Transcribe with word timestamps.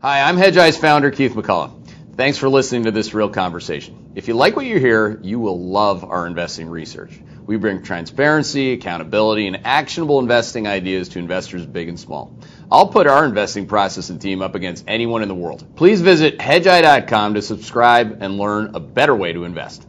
Hi, 0.00 0.22
I'm 0.22 0.36
Hedgeye's 0.36 0.76
founder, 0.76 1.10
Keith 1.10 1.32
McCullough. 1.32 1.74
Thanks 2.14 2.38
for 2.38 2.48
listening 2.48 2.84
to 2.84 2.92
this 2.92 3.14
real 3.14 3.30
conversation. 3.30 4.12
If 4.14 4.28
you 4.28 4.34
like 4.34 4.54
what 4.54 4.64
you 4.64 4.78
hear, 4.78 5.18
you 5.24 5.40
will 5.40 5.60
love 5.60 6.04
our 6.04 6.24
investing 6.28 6.68
research. 6.68 7.10
We 7.46 7.56
bring 7.56 7.82
transparency, 7.82 8.74
accountability, 8.74 9.48
and 9.48 9.66
actionable 9.66 10.20
investing 10.20 10.68
ideas 10.68 11.08
to 11.10 11.18
investors 11.18 11.66
big 11.66 11.88
and 11.88 11.98
small. 11.98 12.38
I'll 12.70 12.86
put 12.86 13.08
our 13.08 13.24
investing 13.24 13.66
process 13.66 14.08
and 14.08 14.22
team 14.22 14.40
up 14.40 14.54
against 14.54 14.84
anyone 14.86 15.22
in 15.22 15.28
the 15.28 15.34
world. 15.34 15.66
Please 15.74 16.00
visit 16.00 16.38
hedgeye.com 16.38 17.34
to 17.34 17.42
subscribe 17.42 18.18
and 18.20 18.38
learn 18.38 18.76
a 18.76 18.80
better 18.80 19.16
way 19.16 19.32
to 19.32 19.42
invest. 19.42 19.84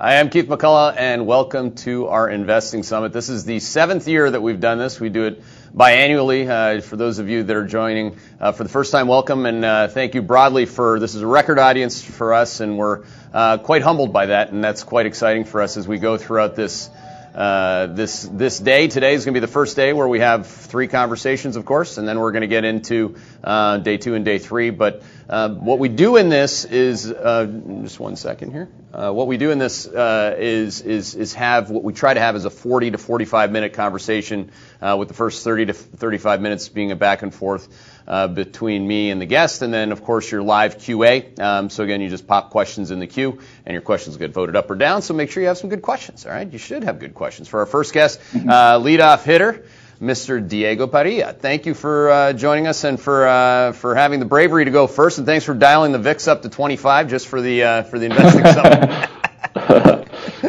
Hi, 0.00 0.20
I'm 0.20 0.30
Keith 0.30 0.46
McCullough, 0.46 0.94
and 0.96 1.26
welcome 1.26 1.74
to 1.78 2.06
our 2.06 2.30
Investing 2.30 2.84
Summit. 2.84 3.12
This 3.12 3.28
is 3.28 3.44
the 3.44 3.58
seventh 3.58 4.06
year 4.06 4.30
that 4.30 4.40
we've 4.40 4.60
done 4.60 4.78
this. 4.78 5.00
We 5.00 5.08
do 5.08 5.24
it 5.24 5.42
biannually. 5.74 6.48
Uh, 6.48 6.80
for 6.82 6.96
those 6.96 7.18
of 7.18 7.28
you 7.28 7.42
that 7.42 7.56
are 7.56 7.66
joining 7.66 8.16
uh, 8.38 8.52
for 8.52 8.62
the 8.62 8.68
first 8.68 8.92
time, 8.92 9.08
welcome, 9.08 9.44
and 9.44 9.64
uh, 9.64 9.88
thank 9.88 10.14
you 10.14 10.22
broadly 10.22 10.66
for 10.66 11.00
this 11.00 11.16
is 11.16 11.22
a 11.22 11.26
record 11.26 11.58
audience 11.58 12.00
for 12.00 12.32
us, 12.32 12.60
and 12.60 12.78
we're 12.78 13.06
uh, 13.34 13.58
quite 13.58 13.82
humbled 13.82 14.12
by 14.12 14.26
that, 14.26 14.52
and 14.52 14.62
that's 14.62 14.84
quite 14.84 15.06
exciting 15.06 15.44
for 15.44 15.62
us 15.62 15.76
as 15.76 15.88
we 15.88 15.98
go 15.98 16.16
throughout 16.16 16.54
this 16.54 16.90
uh, 17.38 17.86
this 17.86 18.22
this 18.32 18.58
day. 18.58 18.88
Today 18.88 19.14
is 19.14 19.24
going 19.24 19.32
to 19.32 19.40
be 19.40 19.46
the 19.46 19.52
first 19.52 19.76
day 19.76 19.92
where 19.92 20.08
we 20.08 20.18
have 20.18 20.48
three 20.48 20.88
conversations, 20.88 21.54
of 21.54 21.64
course, 21.64 21.96
and 21.96 22.08
then 22.08 22.18
we're 22.18 22.32
going 22.32 22.42
to 22.42 22.48
get 22.48 22.64
into 22.64 23.14
uh, 23.44 23.76
day 23.76 23.96
two 23.96 24.16
and 24.16 24.24
day 24.24 24.38
three. 24.38 24.70
But 24.70 25.04
uh, 25.28 25.50
what 25.50 25.78
we 25.78 25.88
do 25.88 26.16
in 26.16 26.30
this 26.30 26.64
is 26.64 27.08
uh, 27.08 27.46
just 27.82 28.00
one 28.00 28.16
second 28.16 28.50
here. 28.50 28.68
Uh, 28.92 29.12
what 29.12 29.28
we 29.28 29.36
do 29.36 29.52
in 29.52 29.58
this 29.58 29.86
uh, 29.86 30.34
is 30.36 30.80
is 30.80 31.14
is 31.14 31.32
have 31.34 31.70
what 31.70 31.84
we 31.84 31.92
try 31.92 32.12
to 32.12 32.18
have 32.18 32.34
is 32.34 32.44
a 32.44 32.50
40 32.50 32.90
to 32.90 32.98
45 32.98 33.52
minute 33.52 33.72
conversation, 33.74 34.50
with 34.82 35.06
the 35.06 35.14
first 35.14 35.44
30 35.44 35.66
to 35.66 35.74
35 35.74 36.40
minutes 36.40 36.68
being 36.68 36.90
a 36.90 36.96
back 36.96 37.22
and 37.22 37.32
forth 37.32 37.68
uh, 38.08 38.26
between 38.26 38.88
me 38.88 39.10
and 39.10 39.20
the 39.20 39.26
guest, 39.26 39.60
and 39.62 39.72
then 39.72 39.92
of 39.92 40.02
course 40.02 40.30
your 40.30 40.42
live 40.42 40.78
QA. 40.78 41.38
Um, 41.38 41.70
so 41.70 41.84
again, 41.84 42.00
you 42.00 42.08
just 42.08 42.26
pop 42.26 42.50
questions 42.50 42.90
in 42.90 42.98
the 42.98 43.06
queue, 43.06 43.38
and 43.66 43.72
your 43.72 43.82
questions 43.82 44.16
get 44.16 44.32
voted 44.32 44.56
up 44.56 44.70
or 44.70 44.74
down. 44.74 45.02
So 45.02 45.12
make 45.14 45.30
sure 45.30 45.42
you 45.42 45.48
have 45.48 45.58
some 45.58 45.68
good 45.68 45.82
questions. 45.82 46.24
All 46.24 46.32
right, 46.32 46.50
you 46.50 46.58
should 46.58 46.84
have 46.84 46.98
good 46.98 47.14
questions 47.14 47.48
for 47.48 47.60
our 47.60 47.66
first 47.66 47.92
guest, 47.92 48.18
mm-hmm. 48.32 48.48
uh, 48.48 48.78
leadoff 48.80 49.22
hitter. 49.22 49.64
Mr. 50.00 50.46
Diego 50.46 50.86
Parrilla. 50.86 51.36
Thank 51.36 51.66
you 51.66 51.74
for 51.74 52.08
uh, 52.08 52.32
joining 52.32 52.68
us 52.68 52.84
and 52.84 53.00
for 53.00 53.26
uh, 53.26 53.72
for 53.72 53.96
having 53.96 54.20
the 54.20 54.26
bravery 54.26 54.64
to 54.64 54.70
go 54.70 54.86
first, 54.86 55.18
and 55.18 55.26
thanks 55.26 55.44
for 55.44 55.54
dialing 55.54 55.90
the 55.90 55.98
VIX 55.98 56.28
up 56.28 56.42
to 56.42 56.48
25 56.48 57.10
just 57.10 57.26
for 57.26 57.40
the 57.40 57.64
uh, 57.64 57.82
for 57.82 57.98
the 57.98 58.06
investing 58.06 58.44
summit. 58.54 59.08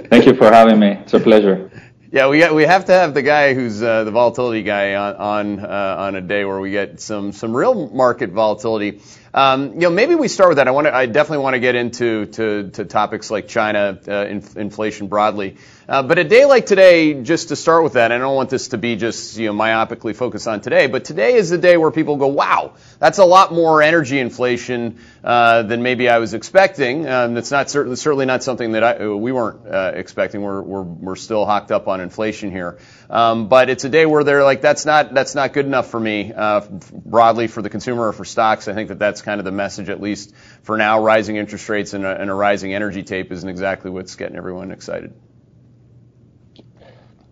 Thank 0.10 0.28
you 0.28 0.36
for 0.36 0.52
having 0.52 0.80
me. 0.80 0.90
It's 0.90 1.16
a 1.16 1.20
pleasure. 1.20 1.72
Yeah, 2.12 2.30
we 2.30 2.40
got, 2.40 2.56
we 2.56 2.64
have 2.64 2.86
to 2.86 2.94
have 2.94 3.14
the 3.14 3.22
guy 3.22 3.54
who's 3.54 3.84
uh, 3.84 4.04
the 4.04 4.12
volatility 4.12 4.64
guy 4.64 4.96
on 4.96 5.16
on, 5.18 5.60
uh, 5.60 5.96
on 6.00 6.16
a 6.16 6.22
day 6.22 6.44
where 6.44 6.60
we 6.60 6.72
get 6.72 7.00
some 7.02 7.34
some 7.34 7.56
real 7.56 7.88
market 7.90 8.32
volatility. 8.32 9.02
Um, 9.32 9.74
you 9.76 9.82
know, 9.82 9.92
maybe 9.92 10.16
we 10.16 10.28
start 10.28 10.50
with 10.50 10.58
that. 10.58 10.68
I 10.68 10.72
want 10.72 10.88
I 10.88 11.06
definitely 11.06 11.44
want 11.44 11.54
to 11.54 11.60
get 11.60 11.76
into 11.76 12.26
to, 12.26 12.72
to 12.72 12.86
topics 12.86 13.30
like 13.30 13.48
China, 13.48 14.00
uh, 14.08 14.26
inf- 14.26 14.58
inflation 14.58 15.08
broadly. 15.08 15.58
Uh, 15.90 16.04
but 16.04 16.20
a 16.20 16.24
day 16.24 16.46
like 16.46 16.68
today, 16.68 17.20
just 17.24 17.48
to 17.48 17.56
start 17.56 17.84
with 17.84 17.94
that, 17.94 18.12
I 18.12 18.20
don't 18.20 18.36
want 18.36 18.52
this 18.52 18.68
to 18.68 18.78
be 18.78 18.96
just 18.96 19.38
you 19.38 19.48
know 19.48 19.54
myopically 19.60 20.16
focused 20.16 20.48
on 20.48 20.62
today, 20.62 20.86
but 20.86 21.04
today 21.04 21.34
is 21.34 21.50
the 21.50 21.58
day 21.58 21.78
where 21.78 21.90
people 21.90 22.18
go, 22.18 22.28
wow, 22.28 22.74
that's 23.00 23.18
a 23.18 23.26
lot 23.26 23.52
more 23.52 23.82
energy 23.82 24.20
inflation 24.20 25.00
uh, 25.24 25.64
than 25.64 25.82
maybe 25.82 26.08
I 26.08 26.20
was 26.20 26.36
expecting. 26.36 27.08
Um, 27.08 27.34
that's 27.34 27.50
not 27.50 27.72
certainly 27.72 27.96
certainly 27.96 28.28
not 28.28 28.44
something 28.44 28.74
that 28.74 28.84
I, 28.84 29.08
we 29.08 29.32
weren't 29.32 29.66
uh, 29.66 29.94
expecting. 29.96 30.44
We're, 30.44 30.62
we're 30.62 30.84
we're 30.84 31.16
still 31.16 31.44
hocked 31.48 31.72
up 31.72 31.88
on 31.88 32.02
inflation 32.02 32.52
here, 32.52 32.78
um, 33.10 33.50
but 33.50 33.72
it's 33.72 33.84
a 33.84 33.90
day 33.90 34.06
where 34.06 34.24
they're 34.24 34.44
like, 34.44 34.62
that's 34.62 34.86
not 34.86 35.16
that's 35.16 35.34
not 35.34 35.54
good 35.54 35.66
enough 35.66 35.90
for 35.90 36.00
me 36.00 36.32
uh, 36.32 36.68
broadly 36.94 37.48
for 37.48 37.64
the 37.64 37.70
consumer 37.72 38.10
or 38.10 38.14
for 38.14 38.26
stocks. 38.26 38.68
I 38.68 38.76
think 38.76 38.90
that 38.90 39.00
that's 39.00 39.24
kind 39.24 39.42
of 39.42 39.46
the 39.46 39.52
message, 39.52 39.90
at 39.90 40.00
least 40.00 40.36
for 40.62 40.78
now. 40.78 41.04
Rising 41.04 41.38
interest 41.38 41.68
rates 41.68 41.96
and 41.96 42.06
a, 42.06 42.22
and 42.22 42.30
a 42.30 42.34
rising 42.36 42.76
energy 42.76 43.02
tape 43.02 43.32
isn't 43.32 43.50
exactly 43.50 43.90
what's 43.90 44.16
getting 44.16 44.36
everyone 44.36 44.72
excited. 44.72 45.16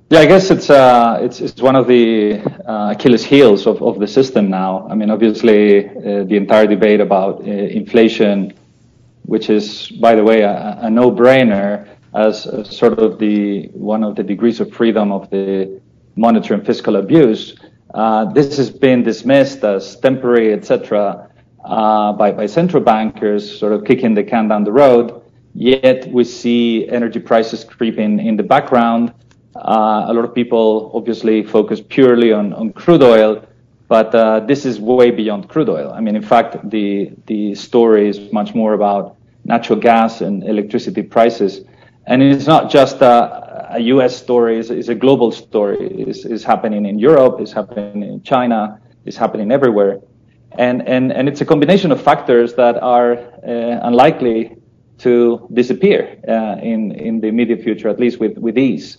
Yeah, 0.09 0.19
I 0.19 0.25
guess 0.25 0.51
it's 0.51 0.69
uh, 0.69 1.19
it's 1.21 1.41
it's 1.41 1.61
one 1.61 1.75
of 1.75 1.85
the 1.85 2.39
uh, 2.65 2.93
Achilles 2.95 3.25
heels 3.25 3.67
of, 3.67 3.81
of 3.83 3.99
the 3.99 4.07
system 4.07 4.49
now. 4.49 4.87
I 4.89 4.95
mean, 4.95 5.09
obviously, 5.09 5.89
uh, 5.89 6.23
the 6.23 6.37
entire 6.37 6.65
debate 6.65 7.01
about 7.01 7.41
uh, 7.41 7.51
inflation, 7.51 8.53
which 9.23 9.49
is, 9.49 9.89
by 9.99 10.15
the 10.15 10.23
way, 10.23 10.43
a, 10.43 10.79
a 10.83 10.89
no-brainer 10.89 11.89
as 12.15 12.43
sort 12.73 12.99
of 12.99 13.19
the 13.19 13.67
one 13.73 14.01
of 14.01 14.15
the 14.15 14.23
degrees 14.23 14.61
of 14.61 14.71
freedom 14.71 15.11
of 15.11 15.29
the 15.29 15.81
monetary 16.15 16.57
and 16.57 16.65
fiscal 16.65 16.95
abuse. 16.95 17.57
Uh, 17.93 18.31
this 18.31 18.55
has 18.55 18.69
been 18.69 19.03
dismissed 19.03 19.61
as 19.65 19.97
temporary, 19.97 20.53
etc., 20.53 21.29
uh, 21.65 22.13
by 22.13 22.31
by 22.31 22.45
central 22.45 22.81
bankers, 22.81 23.59
sort 23.59 23.73
of 23.73 23.83
kicking 23.83 24.13
the 24.13 24.23
can 24.23 24.47
down 24.47 24.63
the 24.63 24.71
road. 24.71 25.21
Yet 25.53 26.07
we 26.13 26.23
see 26.23 26.87
energy 26.87 27.19
prices 27.19 27.65
creeping 27.65 28.25
in 28.25 28.37
the 28.37 28.43
background. 28.43 29.13
Uh, 29.57 30.05
a 30.07 30.13
lot 30.13 30.23
of 30.23 30.33
people 30.33 30.91
obviously 30.93 31.43
focus 31.43 31.81
purely 31.81 32.31
on, 32.31 32.53
on 32.53 32.71
crude 32.73 33.01
oil, 33.01 33.43
but 33.87 34.13
uh, 34.13 34.39
this 34.41 34.65
is 34.65 34.79
way 34.79 35.11
beyond 35.11 35.49
crude 35.49 35.69
oil. 35.69 35.91
I 35.91 36.01
mean, 36.01 36.15
in 36.15 36.21
fact, 36.21 36.69
the 36.69 37.11
the 37.25 37.55
story 37.55 38.07
is 38.09 38.31
much 38.31 38.53
more 38.53 38.73
about 38.73 39.15
natural 39.45 39.79
gas 39.79 40.21
and 40.21 40.43
electricity 40.43 41.01
prices, 41.01 41.61
and 42.05 42.21
it's 42.21 42.47
not 42.47 42.69
just 42.69 43.01
a, 43.01 43.67
a 43.71 43.79
U.S. 43.95 44.15
story; 44.15 44.59
it's, 44.59 44.69
it's, 44.69 44.89
a 44.89 44.95
global 44.95 45.31
story. 45.31 45.77
It's, 45.79 46.25
it's 46.25 46.43
happening 46.43 46.85
in 46.85 46.99
Europe, 46.99 47.39
it's 47.39 47.53
happening 47.53 48.03
in 48.03 48.21
China, 48.23 48.79
it's 49.05 49.17
happening 49.17 49.51
everywhere, 49.51 49.99
and 50.51 50.87
and 50.87 51.11
and 51.11 51.27
it's 51.27 51.41
a 51.41 51.45
combination 51.45 51.91
of 51.91 52.01
factors 52.01 52.53
that 52.55 52.81
are 52.83 53.13
uh, 53.13 53.87
unlikely 53.87 54.57
to 54.99 55.47
disappear 55.53 56.19
uh, 56.27 56.57
in 56.61 56.91
in 56.91 57.21
the 57.21 57.27
immediate 57.27 57.63
future, 57.63 57.87
at 57.89 57.99
least 57.99 58.19
with 58.19 58.37
with 58.37 58.57
ease. 58.57 58.97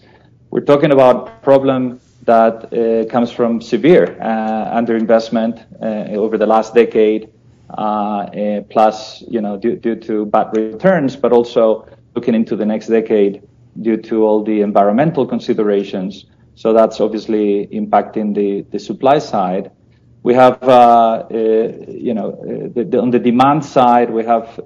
We're 0.51 0.65
talking 0.65 0.93
about 0.93 1.43
problem 1.43 2.01
that 2.25 2.73
uh, 2.73 3.05
comes 3.11 3.31
from 3.31 3.61
severe 3.61 4.17
uh, 4.19 4.81
underinvestment 4.81 5.67
uh, 5.83 6.17
over 6.17 6.39
the 6.39 6.47
last 6.47 6.75
decade, 6.75 7.31
uh, 7.77 7.83
uh, 7.83 8.61
plus, 8.71 9.23
you 9.29 9.43
know, 9.43 9.59
due, 9.59 9.77
due, 9.77 9.97
to 9.97 10.25
bad 10.25 10.57
returns, 10.57 11.17
but 11.17 11.33
also 11.33 11.87
looking 12.15 12.35
into 12.35 12.57
the 12.57 12.65
next 12.65 12.87
decade 12.87 13.43
due 13.83 13.99
to 13.99 14.25
all 14.25 14.43
the 14.43 14.63
environmental 14.63 15.27
considerations. 15.27 16.25
So 16.55 16.73
that's 16.73 16.99
obviously 16.99 17.67
impacting 17.67 18.35
the, 18.35 18.63
the 18.71 18.79
supply 18.79 19.19
side. 19.19 19.71
We 20.23 20.33
have, 20.33 20.63
uh, 20.63 21.27
you 21.31 22.15
know, 22.15 22.33
the, 22.75 22.85
the, 22.85 23.01
on 23.01 23.11
the 23.11 23.19
demand 23.19 23.67
side, 23.67 24.09
we 24.09 24.25
have 24.25 24.59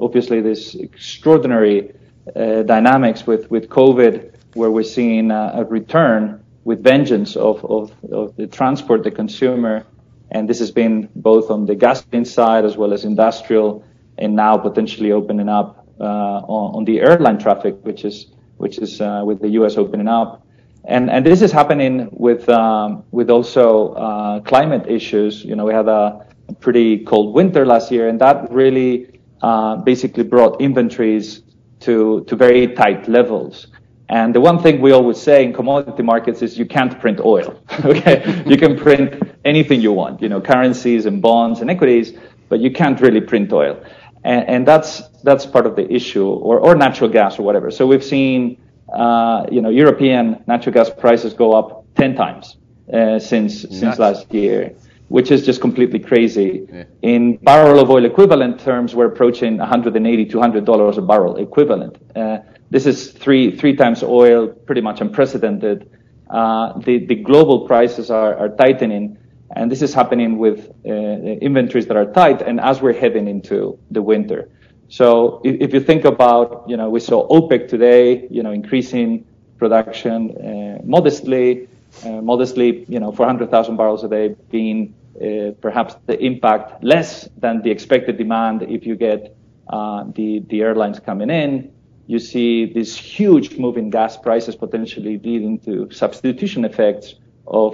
obviously 0.00 0.40
this 0.40 0.74
extraordinary 0.74 1.94
dynamics 2.34 3.28
with, 3.28 3.48
with 3.48 3.68
COVID 3.68 4.34
where 4.54 4.70
we're 4.70 4.82
seeing 4.82 5.30
a 5.30 5.64
return 5.68 6.44
with 6.64 6.82
vengeance 6.82 7.36
of, 7.36 7.64
of, 7.64 7.92
of 8.12 8.36
the 8.36 8.46
transport, 8.46 9.02
the 9.02 9.10
consumer, 9.10 9.84
and 10.30 10.48
this 10.48 10.58
has 10.58 10.70
been 10.70 11.08
both 11.16 11.50
on 11.50 11.66
the 11.66 11.74
gasoline 11.74 12.24
side 12.24 12.64
as 12.64 12.76
well 12.76 12.92
as 12.92 13.04
industrial, 13.04 13.84
and 14.18 14.36
now 14.36 14.56
potentially 14.56 15.12
opening 15.12 15.48
up 15.48 15.86
uh, 16.00 16.04
on, 16.46 16.76
on, 16.76 16.84
the 16.84 17.00
airline 17.00 17.38
traffic, 17.38 17.76
which 17.82 18.04
is 18.04 18.26
which 18.58 18.78
is 18.78 19.00
uh, 19.00 19.22
with 19.24 19.40
the 19.40 19.48
U.S. 19.60 19.76
opening 19.76 20.08
up, 20.08 20.46
and 20.84 21.10
and 21.10 21.26
this 21.26 21.42
is 21.42 21.50
happening 21.50 22.08
with 22.12 22.48
um, 22.48 23.04
with 23.10 23.30
also 23.30 23.94
uh, 23.94 24.40
climate 24.40 24.86
issues. 24.88 25.44
You 25.44 25.56
know, 25.56 25.64
we 25.64 25.72
had 25.72 25.88
a 25.88 26.26
pretty 26.60 27.04
cold 27.04 27.34
winter 27.34 27.66
last 27.66 27.90
year, 27.90 28.08
and 28.08 28.20
that 28.20 28.50
really 28.52 29.20
uh, 29.42 29.76
basically 29.76 30.24
brought 30.24 30.60
inventories 30.60 31.42
to 31.80 32.24
to 32.24 32.36
very 32.36 32.68
tight 32.68 33.08
levels. 33.08 33.66
And 34.10 34.34
the 34.34 34.40
one 34.40 34.58
thing 34.60 34.80
we 34.80 34.90
always 34.90 35.22
say 35.22 35.44
in 35.44 35.52
commodity 35.52 36.02
markets 36.02 36.42
is 36.42 36.58
you 36.58 36.66
can't 36.66 36.98
print 36.98 37.20
oil. 37.20 37.62
okay, 37.84 38.42
you 38.44 38.56
can 38.56 38.76
print 38.76 39.22
anything 39.44 39.80
you 39.80 39.92
want, 39.92 40.20
you 40.20 40.28
know, 40.28 40.40
currencies 40.40 41.06
and 41.06 41.22
bonds 41.22 41.60
and 41.60 41.70
equities, 41.70 42.18
but 42.48 42.58
you 42.58 42.72
can't 42.72 43.00
really 43.00 43.20
print 43.20 43.52
oil. 43.52 43.80
And, 44.24 44.48
and 44.48 44.68
that's 44.68 45.02
that's 45.22 45.46
part 45.46 45.64
of 45.64 45.76
the 45.76 45.90
issue, 45.90 46.26
or 46.26 46.58
or 46.58 46.74
natural 46.74 47.08
gas 47.08 47.38
or 47.38 47.44
whatever. 47.44 47.70
So 47.70 47.86
we've 47.86 48.04
seen, 48.04 48.60
uh, 48.92 49.46
you 49.50 49.62
know, 49.62 49.70
European 49.70 50.42
natural 50.48 50.74
gas 50.74 50.90
prices 50.90 51.32
go 51.32 51.52
up 51.52 51.86
ten 51.94 52.16
times 52.16 52.56
uh, 52.92 53.20
since 53.20 53.62
Nuts. 53.62 53.78
since 53.78 53.98
last 53.98 54.34
year 54.34 54.74
which 55.10 55.32
is 55.32 55.44
just 55.44 55.60
completely 55.60 55.98
crazy. 55.98 56.68
Yeah. 56.72 56.84
In 57.02 57.36
barrel 57.38 57.80
of 57.80 57.90
oil 57.90 58.04
equivalent 58.04 58.60
terms, 58.60 58.94
we're 58.94 59.06
approaching 59.06 59.58
180 59.58 60.24
to 60.26 60.38
100 60.38 60.64
dollars 60.64 60.98
a 60.98 61.02
barrel 61.02 61.36
equivalent. 61.36 61.96
Uh, 62.14 62.38
this 62.70 62.86
is 62.86 63.10
three 63.10 63.56
three 63.56 63.76
times 63.76 64.02
oil, 64.02 64.48
pretty 64.48 64.80
much 64.80 65.00
unprecedented. 65.00 65.90
Uh, 66.28 66.78
the 66.78 67.04
the 67.06 67.16
global 67.16 67.66
prices 67.66 68.10
are, 68.10 68.36
are 68.36 68.48
tightening, 68.50 69.18
And 69.56 69.70
this 69.70 69.82
is 69.82 69.92
happening 69.92 70.38
with 70.38 70.70
uh, 70.86 70.90
inventories 70.90 71.86
that 71.86 71.96
are 71.96 72.06
tight 72.12 72.40
and 72.42 72.60
as 72.60 72.80
we're 72.80 72.92
heading 72.92 73.26
into 73.26 73.78
the 73.90 74.00
winter. 74.00 74.48
So 74.88 75.40
if, 75.44 75.56
if, 75.60 75.74
you 75.74 75.80
think 75.80 76.04
about, 76.04 76.64
you 76.68 76.76
know, 76.76 76.88
we 76.88 77.00
saw 77.00 77.28
OPEC 77.28 77.68
today, 77.68 78.28
you 78.30 78.42
know, 78.42 78.52
increasing 78.52 79.24
production 79.58 80.36
uh, 80.36 80.80
modestly, 80.84 81.68
uh, 82.04 82.20
modestly, 82.20 82.84
you 82.88 83.00
know, 83.00 83.12
400,000 83.12 83.76
barrels 83.76 84.04
a 84.04 84.08
day 84.08 84.36
being 84.50 84.94
uh, 85.16 85.52
perhaps 85.60 85.96
the 86.06 86.18
impact 86.24 86.82
less 86.82 87.28
than 87.36 87.62
the 87.62 87.70
expected 87.70 88.18
demand 88.18 88.62
if 88.62 88.86
you 88.86 88.96
get 88.96 89.36
uh, 89.68 90.04
the, 90.14 90.40
the 90.48 90.62
airlines 90.62 90.98
coming 91.00 91.30
in. 91.30 91.72
You 92.10 92.18
see 92.18 92.64
these 92.64 92.96
huge 92.96 93.56
move 93.56 93.76
in 93.76 93.88
gas 93.88 94.16
prices 94.16 94.56
potentially 94.56 95.20
leading 95.22 95.60
to 95.60 95.88
substitution 95.92 96.64
effects 96.64 97.14
of 97.46 97.70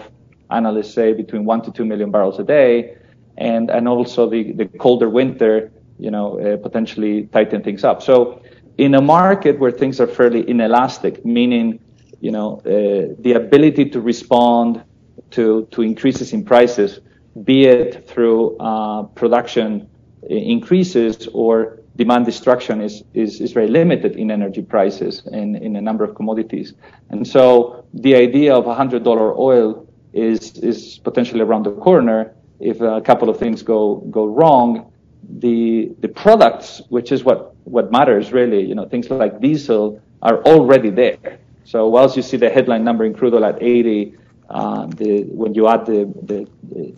analysts 0.51 0.93
say 0.93 1.15
between 1.15 1.47
one 1.47 1.63
to 1.63 1.73
two 1.73 1.87
million 1.87 2.11
barrels 2.11 2.39
a 2.39 2.45
day, 2.45 2.99
and 3.39 3.71
and 3.71 3.89
also 3.89 4.29
the, 4.29 4.53
the 4.53 4.67
colder 4.67 5.09
winter, 5.09 5.73
you 5.99 6.11
know, 6.11 6.39
uh, 6.39 6.59
potentially 6.59 7.15
tighten 7.33 7.63
things 7.63 7.83
up. 7.83 8.03
So 8.03 8.43
in 8.77 8.95
a 8.95 9.01
market 9.01 9.59
where 9.59 9.73
things 9.73 10.01
are 10.03 10.07
fairly 10.07 10.43
inelastic, 10.47 11.25
meaning 11.25 11.81
you 12.21 12.31
know 12.31 12.59
uh, 12.59 13.15
the 13.25 13.33
ability 13.43 13.89
to 13.95 14.03
respond 14.03 14.83
to 15.31 15.67
to 15.71 15.81
increases 15.81 16.35
in 16.35 16.45
prices, 16.45 17.01
be 17.45 17.65
it 17.65 18.07
through 18.07 18.59
uh, 18.59 19.05
production 19.21 19.89
increases 20.29 21.27
or 21.33 21.81
demand 21.97 22.27
destruction 22.27 22.81
is, 22.81 23.03
is, 23.15 23.41
is 23.41 23.53
very 23.53 23.69
limited 23.69 24.17
in 24.17 24.31
energy 24.31 24.63
prices 24.63 25.23
and 25.27 25.57
in 25.57 25.77
a 25.77 25.81
number 25.81 26.05
of 26.05 26.15
commodities. 26.15 26.75
And 27.11 27.27
so 27.27 27.87
the 27.95 28.15
idea 28.15 28.55
of 28.55 28.65
$100 28.65 29.39
oil 29.39 29.89
is, 30.13 30.59
is 30.59 30.99
potentially 30.99 31.41
around 31.41 31.65
the 31.65 31.73
corner. 31.73 32.35
If 32.61 32.81
a 32.81 33.01
couple 33.01 33.29
of 33.29 33.39
things 33.39 33.63
go, 33.63 33.97
go 34.11 34.27
wrong, 34.27 34.93
the, 35.29 35.93
the 36.01 36.09
products, 36.09 36.83
which 36.89 37.13
is 37.13 37.25
what, 37.25 37.55
what 37.65 37.91
matters 37.91 38.33
really, 38.33 38.63
you 38.65 38.75
know, 38.75 38.87
things 38.87 39.11
like 39.11 39.41
diesel 39.41 40.01
are 40.23 40.43
already 40.45 40.91
there. 40.91 41.39
So 41.65 41.89
whilst 41.89 42.17
you 42.17 42.23
see 42.23 42.37
the 42.37 42.51
headline 42.51 42.85
number 42.85 43.05
in 43.05 43.15
crude 43.15 43.35
oil 43.35 43.45
at 43.45 43.63
80, 43.63 44.15
uh, 44.49 44.87
the, 44.87 45.25
when 45.25 45.55
you 45.55 45.67
add 45.67 45.87
the, 45.87 46.13
the, 46.23 46.49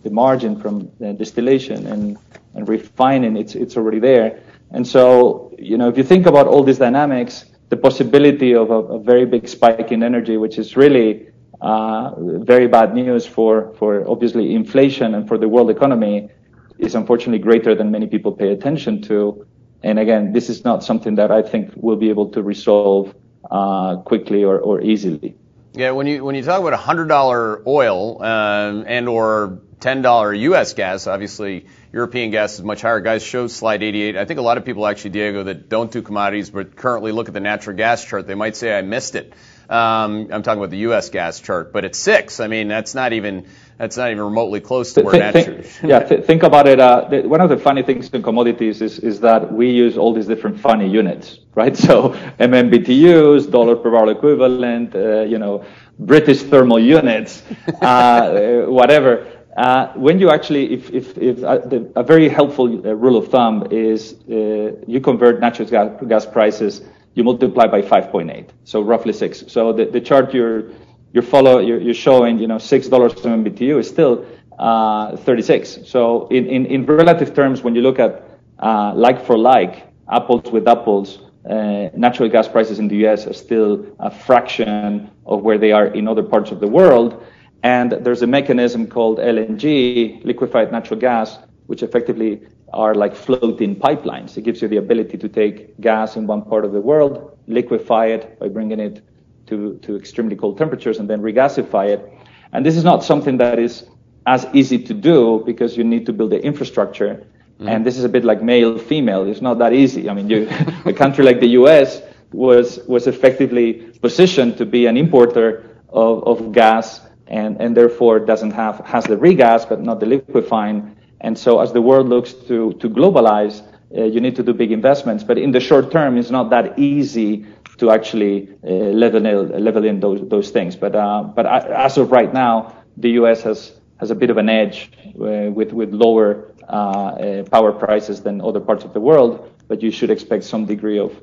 the 0.03 0.09
margin 0.11 0.59
from 0.59 0.85
distillation 1.17 1.87
and, 1.87 2.17
and 2.53 2.67
refining, 2.67 3.35
it's, 3.35 3.55
it's 3.55 3.75
already 3.75 3.99
there. 3.99 4.39
And 4.71 4.87
so, 4.87 5.55
you 5.57 5.77
know, 5.77 5.89
if 5.89 5.97
you 5.97 6.03
think 6.03 6.25
about 6.25 6.47
all 6.47 6.63
these 6.63 6.77
dynamics, 6.77 7.45
the 7.69 7.77
possibility 7.77 8.53
of 8.55 8.71
a, 8.71 8.79
a 8.97 8.99
very 8.99 9.25
big 9.25 9.47
spike 9.47 9.91
in 9.91 10.03
energy, 10.03 10.37
which 10.37 10.57
is 10.57 10.77
really 10.77 11.27
uh, 11.61 12.13
very 12.17 12.67
bad 12.67 12.93
news 12.93 13.25
for, 13.25 13.73
for 13.75 14.07
obviously 14.09 14.53
inflation 14.53 15.15
and 15.15 15.27
for 15.27 15.37
the 15.37 15.47
world 15.47 15.69
economy, 15.69 16.29
is 16.77 16.95
unfortunately 16.95 17.39
greater 17.39 17.75
than 17.75 17.91
many 17.91 18.07
people 18.07 18.31
pay 18.31 18.51
attention 18.51 19.01
to. 19.01 19.45
And 19.83 19.99
again, 19.99 20.33
this 20.33 20.49
is 20.49 20.63
not 20.63 20.83
something 20.83 21.15
that 21.15 21.31
I 21.31 21.41
think 21.41 21.71
we'll 21.75 21.95
be 21.95 22.09
able 22.09 22.29
to 22.31 22.43
resolve 22.43 23.13
uh, 23.49 23.97
quickly 23.97 24.43
or, 24.43 24.59
or 24.59 24.81
easily. 24.81 25.35
Yeah, 25.79 25.91
when 25.91 26.07
you 26.07 26.25
when 26.25 26.35
you 26.35 26.43
talk 26.43 26.59
about 26.59 26.77
hundred 26.77 27.07
dollar 27.07 27.63
oil 27.65 28.21
um, 28.21 28.83
and 28.85 29.07
or 29.07 29.61
ten 29.79 30.01
dollar 30.01 30.33
U.S. 30.33 30.73
gas, 30.73 31.07
obviously 31.07 31.67
European 31.93 32.31
gas 32.31 32.55
is 32.55 32.63
much 32.63 32.81
higher. 32.81 32.99
Guys, 32.99 33.23
show 33.23 33.47
slide 33.47 33.81
88. 33.81 34.17
I 34.17 34.25
think 34.25 34.41
a 34.41 34.43
lot 34.43 34.57
of 34.57 34.65
people 34.65 34.85
actually, 34.85 35.11
Diego, 35.11 35.43
that 35.43 35.69
don't 35.69 35.89
do 35.89 36.01
commodities 36.01 36.49
but 36.49 36.75
currently 36.75 37.13
look 37.13 37.29
at 37.29 37.33
the 37.33 37.39
natural 37.39 37.77
gas 37.77 38.03
chart, 38.03 38.27
they 38.27 38.35
might 38.35 38.57
say 38.57 38.77
I 38.77 38.81
missed 38.81 39.15
it. 39.15 39.31
Um, 39.69 40.27
I'm 40.33 40.43
talking 40.43 40.59
about 40.59 40.71
the 40.71 40.79
U.S. 40.89 41.11
gas 41.11 41.39
chart, 41.39 41.71
but 41.71 41.85
it's 41.85 41.97
six. 41.97 42.41
I 42.41 42.47
mean, 42.47 42.67
that's 42.67 42.93
not 42.93 43.13
even 43.13 43.47
that's 43.79 43.95
not 43.95 44.11
even 44.11 44.23
remotely 44.23 44.59
close 44.59 44.91
to 44.93 45.01
where 45.01 45.13
think, 45.31 45.47
natural. 45.47 45.89
Yeah, 45.89 45.99
th- 46.09 46.25
think 46.25 46.43
about 46.43 46.67
it. 46.67 46.81
Uh, 46.81 47.07
the, 47.09 47.21
one 47.21 47.39
of 47.39 47.49
the 47.49 47.57
funny 47.57 47.81
things 47.81 48.09
in 48.09 48.21
commodities 48.21 48.81
is 48.81 48.99
is 48.99 49.21
that 49.21 49.51
we 49.51 49.71
use 49.71 49.97
all 49.97 50.13
these 50.13 50.27
different 50.27 50.59
funny 50.59 50.87
units, 50.87 51.39
right? 51.55 51.75
So 51.89 52.09
MMBTUs, 52.39 53.49
dollar 53.49 53.77
per 53.77 53.89
barrel 53.89 54.09
equivalent, 54.09 54.93
uh, 54.95 55.21
you 55.21 55.39
know, 55.39 55.63
British 55.97 56.43
thermal 56.43 56.79
units, 56.79 57.43
uh, 57.81 58.65
whatever. 58.67 59.25
Uh, 59.55 59.93
when 59.95 60.19
you 60.19 60.29
actually, 60.29 60.73
if, 60.73 60.89
if, 60.91 61.17
if 61.17 61.43
uh, 61.43 61.57
the, 61.59 61.91
a 61.95 62.03
very 62.03 62.29
helpful 62.29 62.67
uh, 62.85 62.93
rule 62.93 63.17
of 63.17 63.29
thumb 63.29 63.65
is 63.71 64.15
uh, 64.29 64.75
you 64.87 64.99
convert 65.01 65.39
natural 65.39 65.67
gas, 65.67 65.89
gas, 66.07 66.25
prices, 66.25 66.81
you 67.15 67.23
multiply 67.23 67.65
by 67.65 67.81
5.8, 67.81 68.49
so 68.65 68.81
roughly 68.81 69.13
six. 69.13 69.43
So 69.47 69.73
the, 69.73 69.85
the 69.85 69.99
chart 69.99 70.33
you're 70.33 70.71
you're 71.13 71.23
follow 71.23 71.59
you're, 71.59 71.81
you're 71.81 71.93
showing, 71.93 72.39
you 72.39 72.47
know, 72.47 72.57
six 72.57 72.87
dollars 72.87 73.13
per 73.13 73.29
MMBTU 73.29 73.79
is 73.79 73.87
still 73.87 74.25
uh, 74.57 75.15
36. 75.17 75.79
So 75.85 76.27
in, 76.27 76.45
in, 76.47 76.65
in 76.65 76.85
relative 76.85 77.33
terms, 77.33 77.63
when 77.63 77.75
you 77.75 77.81
look 77.81 77.99
at 77.99 78.23
uh, 78.59 78.93
like 78.93 79.25
for 79.25 79.37
like, 79.37 79.87
apples 80.09 80.51
with 80.51 80.67
apples, 80.67 81.19
natural 81.45 82.29
gas 82.29 82.47
prices 82.47 82.79
in 82.79 82.87
the 82.87 82.97
U.S. 82.97 83.25
are 83.27 83.33
still 83.33 83.85
a 83.99 84.11
fraction 84.11 85.09
of 85.25 85.41
where 85.41 85.57
they 85.57 85.71
are 85.71 85.87
in 85.87 86.07
other 86.07 86.23
parts 86.23 86.51
of 86.51 86.59
the 86.59 86.67
world. 86.67 87.23
And 87.63 87.91
there's 87.91 88.21
a 88.21 88.27
mechanism 88.27 88.87
called 88.87 89.19
LNG, 89.19 90.23
liquefied 90.23 90.71
natural 90.71 90.99
gas, 90.99 91.37
which 91.67 91.83
effectively 91.83 92.41
are 92.73 92.95
like 92.95 93.15
floating 93.15 93.75
pipelines. 93.75 94.37
It 94.37 94.43
gives 94.43 94.61
you 94.61 94.67
the 94.67 94.77
ability 94.77 95.17
to 95.17 95.29
take 95.29 95.79
gas 95.81 96.15
in 96.15 96.27
one 96.27 96.43
part 96.43 96.65
of 96.65 96.71
the 96.71 96.81
world, 96.81 97.37
liquefy 97.47 98.07
it 98.07 98.39
by 98.39 98.47
bringing 98.47 98.79
it 98.79 99.03
to, 99.49 99.77
to 99.83 99.95
extremely 99.95 100.35
cold 100.35 100.57
temperatures, 100.57 100.99
and 100.99 101.09
then 101.09 101.21
regasify 101.21 101.89
it. 101.89 102.13
And 102.53 102.65
this 102.65 102.75
is 102.75 102.83
not 102.83 103.03
something 103.03 103.37
that 103.37 103.59
is 103.59 103.85
as 104.25 104.45
easy 104.53 104.79
to 104.83 104.93
do 104.93 105.43
because 105.45 105.77
you 105.77 105.83
need 105.83 106.05
to 106.05 106.13
build 106.13 106.31
the 106.31 106.41
infrastructure. 106.43 107.25
Mm. 107.59 107.69
And 107.69 107.85
this 107.85 107.97
is 107.97 108.03
a 108.03 108.09
bit 108.09 108.23
like 108.23 108.41
male 108.41 108.77
female. 108.77 109.27
It's 109.27 109.41
not 109.41 109.59
that 109.59 109.73
easy. 109.73 110.09
I 110.09 110.13
mean, 110.13 110.29
you, 110.29 110.47
a 110.85 110.93
country 110.93 111.23
like 111.23 111.39
the 111.39 111.53
U.S. 111.61 112.01
was 112.31 112.79
was 112.87 113.07
effectively 113.07 113.73
positioned 114.01 114.57
to 114.57 114.65
be 114.65 114.85
an 114.85 114.97
importer 114.97 115.77
of, 115.89 116.23
of 116.23 116.51
gas 116.51 117.01
and, 117.27 117.61
and 117.61 117.77
therefore 117.77 118.19
doesn't 118.19 118.51
have, 118.51 118.79
has 118.85 119.03
the 119.05 119.15
regas, 119.15 119.67
but 119.67 119.81
not 119.81 119.99
the 119.99 120.05
liquefying. 120.05 120.95
And 121.21 121.37
so 121.37 121.59
as 121.59 121.71
the 121.71 121.81
world 121.81 122.09
looks 122.09 122.33
to, 122.33 122.73
to 122.73 122.89
globalize, 122.89 123.61
uh, 123.95 124.03
you 124.03 124.19
need 124.19 124.35
to 124.35 124.43
do 124.43 124.53
big 124.53 124.71
investments. 124.71 125.23
But 125.23 125.37
in 125.37 125.51
the 125.51 125.59
short 125.59 125.91
term, 125.91 126.17
it's 126.17 126.31
not 126.31 126.49
that 126.49 126.77
easy 126.77 127.45
to 127.79 127.91
actually 127.91 128.49
uh, 128.63 128.67
level, 128.67 129.25
in, 129.25 129.63
level 129.63 129.85
in 129.85 129.99
those, 129.99 130.27
those 130.29 130.51
things. 130.51 130.75
But, 130.75 130.95
uh, 130.95 131.23
but 131.23 131.45
as 131.45 131.97
of 131.97 132.11
right 132.11 132.31
now, 132.33 132.75
the 132.97 133.11
U.S. 133.21 133.41
has, 133.43 133.79
has 133.99 134.11
a 134.11 134.15
bit 134.15 134.29
of 134.29 134.37
an 134.37 134.49
edge 134.49 134.91
uh, 135.07 135.51
with, 135.51 135.71
with 135.71 135.93
lower 135.93 136.53
uh, 136.67 136.71
uh, 136.71 137.43
power 137.43 137.71
prices 137.71 138.21
than 138.21 138.41
other 138.41 138.59
parts 138.59 138.83
of 138.83 138.93
the 138.93 138.99
world. 138.99 139.49
But 139.67 139.81
you 139.81 139.91
should 139.91 140.09
expect 140.09 140.43
some 140.43 140.65
degree 140.65 140.99
of, 140.99 141.15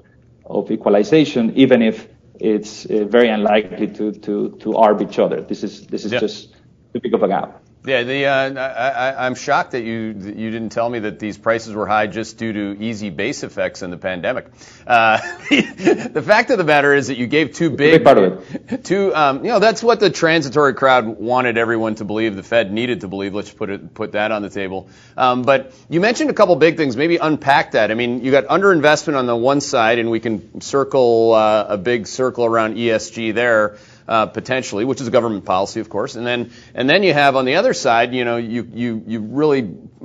of 0.47 0.71
equalization, 0.71 1.55
even 1.57 1.83
if 1.83 2.09
it's 2.41 2.87
uh, 2.87 3.05
very 3.05 3.29
unlikely 3.29 3.89
to, 3.89 4.13
to, 4.13 4.57
to 4.61 4.69
arb 4.71 5.03
each 5.03 5.19
other. 5.19 5.41
This 5.41 5.63
is, 5.63 5.87
this 5.87 6.05
is 6.05 6.13
just 6.13 6.53
too 6.93 7.01
big 7.01 7.15
of 7.15 7.23
a 7.23 7.29
gap. 7.29 7.63
Yeah, 7.87 8.03
the, 8.03 8.25
uh, 8.27 9.15
I, 9.17 9.27
am 9.27 9.37
shocked 9.37 9.71
that 9.71 9.85
you 9.85 10.13
that 10.13 10.35
you 10.35 10.51
didn't 10.51 10.71
tell 10.71 10.91
me 10.91 10.99
that 10.99 11.21
these 11.21 11.39
prices 11.39 11.73
were 11.73 11.87
high 11.87 12.09
just 12.09 12.37
due 12.37 12.53
to 12.53 12.83
easy 12.83 13.11
base 13.11 13.45
effects 13.45 13.83
in 13.83 13.93
the 13.93 13.97
pandemic. 13.97 14.47
Uh, 14.85 15.19
the 15.49 16.23
fact 16.27 16.51
of 16.51 16.59
the 16.59 16.65
matter 16.65 16.93
is 16.93 17.07
that 17.07 17.17
you 17.17 17.29
gave 17.29 17.55
too 17.55 17.71
big, 17.71 17.93
big 17.93 18.05
part 18.05 18.19
of 18.19 18.55
it. 18.73 18.85
Too, 18.85 19.15
um, 19.15 19.45
you 19.45 19.53
know, 19.53 19.61
that's 19.61 19.85
what 19.85 20.01
the 20.01 20.11
transitory 20.11 20.75
crowd 20.75 21.07
wanted 21.07 21.59
everyone 21.59 21.95
to 21.95 22.05
believe. 22.05 22.35
The 22.35 22.43
Fed 22.43 22.73
needed 22.73 23.03
to 23.03 23.09
believe. 23.09 23.35
Let's 23.35 23.53
put 23.53 23.71
it 23.71 23.95
put 23.95 24.13
that 24.13 24.33
on 24.33 24.43
the 24.43 24.51
table. 24.51 24.89
Um, 25.17 25.43
but 25.43 25.73
you 25.89 26.01
mentioned 26.01 26.31
a 26.31 26.35
couple 26.35 26.57
big 26.57 26.77
things. 26.77 26.97
Maybe 26.97 27.19
unpack 27.19 27.71
that. 27.73 27.93
I 27.93 27.95
mean, 27.95 28.25
you 28.25 28.33
got 28.33 28.47
underinvestment 28.47 29.17
on 29.17 29.27
the 29.27 29.37
one 29.37 29.61
side, 29.61 30.01
and 30.01 30.11
we 30.11 30.19
can 30.19 30.61
circle 30.61 31.35
uh, 31.35 31.67
a 31.69 31.79
big 31.79 32.09
circle 32.09 32.47
around 32.47 32.75
ESG 32.75 33.33
there 33.33 33.79
uh, 34.09 34.27
potentially, 34.27 34.85
which 34.85 35.01
is 35.01 35.09
a 35.09 35.11
government 35.11 35.45
policy, 35.45 35.81
of 35.81 35.89
course. 35.89 36.15
And 36.15 36.27
then 36.27 36.53
and 36.75 36.89
then 36.89 37.03
you 37.03 37.13
have 37.13 37.37
on 37.37 37.45
the 37.45 37.57
other 37.57 37.75
side, 37.75 38.15
you 38.15 38.25
know, 38.25 38.37
you 38.37 38.69
you 38.73 39.03
you 39.07 39.21
really 39.21 39.63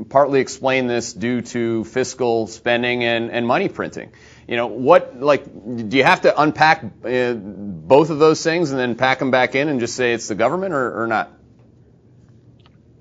partly 0.09 0.39
explain 0.39 0.87
this 0.87 1.13
due 1.13 1.41
to 1.41 1.83
fiscal 1.83 2.47
spending 2.47 3.03
and, 3.03 3.31
and 3.31 3.45
money 3.45 3.69
printing. 3.69 4.11
You 4.47 4.57
know, 4.57 4.67
what 4.67 5.19
like 5.19 5.45
do 5.45 5.97
you 5.97 6.03
have 6.03 6.21
to 6.21 6.41
unpack 6.41 6.83
uh, 7.05 7.33
both 7.33 8.09
of 8.09 8.19
those 8.19 8.43
things 8.43 8.71
and 8.71 8.79
then 8.79 8.95
pack 8.95 9.19
them 9.19 9.31
back 9.31 9.55
in 9.55 9.69
and 9.69 9.79
just 9.79 9.95
say 9.95 10.13
it's 10.13 10.27
the 10.27 10.35
government 10.35 10.73
or, 10.73 11.03
or 11.03 11.07
not? 11.07 11.31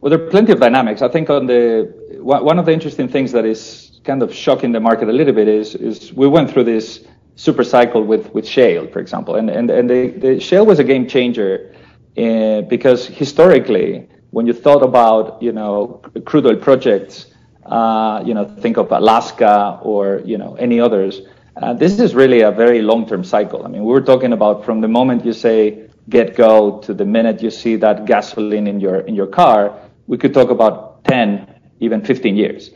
Well, 0.00 0.10
there 0.10 0.22
are 0.22 0.30
plenty 0.30 0.52
of 0.52 0.60
dynamics. 0.60 1.02
I 1.02 1.08
think 1.08 1.28
on 1.30 1.46
the 1.46 1.94
one 2.20 2.58
of 2.58 2.66
the 2.66 2.72
interesting 2.72 3.08
things 3.08 3.32
that 3.32 3.44
is 3.44 4.00
kind 4.04 4.22
of 4.22 4.34
shocking 4.34 4.72
the 4.72 4.80
market 4.80 5.08
a 5.08 5.12
little 5.12 5.34
bit 5.34 5.48
is 5.48 5.74
is 5.74 6.12
we 6.12 6.26
went 6.26 6.50
through 6.50 6.64
this 6.64 7.04
super 7.40 7.64
cycle 7.64 8.02
with, 8.04 8.32
with 8.34 8.46
shale, 8.46 8.86
for 8.88 9.00
example. 9.00 9.36
And, 9.36 9.48
and, 9.48 9.70
and 9.70 9.88
the, 9.88 10.08
the 10.08 10.40
shale 10.40 10.66
was 10.66 10.78
a 10.78 10.84
game 10.84 11.08
changer 11.08 11.74
uh, 12.18 12.60
because 12.74 13.06
historically, 13.06 14.06
when 14.30 14.46
you 14.46 14.52
thought 14.52 14.82
about, 14.82 15.42
you 15.42 15.50
know, 15.50 16.02
crude 16.26 16.44
oil 16.44 16.56
projects, 16.56 17.32
uh, 17.64 18.22
you 18.26 18.34
know, 18.34 18.44
think 18.44 18.76
of 18.76 18.92
Alaska 18.92 19.80
or, 19.80 20.20
you 20.22 20.36
know, 20.36 20.54
any 20.56 20.78
others, 20.78 21.22
uh, 21.56 21.72
this 21.72 21.98
is 21.98 22.14
really 22.14 22.42
a 22.42 22.50
very 22.50 22.82
long-term 22.82 23.24
cycle. 23.24 23.64
I 23.64 23.68
mean, 23.68 23.84
we 23.84 23.90
were 23.90 24.02
talking 24.02 24.34
about 24.34 24.62
from 24.62 24.82
the 24.82 24.88
moment 24.88 25.24
you 25.24 25.32
say 25.32 25.88
get 26.10 26.36
go 26.36 26.78
to 26.80 26.92
the 26.92 27.06
minute 27.06 27.42
you 27.42 27.50
see 27.50 27.76
that 27.76 28.04
gasoline 28.04 28.66
in 28.66 28.80
your, 28.80 29.00
in 29.00 29.14
your 29.14 29.26
car, 29.26 29.74
we 30.06 30.18
could 30.18 30.34
talk 30.34 30.50
about 30.50 31.04
10, 31.04 31.48
even 31.80 32.04
15 32.04 32.36
years. 32.36 32.70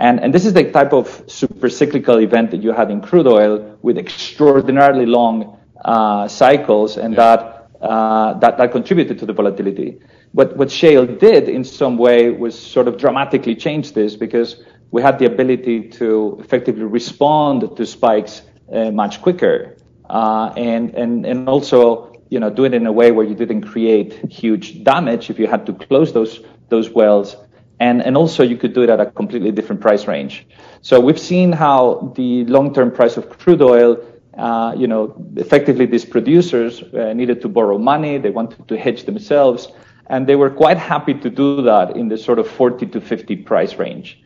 And, 0.00 0.18
and 0.18 0.32
this 0.32 0.46
is 0.46 0.54
the 0.54 0.64
type 0.64 0.94
of 0.94 1.24
super 1.26 1.68
cyclical 1.68 2.18
event 2.20 2.50
that 2.52 2.62
you 2.62 2.72
had 2.72 2.90
in 2.90 3.02
crude 3.02 3.26
oil 3.26 3.78
with 3.82 3.98
extraordinarily 3.98 5.04
long 5.04 5.58
uh, 5.84 6.26
cycles, 6.26 6.96
and 6.96 7.14
yeah. 7.14 7.36
that, 7.36 7.70
uh, 7.82 8.32
that 8.38 8.56
that 8.56 8.72
contributed 8.72 9.18
to 9.18 9.26
the 9.26 9.34
volatility. 9.34 10.00
What 10.32 10.56
what 10.56 10.70
shale 10.70 11.04
did 11.06 11.50
in 11.50 11.64
some 11.64 11.98
way 11.98 12.30
was 12.30 12.58
sort 12.58 12.88
of 12.88 12.96
dramatically 12.96 13.54
change 13.54 13.92
this 13.92 14.16
because 14.16 14.62
we 14.90 15.02
had 15.02 15.18
the 15.18 15.26
ability 15.26 15.88
to 16.00 16.38
effectively 16.40 16.84
respond 16.84 17.76
to 17.76 17.84
spikes 17.84 18.42
uh, 18.72 18.90
much 18.90 19.20
quicker, 19.20 19.76
uh, 20.08 20.52
and 20.56 20.94
and 20.94 21.26
and 21.26 21.46
also 21.46 22.12
you 22.30 22.40
know 22.40 22.48
do 22.48 22.64
it 22.64 22.72
in 22.72 22.86
a 22.86 22.92
way 22.92 23.12
where 23.12 23.26
you 23.26 23.34
didn't 23.34 23.62
create 23.62 24.14
huge 24.32 24.82
damage 24.82 25.28
if 25.28 25.38
you 25.38 25.46
had 25.46 25.66
to 25.66 25.74
close 25.74 26.14
those 26.14 26.40
those 26.70 26.88
wells, 26.88 27.36
and 27.80 28.02
and 28.02 28.16
also 28.16 28.42
you 28.44 28.56
could 28.56 28.72
do 28.72 28.82
it 28.82 28.90
at 28.90 29.00
a 29.00 29.06
completely 29.06 29.50
different 29.50 29.80
price 29.80 30.06
range. 30.06 30.46
So 30.82 31.00
we've 31.00 31.18
seen 31.18 31.52
how 31.52 32.12
the 32.14 32.44
long-term 32.44 32.92
price 32.92 33.16
of 33.16 33.28
crude 33.28 33.62
oil 33.62 33.98
uh, 34.40 34.74
you 34.76 34.86
know, 34.86 35.14
effectively 35.36 35.86
these 35.86 36.04
producers 36.04 36.82
uh, 36.82 37.12
needed 37.12 37.42
to 37.42 37.48
borrow 37.48 37.76
money. 37.78 38.16
They 38.16 38.30
wanted 38.30 38.66
to 38.68 38.78
hedge 38.78 39.04
themselves, 39.04 39.68
and 40.06 40.26
they 40.26 40.36
were 40.36 40.50
quite 40.50 40.78
happy 40.78 41.14
to 41.14 41.28
do 41.28 41.62
that 41.62 41.96
in 41.96 42.08
the 42.08 42.16
sort 42.16 42.38
of 42.38 42.48
40 42.48 42.86
to 42.86 43.00
50 43.00 43.36
price 43.36 43.74
range. 43.74 44.22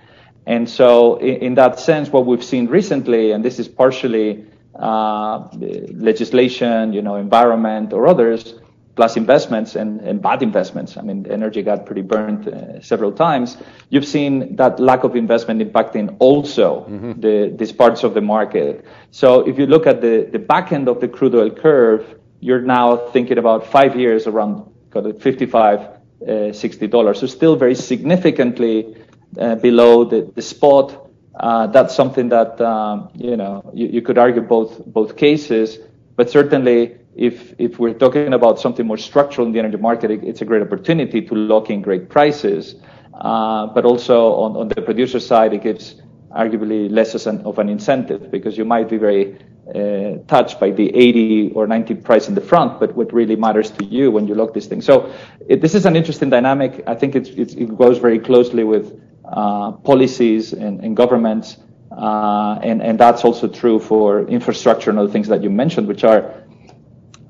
And 0.46 0.68
so, 0.68 1.16
in, 1.16 1.36
in 1.36 1.54
that 1.54 1.80
sense, 1.80 2.10
what 2.10 2.26
we've 2.26 2.44
seen 2.44 2.66
recently, 2.66 3.32
and 3.32 3.44
this 3.44 3.58
is 3.58 3.66
partially 3.66 4.44
uh, 4.78 5.48
legislation, 5.94 6.92
you 6.92 7.00
know, 7.00 7.16
environment 7.16 7.92
or 7.92 8.06
others, 8.06 8.54
plus 8.96 9.16
investments 9.16 9.74
and, 9.74 10.00
and 10.00 10.22
bad 10.22 10.42
investments. 10.42 10.96
I 10.96 11.02
mean, 11.02 11.26
energy 11.28 11.62
got 11.62 11.84
pretty 11.84 12.02
burned 12.02 12.48
uh, 12.48 12.80
several 12.80 13.12
times. 13.12 13.56
You've 13.90 14.06
seen 14.06 14.56
that 14.56 14.78
lack 14.78 15.04
of 15.04 15.16
investment 15.16 15.60
impacting 15.60 16.16
also 16.20 16.86
mm-hmm. 16.88 17.20
the, 17.20 17.52
these 17.56 17.72
parts 17.72 18.04
of 18.04 18.14
the 18.14 18.20
market. 18.20 18.84
So 19.10 19.46
if 19.48 19.58
you 19.58 19.66
look 19.66 19.86
at 19.86 20.00
the, 20.00 20.28
the 20.30 20.38
back 20.38 20.72
end 20.72 20.88
of 20.88 21.00
the 21.00 21.08
crude 21.08 21.34
oil 21.34 21.50
curve, 21.50 22.20
you're 22.40 22.60
now 22.60 22.96
thinking 22.96 23.38
about 23.38 23.66
five 23.66 23.96
years 23.96 24.26
around 24.26 24.70
55, 24.92 25.80
uh, 25.80 25.88
$60. 26.22 27.16
So 27.16 27.26
still 27.26 27.56
very 27.56 27.74
significantly 27.74 28.96
uh, 29.38 29.56
below 29.56 30.04
the, 30.04 30.30
the 30.34 30.42
spot. 30.42 31.10
Uh, 31.34 31.66
that's 31.66 31.96
something 31.96 32.28
that, 32.28 32.60
um, 32.60 33.08
you 33.14 33.36
know, 33.36 33.68
you, 33.74 33.88
you 33.88 34.02
could 34.02 34.18
argue 34.18 34.40
both, 34.40 34.84
both 34.86 35.16
cases, 35.16 35.78
but 36.14 36.30
certainly 36.30 36.96
if 37.16 37.54
if 37.58 37.78
we're 37.78 37.94
talking 37.94 38.32
about 38.32 38.58
something 38.58 38.86
more 38.86 38.96
structural 38.96 39.46
in 39.46 39.52
the 39.52 39.58
energy 39.58 39.76
market, 39.76 40.10
it, 40.10 40.24
it's 40.24 40.42
a 40.42 40.44
great 40.44 40.62
opportunity 40.62 41.20
to 41.22 41.34
lock 41.34 41.70
in 41.70 41.82
great 41.82 42.08
prices. 42.08 42.76
Uh, 43.14 43.66
but 43.68 43.84
also 43.84 44.34
on, 44.34 44.56
on 44.56 44.68
the 44.68 44.82
producer 44.82 45.20
side, 45.20 45.52
it 45.52 45.62
gives 45.62 46.02
arguably 46.36 46.90
less 46.90 47.26
an, 47.26 47.40
of 47.42 47.58
an 47.58 47.68
incentive 47.68 48.30
because 48.30 48.58
you 48.58 48.64
might 48.64 48.88
be 48.88 48.96
very 48.96 49.38
uh, 49.74 50.18
touched 50.26 50.58
by 50.58 50.70
the 50.70 50.94
80 50.94 51.52
or 51.54 51.66
90 51.66 51.94
price 51.96 52.28
in 52.28 52.34
the 52.34 52.40
front, 52.40 52.80
but 52.80 52.94
what 52.96 53.12
really 53.12 53.36
matters 53.36 53.70
to 53.70 53.84
you 53.84 54.10
when 54.10 54.26
you 54.26 54.34
lock 54.34 54.52
this 54.52 54.66
thing. 54.66 54.82
So 54.82 55.12
it, 55.48 55.60
this 55.62 55.74
is 55.74 55.86
an 55.86 55.94
interesting 55.94 56.28
dynamic. 56.28 56.82
I 56.86 56.94
think 56.96 57.14
it's, 57.14 57.30
it's, 57.30 57.54
it 57.54 57.76
goes 57.78 57.98
very 57.98 58.18
closely 58.18 58.64
with 58.64 59.00
uh, 59.24 59.72
policies 59.72 60.52
and, 60.52 60.80
and 60.80 60.96
governments. 60.96 61.58
Uh, 61.96 62.58
and, 62.62 62.82
and 62.82 62.98
that's 62.98 63.24
also 63.24 63.46
true 63.46 63.78
for 63.78 64.26
infrastructure 64.26 64.90
and 64.90 64.98
other 64.98 65.10
things 65.10 65.28
that 65.28 65.42
you 65.42 65.50
mentioned, 65.50 65.86
which 65.86 66.02
are 66.02 66.43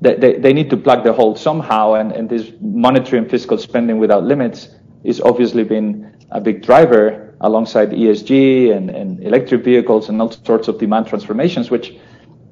they, 0.01 0.37
they 0.37 0.53
need 0.53 0.69
to 0.69 0.77
plug 0.77 1.03
the 1.03 1.13
hole 1.13 1.35
somehow, 1.35 1.93
and, 1.93 2.11
and 2.11 2.29
this 2.29 2.51
monetary 2.61 3.17
and 3.19 3.29
fiscal 3.29 3.57
spending 3.57 3.97
without 3.97 4.23
limits 4.23 4.69
is 5.03 5.21
obviously 5.21 5.63
been 5.63 6.15
a 6.31 6.41
big 6.41 6.61
driver 6.61 7.35
alongside 7.41 7.91
ESG 7.91 8.75
and, 8.75 8.89
and 8.89 9.23
electric 9.23 9.63
vehicles 9.63 10.09
and 10.09 10.21
all 10.21 10.31
sorts 10.31 10.67
of 10.67 10.79
demand 10.79 11.07
transformations, 11.07 11.69
which 11.69 11.97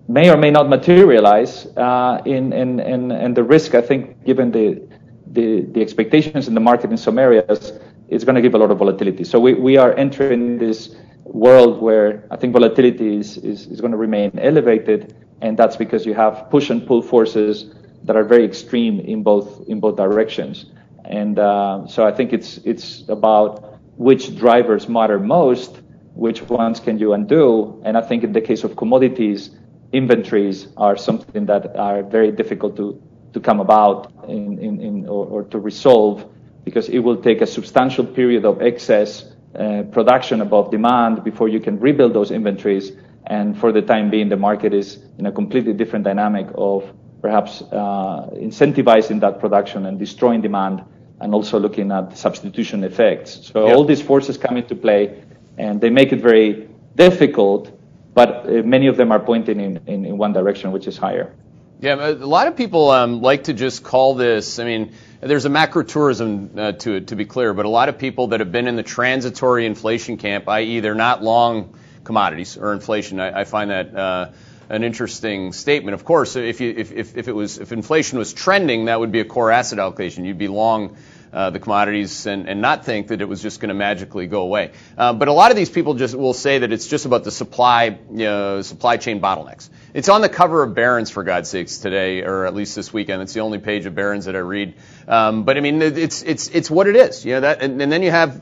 may 0.08 0.30
or 0.30 0.38
may 0.38 0.52
not 0.52 0.70
materialize. 0.70 1.66
Uh, 1.78 2.22
in, 2.26 2.54
in, 2.54 2.80
in, 2.80 3.12
and 3.12 3.36
the 3.36 3.44
risk, 3.44 3.76
I 3.76 3.82
think, 3.82 4.24
given 4.26 4.52
the, 4.52 4.88
the, 5.28 5.62
the 5.72 5.82
expectations 5.82 6.48
in 6.48 6.54
the 6.54 6.60
market 6.60 6.92
in 6.92 6.98
some 6.98 7.18
areas, 7.18 7.80
it's 8.10 8.24
going 8.24 8.36
to 8.36 8.42
give 8.42 8.54
a 8.54 8.58
lot 8.58 8.72
of 8.72 8.78
volatility. 8.78 9.24
So 9.24 9.40
we, 9.40 9.54
we 9.54 9.78
are 9.78 9.94
entering 9.96 10.58
this 10.58 10.96
world 11.24 11.82
where 11.82 12.28
I 12.30 12.36
think 12.36 12.54
volatility 12.54 13.18
is, 13.18 13.38
is, 13.38 13.68
is 13.68 13.82
going 13.82 13.92
to 13.92 13.98
remain 13.98 14.38
elevated 14.40 15.16
and 15.44 15.60
that's 15.60 15.76
because 15.76 16.06
you 16.06 16.14
have 16.14 16.50
push 16.50 16.70
and 16.70 16.88
pull 16.88 17.02
forces 17.02 17.66
that 18.06 18.16
are 18.16 18.24
very 18.24 18.46
extreme 18.46 19.00
in 19.02 19.22
both 19.24 19.68
in 19.68 19.80
both 19.80 19.98
directions. 19.98 20.66
And 21.06 21.38
uh, 21.38 21.86
so 21.86 22.06
I 22.06 22.14
think 22.14 22.32
it's 22.34 22.58
it's 22.64 23.04
about 23.10 23.78
which 23.98 24.36
drivers 24.38 24.88
matter 24.88 25.20
most, 25.20 25.82
which 26.16 26.42
ones 26.44 26.80
can 26.80 26.98
you 26.98 27.14
undo, 27.14 27.82
and 27.86 27.98
I 27.98 28.02
think 28.02 28.24
in 28.24 28.32
the 28.32 28.42
case 28.42 28.64
of 28.64 28.76
commodities, 28.78 29.52
inventories 29.92 30.68
are 30.78 30.96
something 30.96 31.46
that 31.46 31.76
are 31.76 32.04
very 32.04 32.32
difficult 32.32 32.78
to 32.78 33.02
to 33.34 33.40
come 33.40 33.60
about 33.60 34.12
in, 34.28 34.60
in, 34.60 34.80
in 34.80 35.08
or, 35.08 35.26
or 35.26 35.44
to 35.44 35.60
resolve 35.60 36.26
because 36.64 36.88
it 36.88 37.00
will 37.00 37.18
take 37.18 37.42
a 37.42 37.48
substantial 37.48 38.06
period 38.06 38.46
of 38.46 38.62
excess 38.62 39.26
uh, 39.56 39.84
production 39.92 40.40
above 40.42 40.72
demand 40.72 41.24
before 41.24 41.50
you 41.50 41.60
can 41.60 41.80
rebuild 41.80 42.14
those 42.14 42.32
inventories 42.32 42.94
and 43.28 43.58
for 43.58 43.72
the 43.72 43.82
time 43.82 44.10
being, 44.10 44.30
the 44.30 44.38
market 44.38 44.74
is 44.74 45.00
in 45.18 45.26
a 45.26 45.32
completely 45.32 45.74
different 45.74 46.06
dynamic 46.06 46.48
of 46.56 46.92
perhaps 47.22 47.62
uh, 47.62 48.30
incentivizing 48.34 49.22
that 49.22 49.40
production 49.40 49.86
and 49.86 49.98
destroying 49.98 50.42
demand, 50.42 50.84
and 51.22 51.34
also 51.34 51.58
looking 51.58 51.90
at 51.92 52.18
substitution 52.18 52.84
effects. 52.84 53.50
So 53.54 53.72
all 53.72 53.86
these 53.86 54.02
forces 54.02 54.38
come 54.38 54.58
into 54.58 54.76
play, 54.76 55.24
and 55.58 55.80
they 55.80 55.90
make 55.90 56.12
it 56.12 56.22
very 56.22 56.68
difficult. 56.96 57.72
But 58.14 58.46
uh, 58.46 58.64
many 58.64 58.88
of 58.88 58.98
them 58.98 59.12
are 59.12 59.22
pointing 59.22 59.60
in, 59.60 59.78
in, 59.88 60.06
in, 60.06 60.18
one 60.18 60.34
direction, 60.34 60.72
which 60.72 60.86
is 60.86 60.98
higher. 60.98 61.34
Yeah, 61.80 61.96
a 61.96 62.14
lot 62.14 62.48
of 62.48 62.58
people 62.58 62.92
um, 62.92 63.22
like 63.22 63.46
to 63.46 63.54
just 63.54 63.84
call 63.84 64.16
this. 64.16 64.60
I 64.60 64.66
mean, 64.66 64.94
there's 65.22 65.46
a 65.46 65.50
macro 65.50 65.84
tourism 65.84 66.52
uh, 66.58 66.72
to 66.74 66.96
it, 66.96 67.08
to 67.08 67.16
be 67.16 67.26
clear, 67.26 67.54
but 67.54 67.66
a 67.66 67.70
lot 67.70 67.90
of 67.90 67.98
people 67.98 68.28
that 68.28 68.42
have 68.42 68.52
been 68.52 68.68
in 68.68 68.76
the 68.76 68.84
transitory 68.84 69.66
inflation 69.66 70.18
camp, 70.18 70.48
i.e., 70.50 70.82
they're 70.82 70.94
not 70.94 71.24
long 71.24 71.76
commodities 72.04 72.58
or 72.58 72.74
inflation. 72.74 73.20
I, 73.20 73.42
I 73.42 73.44
find 73.44 73.72
that 73.72 73.96
uh, 73.96 74.32
an 74.70 74.84
interesting 74.84 75.54
statement. 75.54 75.94
Of 75.94 76.06
course, 76.06 76.36
if, 76.36 76.62
you, 76.62 76.74
if, 76.76 76.92
if, 76.92 77.18
if, 77.18 77.28
it 77.28 77.34
was 77.34 77.58
if 77.58 77.72
inflation 77.72 78.18
was 78.18 78.34
trending, 78.34 78.86
that 78.86 79.00
would 79.00 79.12
be 79.12 79.20
a 79.20 79.26
core 79.26 79.52
asset 79.52 79.80
allocation. 79.80 80.26
You'd 80.26 80.38
be 80.38 80.48
long 80.48 80.98
uh, 81.34 81.50
the 81.50 81.60
commodities 81.60 82.28
and, 82.28 82.48
and 82.48 82.62
not 82.62 82.86
think 82.86 83.08
that 83.08 83.20
it 83.20 83.28
was 83.28 83.42
just 83.42 83.60
going 83.60 83.70
to 83.70 83.74
magically 83.74 84.28
go 84.28 84.42
away. 84.42 84.72
Uh, 84.96 85.14
but 85.14 85.28
a 85.28 85.34
lot 85.34 85.50
of 85.50 85.58
these 85.58 85.70
people 85.70 85.96
just 85.96 86.16
will 86.16 86.34
say 86.34 86.60
that 86.60 86.72
it's 86.72 86.88
just 86.88 87.06
about 87.06 87.24
the 87.24 87.32
supply 87.32 87.86
you 88.12 88.26
know, 88.26 88.62
supply 88.62 88.98
chain 88.98 89.20
bottlenecks. 89.20 89.70
It's 89.96 90.10
on 90.10 90.22
the 90.22 90.30
cover 90.30 90.62
of 90.62 90.76
Barron's 90.76 91.10
for 91.10 91.24
God's 91.24 91.50
sakes 91.50 91.80
today, 91.80 92.22
or 92.22 92.46
at 92.46 92.54
least 92.54 92.76
this 92.76 92.94
weekend. 92.94 93.24
It's 93.24 93.34
the 93.34 93.40
only 93.40 93.58
page 93.58 93.86
of 93.88 93.96
Barron's 93.96 94.26
that 94.26 94.36
I 94.36 94.40
read. 94.40 94.76
Um, 95.08 95.44
but 95.44 95.58
I 95.58 95.62
mean, 95.62 95.82
it's 95.82 96.22
it's 96.22 96.50
it's 96.50 96.70
what 96.70 96.88
it 96.88 96.96
is. 96.96 97.26
You 97.26 97.34
know 97.34 97.42
that, 97.42 97.62
and, 97.62 97.82
and 97.82 97.92
then 97.92 98.04
you 98.04 98.12
have 98.12 98.42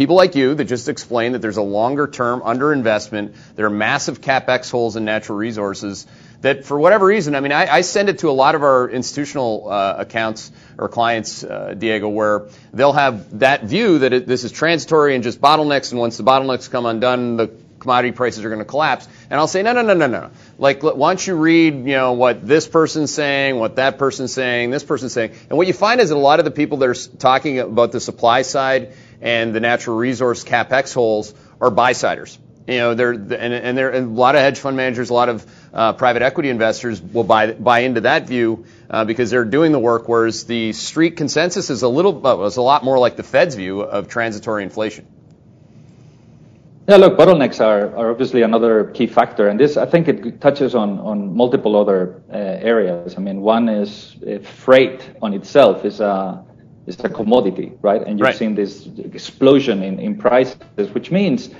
people 0.00 0.16
like 0.16 0.34
you 0.34 0.54
that 0.54 0.64
just 0.64 0.88
explain 0.88 1.32
that 1.32 1.42
there's 1.42 1.58
a 1.58 1.62
longer 1.62 2.06
term 2.06 2.40
underinvestment. 2.40 3.34
There 3.54 3.66
are 3.66 3.70
massive 3.70 4.22
capex 4.22 4.70
holes 4.70 4.96
in 4.96 5.04
natural 5.04 5.36
resources 5.36 6.06
that, 6.40 6.64
for 6.64 6.80
whatever 6.80 7.04
reason, 7.04 7.34
I 7.34 7.40
mean, 7.40 7.52
I, 7.52 7.70
I 7.70 7.80
send 7.82 8.08
it 8.08 8.20
to 8.20 8.30
a 8.30 8.32
lot 8.32 8.54
of 8.54 8.62
our 8.62 8.88
institutional 8.88 9.70
uh, 9.70 9.96
accounts 9.98 10.52
or 10.78 10.88
clients, 10.88 11.44
uh, 11.44 11.74
Diego, 11.76 12.08
where 12.08 12.48
they'll 12.72 12.94
have 12.94 13.40
that 13.40 13.64
view 13.64 13.98
that 13.98 14.14
it, 14.14 14.26
this 14.26 14.42
is 14.42 14.52
transitory 14.52 15.14
and 15.14 15.22
just 15.22 15.38
bottlenecks, 15.38 15.90
and 15.90 16.00
once 16.00 16.16
the 16.16 16.24
bottlenecks 16.24 16.70
come 16.70 16.86
undone, 16.86 17.36
the 17.36 17.50
commodity 17.78 18.12
prices 18.12 18.42
are 18.42 18.48
going 18.48 18.60
to 18.60 18.64
collapse. 18.64 19.06
And 19.28 19.38
I'll 19.38 19.48
say, 19.48 19.62
no, 19.62 19.74
no, 19.74 19.82
no, 19.82 19.92
no, 19.92 20.06
no. 20.06 20.30
Like, 20.56 20.82
why 20.82 21.10
don't 21.10 21.26
you 21.26 21.34
read, 21.34 21.74
you 21.74 21.92
know, 21.92 22.12
what 22.12 22.46
this 22.46 22.66
person's 22.66 23.12
saying, 23.12 23.56
what 23.56 23.76
that 23.76 23.98
person's 23.98 24.32
saying, 24.32 24.70
this 24.70 24.84
person's 24.84 25.12
saying. 25.12 25.32
And 25.50 25.58
what 25.58 25.66
you 25.66 25.74
find 25.74 26.00
is 26.00 26.08
that 26.08 26.14
a 26.14 26.18
lot 26.18 26.38
of 26.38 26.46
the 26.46 26.50
people 26.50 26.78
that 26.78 26.88
are 26.88 27.16
talking 27.18 27.58
about 27.58 27.92
the 27.92 28.00
supply 28.00 28.42
side 28.42 28.94
and 29.20 29.54
the 29.54 29.60
natural 29.60 29.96
resource 29.96 30.44
capex 30.44 30.94
holes 30.94 31.34
are 31.60 31.70
buy-siders. 31.70 32.38
You 32.66 32.78
know, 32.78 32.94
they're 32.94 33.12
and, 33.12 33.32
and 33.32 33.76
there 33.76 33.92
a 33.92 34.00
lot 34.00 34.36
of 34.36 34.42
hedge 34.42 34.60
fund 34.60 34.76
managers, 34.76 35.10
a 35.10 35.14
lot 35.14 35.28
of 35.28 35.46
uh, 35.72 35.92
private 35.94 36.22
equity 36.22 36.50
investors 36.50 37.02
will 37.02 37.24
buy 37.24 37.52
buy 37.52 37.80
into 37.80 38.02
that 38.02 38.28
view 38.28 38.64
uh, 38.88 39.04
because 39.04 39.30
they're 39.30 39.44
doing 39.44 39.72
the 39.72 39.78
work. 39.78 40.08
Whereas 40.08 40.44
the 40.44 40.72
street 40.72 41.16
consensus 41.16 41.70
is 41.70 41.82
a 41.82 41.88
little 41.88 42.24
uh, 42.24 42.36
was 42.36 42.58
a 42.58 42.62
lot 42.62 42.84
more 42.84 42.98
like 42.98 43.16
the 43.16 43.24
Fed's 43.24 43.56
view 43.56 43.80
of 43.80 44.08
transitory 44.08 44.62
inflation. 44.62 45.06
Yeah, 46.88 46.96
look, 46.96 47.16
bottlenecks 47.16 47.60
are, 47.60 47.96
are 47.96 48.10
obviously 48.10 48.42
another 48.42 48.84
key 48.84 49.06
factor, 49.06 49.48
and 49.48 49.58
this 49.58 49.76
I 49.76 49.86
think 49.86 50.08
it 50.08 50.40
touches 50.40 50.74
on 50.74 50.98
on 50.98 51.34
multiple 51.34 51.76
other 51.76 52.22
uh, 52.30 52.36
areas. 52.36 53.16
I 53.16 53.20
mean, 53.20 53.40
one 53.40 53.68
is 53.68 54.16
uh, 54.22 54.38
freight 54.38 55.08
on 55.22 55.34
itself 55.34 55.84
is 55.84 56.00
a 56.00 56.44
it's 56.94 57.04
a 57.04 57.08
commodity, 57.08 57.72
right? 57.82 58.02
And 58.06 58.18
you've 58.18 58.26
right. 58.26 58.36
seen 58.36 58.54
this 58.54 58.88
explosion 59.12 59.82
in, 59.82 59.98
in 59.98 60.16
prices, 60.16 60.90
which 60.92 61.10
means 61.10 61.50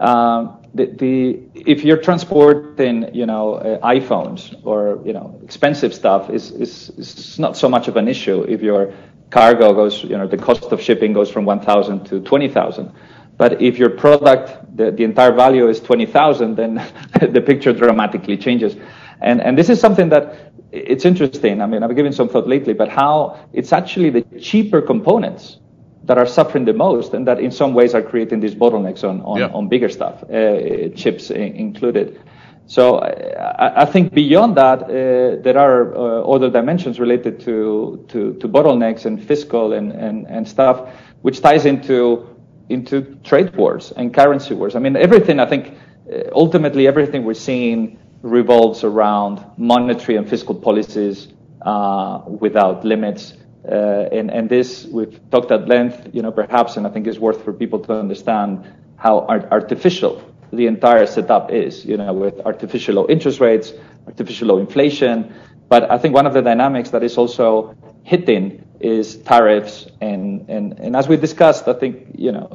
um, 0.00 0.62
the, 0.74 0.86
the, 0.86 1.40
if 1.54 1.84
you're 1.84 2.02
transporting, 2.08 3.12
you 3.14 3.26
know, 3.26 3.54
uh, 3.54 3.94
iPhones 3.96 4.54
or 4.64 5.00
you 5.04 5.12
know 5.12 5.40
expensive 5.42 5.92
stuff, 5.92 6.30
is, 6.30 6.50
is 6.52 6.90
is 6.90 7.38
not 7.38 7.56
so 7.56 7.68
much 7.68 7.88
of 7.88 7.96
an 7.96 8.06
issue 8.06 8.42
if 8.44 8.62
you're 8.62 8.92
cargo 9.30 9.72
goes, 9.74 10.04
you 10.04 10.16
know, 10.16 10.26
the 10.26 10.36
cost 10.36 10.64
of 10.72 10.80
shipping 10.80 11.12
goes 11.12 11.30
from 11.30 11.44
1,000 11.44 12.04
to 12.06 12.20
20,000. 12.20 12.92
But 13.36 13.60
if 13.62 13.78
your 13.78 13.90
product, 13.90 14.76
the, 14.76 14.90
the 14.90 15.04
entire 15.04 15.32
value 15.32 15.68
is 15.68 15.80
20,000, 15.80 16.56
then 16.56 16.74
the 17.20 17.40
picture 17.40 17.72
dramatically 17.72 18.36
changes. 18.36 18.76
And, 19.20 19.40
and 19.40 19.56
this 19.58 19.68
is 19.68 19.80
something 19.80 20.08
that 20.10 20.47
it's 20.72 21.04
interesting. 21.04 21.60
I 21.60 21.66
mean, 21.66 21.82
I've 21.82 21.94
given 21.96 22.12
some 22.12 22.28
thought 22.28 22.48
lately, 22.48 22.74
but 22.74 22.88
how 22.88 23.38
it's 23.52 23.72
actually 23.72 24.10
the 24.10 24.22
cheaper 24.40 24.82
components 24.82 25.58
that 26.04 26.18
are 26.18 26.26
suffering 26.26 26.64
the 26.64 26.72
most 26.72 27.14
and 27.14 27.26
that 27.26 27.38
in 27.38 27.50
some 27.50 27.74
ways 27.74 27.94
are 27.94 28.02
creating 28.02 28.40
these 28.40 28.54
bottlenecks 28.54 29.04
on, 29.04 29.20
on, 29.22 29.38
yeah. 29.38 29.48
on 29.48 29.68
bigger 29.68 29.88
stuff, 29.88 30.22
uh, 30.24 30.88
chips 30.96 31.30
included. 31.30 32.20
So 32.66 32.98
I, 32.98 33.82
I, 33.82 33.84
think 33.86 34.12
beyond 34.12 34.56
that, 34.56 34.82
uh, 34.82 35.42
there 35.42 35.56
are 35.56 35.94
uh, 35.94 36.22
other 36.22 36.50
dimensions 36.50 37.00
related 37.00 37.40
to, 37.40 38.04
to, 38.08 38.34
to, 38.34 38.48
bottlenecks 38.48 39.06
and 39.06 39.22
fiscal 39.22 39.72
and, 39.72 39.92
and, 39.92 40.26
and 40.26 40.46
stuff, 40.46 40.90
which 41.22 41.40
ties 41.40 41.64
into 41.64 42.26
into 42.68 43.16
trade 43.24 43.56
wars 43.56 43.92
and 43.96 44.12
currency 44.12 44.54
wars. 44.54 44.76
I 44.76 44.78
mean, 44.80 44.96
everything. 44.96 45.40
I 45.40 45.46
think 45.46 45.74
uh, 46.12 46.24
ultimately 46.32 46.86
everything 46.86 47.24
we're 47.24 47.32
seeing 47.32 47.98
revolves 48.22 48.84
around 48.84 49.44
monetary 49.56 50.16
and 50.16 50.28
fiscal 50.28 50.54
policies 50.54 51.28
uh, 51.62 52.22
without 52.26 52.84
limits. 52.84 53.34
Uh, 53.70 54.08
and, 54.12 54.30
and 54.30 54.48
this 54.48 54.86
we've 54.86 55.20
talked 55.30 55.50
at 55.50 55.68
length, 55.68 56.08
you 56.12 56.22
know, 56.22 56.32
perhaps, 56.32 56.76
and 56.76 56.86
I 56.86 56.90
think 56.90 57.06
it's 57.06 57.18
worth 57.18 57.44
for 57.44 57.52
people 57.52 57.78
to 57.80 57.92
understand 57.92 58.66
how 58.96 59.20
art- 59.26 59.48
artificial 59.50 60.22
the 60.52 60.66
entire 60.66 61.06
setup 61.06 61.50
is, 61.50 61.84
you 61.84 61.96
know, 61.96 62.12
with 62.12 62.40
artificial 62.46 62.94
low 62.94 63.06
interest 63.08 63.40
rates, 63.40 63.72
artificial 64.06 64.48
low 64.48 64.58
inflation. 64.58 65.34
But 65.68 65.90
I 65.90 65.98
think 65.98 66.14
one 66.14 66.26
of 66.26 66.32
the 66.32 66.40
dynamics 66.40 66.90
that 66.90 67.02
is 67.02 67.18
also 67.18 67.76
hitting 68.04 68.64
is 68.80 69.16
tariffs. 69.16 69.86
And, 70.00 70.48
and, 70.48 70.78
and 70.78 70.96
as 70.96 71.08
we 71.08 71.18
discussed, 71.18 71.68
I 71.68 71.74
think, 71.74 72.06
you 72.14 72.32
know, 72.32 72.48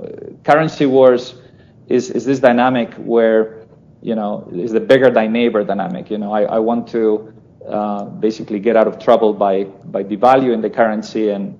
currency 0.43 0.87
wars 0.87 1.35
is, 1.87 2.09
is 2.09 2.25
this 2.25 2.39
dynamic 2.39 2.93
where 2.95 3.62
you 4.03 4.15
know, 4.15 4.47
is 4.53 4.71
the 4.73 4.81
beggar 4.81 5.09
thy 5.09 5.27
neighbor 5.27 5.63
dynamic. 5.63 6.11
You 6.11 6.17
know, 6.17 6.33
I, 6.33 6.43
I 6.43 6.59
want 6.59 6.87
to 6.89 7.33
uh, 7.67 8.03
basically 8.05 8.59
get 8.59 8.75
out 8.75 8.87
of 8.87 8.99
trouble 8.99 9.33
by 9.33 9.63
by 9.63 10.03
devaluing 10.03 10.61
the 10.61 10.69
currency 10.69 11.29
and 11.29 11.57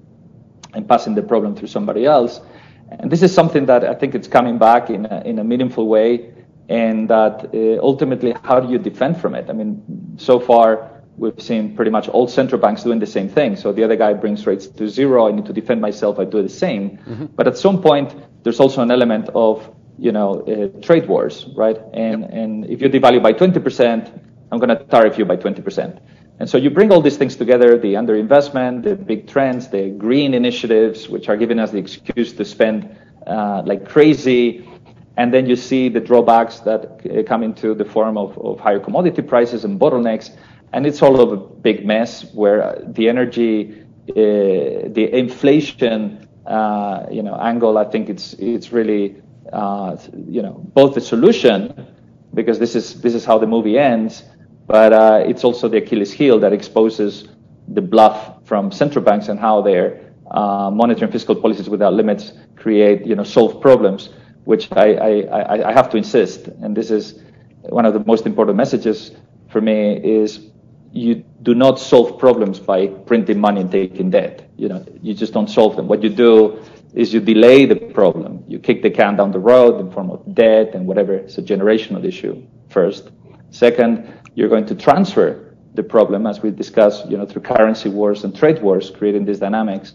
and 0.73 0.87
passing 0.87 1.15
the 1.15 1.23
problem 1.23 1.55
through 1.55 1.69
somebody 1.69 2.05
else. 2.05 2.41
And 2.89 3.09
this 3.09 3.23
is 3.23 3.33
something 3.33 3.65
that 3.67 3.83
I 3.83 3.93
think 3.93 4.13
it's 4.13 4.27
coming 4.27 4.57
back 4.57 4.89
in 4.89 5.05
a, 5.05 5.21
in 5.25 5.39
a 5.39 5.43
meaningful 5.43 5.87
way. 5.87 6.33
And 6.69 7.09
that 7.09 7.49
uh, 7.53 7.81
ultimately, 7.81 8.35
how 8.43 8.59
do 8.59 8.71
you 8.71 8.77
defend 8.77 9.19
from 9.21 9.35
it? 9.35 9.49
I 9.49 9.53
mean, 9.53 9.81
so 10.17 10.39
far 10.39 11.03
we've 11.17 11.41
seen 11.41 11.75
pretty 11.75 11.91
much 11.91 12.09
all 12.09 12.27
central 12.27 12.59
banks 12.59 12.83
doing 12.83 12.99
the 12.99 13.07
same 13.17 13.29
thing. 13.29 13.55
So 13.55 13.71
the 13.71 13.83
other 13.83 13.95
guy 13.95 14.13
brings 14.13 14.45
rates 14.47 14.67
to 14.67 14.89
zero. 14.89 15.27
I 15.27 15.31
need 15.31 15.45
to 15.45 15.53
defend 15.53 15.81
myself. 15.81 16.19
I 16.19 16.25
do 16.25 16.41
the 16.41 16.49
same. 16.49 16.97
Mm-hmm. 16.97 17.25
But 17.35 17.47
at 17.47 17.57
some 17.57 17.81
point, 17.81 18.15
there's 18.43 18.59
also 18.59 18.81
an 18.81 18.91
element 18.91 19.29
of 19.35 19.69
you 19.97 20.11
know, 20.11 20.41
uh, 20.41 20.81
trade 20.81 21.07
wars, 21.07 21.45
right? 21.55 21.77
And 21.93 22.21
yep. 22.21 22.29
and 22.33 22.65
if 22.65 22.81
you 22.81 22.89
devalue 22.89 23.21
by 23.21 23.33
20%, 23.33 24.19
I'm 24.51 24.59
going 24.59 24.69
to 24.69 24.83
tariff 24.85 25.17
you 25.17 25.25
by 25.25 25.37
20%. 25.37 25.99
And 26.39 26.49
so 26.49 26.57
you 26.57 26.69
bring 26.69 26.91
all 26.91 27.01
these 27.01 27.17
things 27.17 27.35
together, 27.35 27.77
the 27.77 27.93
underinvestment, 27.93 28.83
the 28.83 28.95
big 28.95 29.27
trends, 29.27 29.69
the 29.69 29.89
green 29.89 30.33
initiatives, 30.33 31.07
which 31.07 31.29
are 31.29 31.37
giving 31.37 31.59
us 31.59 31.71
the 31.71 31.77
excuse 31.77 32.33
to 32.33 32.45
spend 32.45 32.95
uh, 33.27 33.61
like 33.65 33.87
crazy. 33.87 34.67
And 35.15 35.33
then 35.33 35.45
you 35.45 35.55
see 35.55 35.89
the 35.89 35.99
drawbacks 35.99 36.59
that 36.61 36.85
uh, 36.85 37.23
come 37.23 37.43
into 37.43 37.75
the 37.75 37.85
form 37.85 38.17
of, 38.17 38.37
of 38.39 38.59
higher 38.59 38.79
commodity 38.79 39.21
prices 39.21 39.63
and 39.63 39.79
bottlenecks. 39.79 40.35
And 40.73 40.87
it's 40.87 41.01
all 41.03 41.19
of 41.19 41.31
a 41.31 41.37
big 41.37 41.85
mess 41.85 42.25
where 42.33 42.81
the 42.87 43.07
energy, 43.07 43.85
uh, 44.09 44.13
the 44.15 45.09
inflation, 45.13 46.27
uh, 46.47 47.05
you 47.11 47.23
know, 47.23 47.35
angle, 47.35 47.77
I 47.77 47.85
think 47.85 48.09
it's, 48.09 48.33
it's 48.33 48.71
really 48.71 49.22
uh, 49.51 49.97
you 50.27 50.41
know, 50.41 50.53
both 50.73 50.95
the 50.95 51.01
solution, 51.01 51.87
because 52.33 52.59
this 52.59 52.75
is 52.75 53.01
this 53.01 53.13
is 53.13 53.25
how 53.25 53.37
the 53.37 53.47
movie 53.47 53.77
ends, 53.77 54.23
but 54.67 54.93
uh, 54.93 55.23
it's 55.25 55.43
also 55.43 55.67
the 55.67 55.77
Achilles 55.77 56.11
heel 56.11 56.39
that 56.39 56.53
exposes 56.53 57.27
the 57.67 57.81
bluff 57.81 58.45
from 58.45 58.71
central 58.71 59.03
banks 59.03 59.27
and 59.27 59.39
how 59.39 59.61
their 59.61 60.13
uh, 60.31 60.69
monetary 60.71 61.05
and 61.05 61.11
fiscal 61.11 61.35
policies 61.35 61.69
without 61.69 61.93
limits 61.93 62.33
create, 62.55 63.05
you 63.05 63.15
know, 63.15 63.23
solve 63.23 63.61
problems. 63.61 64.09
Which 64.45 64.69
I, 64.73 64.95
I, 64.95 65.69
I 65.69 65.71
have 65.71 65.89
to 65.91 65.97
insist, 65.97 66.47
and 66.47 66.75
this 66.75 66.91
is 66.91 67.21
one 67.69 67.85
of 67.85 67.93
the 67.93 68.03
most 68.05 68.25
important 68.25 68.57
messages 68.57 69.11
for 69.49 69.61
me 69.61 69.95
is 70.03 70.49
you 70.91 71.23
do 71.43 71.55
not 71.55 71.79
solve 71.79 72.19
problems 72.19 72.59
by 72.59 72.87
printing 72.87 73.39
money 73.39 73.61
and 73.61 73.71
taking 73.71 74.09
debt. 74.09 74.49
You 74.57 74.67
know, 74.67 74.85
you 75.01 75.13
just 75.13 75.31
don't 75.33 75.49
solve 75.49 75.75
them. 75.77 75.87
What 75.87 76.03
you 76.03 76.09
do 76.09 76.59
is 76.93 77.13
you 77.13 77.19
delay 77.19 77.65
the 77.65 77.75
problem. 77.75 78.43
You 78.47 78.59
kick 78.59 78.81
the 78.83 78.89
can 78.89 79.15
down 79.15 79.31
the 79.31 79.39
road 79.39 79.79
in 79.79 79.91
form 79.91 80.11
of 80.11 80.35
debt 80.35 80.75
and 80.75 80.85
whatever. 80.85 81.13
It's 81.13 81.37
a 81.37 81.41
generational 81.41 82.03
issue 82.05 82.43
first. 82.69 83.11
Second, 83.49 84.13
you're 84.35 84.49
going 84.49 84.65
to 84.67 84.75
transfer 84.75 85.55
the 85.73 85.83
problem, 85.83 86.27
as 86.27 86.41
we 86.41 86.51
discussed, 86.51 87.09
you 87.09 87.17
know, 87.17 87.25
through 87.25 87.41
currency 87.41 87.89
wars 87.89 88.23
and 88.23 88.35
trade 88.35 88.61
wars, 88.61 88.91
creating 88.91 89.25
these 89.25 89.39
dynamics. 89.39 89.93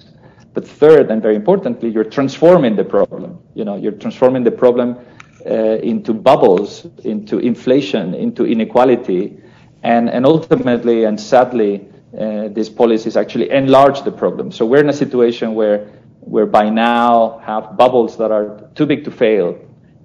But 0.52 0.66
third, 0.66 1.10
and 1.10 1.22
very 1.22 1.36
importantly, 1.36 1.88
you're 1.88 2.04
transforming 2.04 2.74
the 2.74 2.84
problem. 2.84 3.38
You 3.54 3.64
know, 3.64 3.76
you're 3.76 3.92
transforming 3.92 4.42
the 4.42 4.50
problem 4.50 4.98
uh, 5.46 5.52
into 5.52 6.12
bubbles, 6.12 6.86
into 7.04 7.38
inflation, 7.38 8.14
into 8.14 8.44
inequality, 8.44 9.38
and 9.84 10.10
and 10.10 10.26
ultimately 10.26 11.04
and 11.04 11.20
sadly, 11.20 11.88
uh, 12.18 12.48
these 12.48 12.68
policies 12.68 13.16
actually 13.16 13.50
enlarge 13.50 14.02
the 14.02 14.10
problem. 14.10 14.50
So 14.50 14.66
we're 14.66 14.80
in 14.80 14.88
a 14.88 14.98
situation 15.04 15.54
where 15.54 15.88
where 16.20 16.46
by 16.46 16.68
now 16.68 17.38
have 17.44 17.76
bubbles 17.76 18.16
that 18.18 18.30
are 18.30 18.68
too 18.74 18.86
big 18.86 19.04
to 19.04 19.10
fail, 19.10 19.52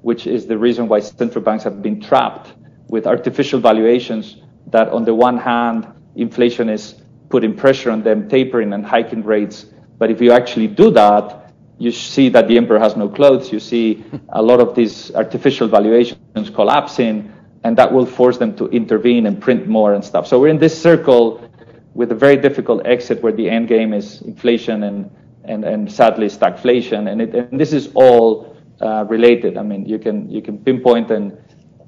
which 0.02 0.28
is 0.28 0.45
the 0.45 0.58
reason 0.58 0.88
why 0.88 0.99
central 0.99 1.43
banks 1.43 1.63
have 1.63 1.82
been 1.82 1.99
trapped 2.02 2.54
with 2.88 3.08
artificial 3.08 3.60
valuations 3.60 4.38
that 4.67 4.89
on 4.89 5.06
the 5.06 5.13
one 5.13 5.38
hand, 5.38 5.88
inflation 6.15 6.69
is 6.69 6.95
putting 7.30 7.56
pressure 7.56 7.91
on 7.91 8.04
them, 8.04 8.30
tapering 8.30 8.73
and 8.73 8.86
hiking 8.86 9.23
rates. 9.23 9.65
But 9.97 10.12
if 10.12 10.21
you 10.21 10.32
actually 10.32 10.67
do 10.67 10.91
that, 10.91 11.52
you 11.80 11.91
see 11.91 12.30
that 12.30 12.47
the 12.47 12.58
emperor 12.58 12.80
has 12.80 12.95
no 12.95 13.10
clothes. 13.10 13.52
You 13.52 13.60
see 13.60 14.04
a 14.30 14.41
lot 14.41 14.60
of 14.60 14.76
these 14.76 15.13
artificial 15.15 15.67
valuations 15.67 16.49
collapsing, 16.49 17.32
and 17.63 17.78
that 17.78 17.91
will 17.91 18.06
force 18.06 18.38
them 18.38 18.56
to 18.58 18.67
intervene 18.67 19.26
and 19.26 19.41
print 19.41 19.67
more 19.67 19.93
and 19.93 20.04
stuff. 20.04 20.28
So 20.28 20.39
we're 20.39 20.49
in 20.49 20.60
this 20.60 20.80
circle 20.80 21.49
with 21.93 22.12
a 22.12 22.15
very 22.15 22.38
difficult 22.38 22.86
exit 22.86 23.21
where 23.21 23.34
the 23.34 23.49
end 23.49 23.67
game 23.67 23.93
is 23.93 24.21
inflation 24.21 24.84
and 24.84 25.10
and, 25.45 25.63
and 25.63 25.91
sadly 25.91 26.27
stagflation. 26.27 27.12
And, 27.12 27.21
it, 27.21 27.36
and 27.36 27.60
this 27.60 27.73
is 27.73 27.91
all 27.95 28.56
uh, 28.82 29.06
related. 29.08 29.58
I 29.58 29.63
mean, 29.63 29.86
you 29.86 29.99
can 29.99 30.29
you 30.29 30.41
can 30.41 30.58
pinpoint 30.58 31.12
and 31.12 31.38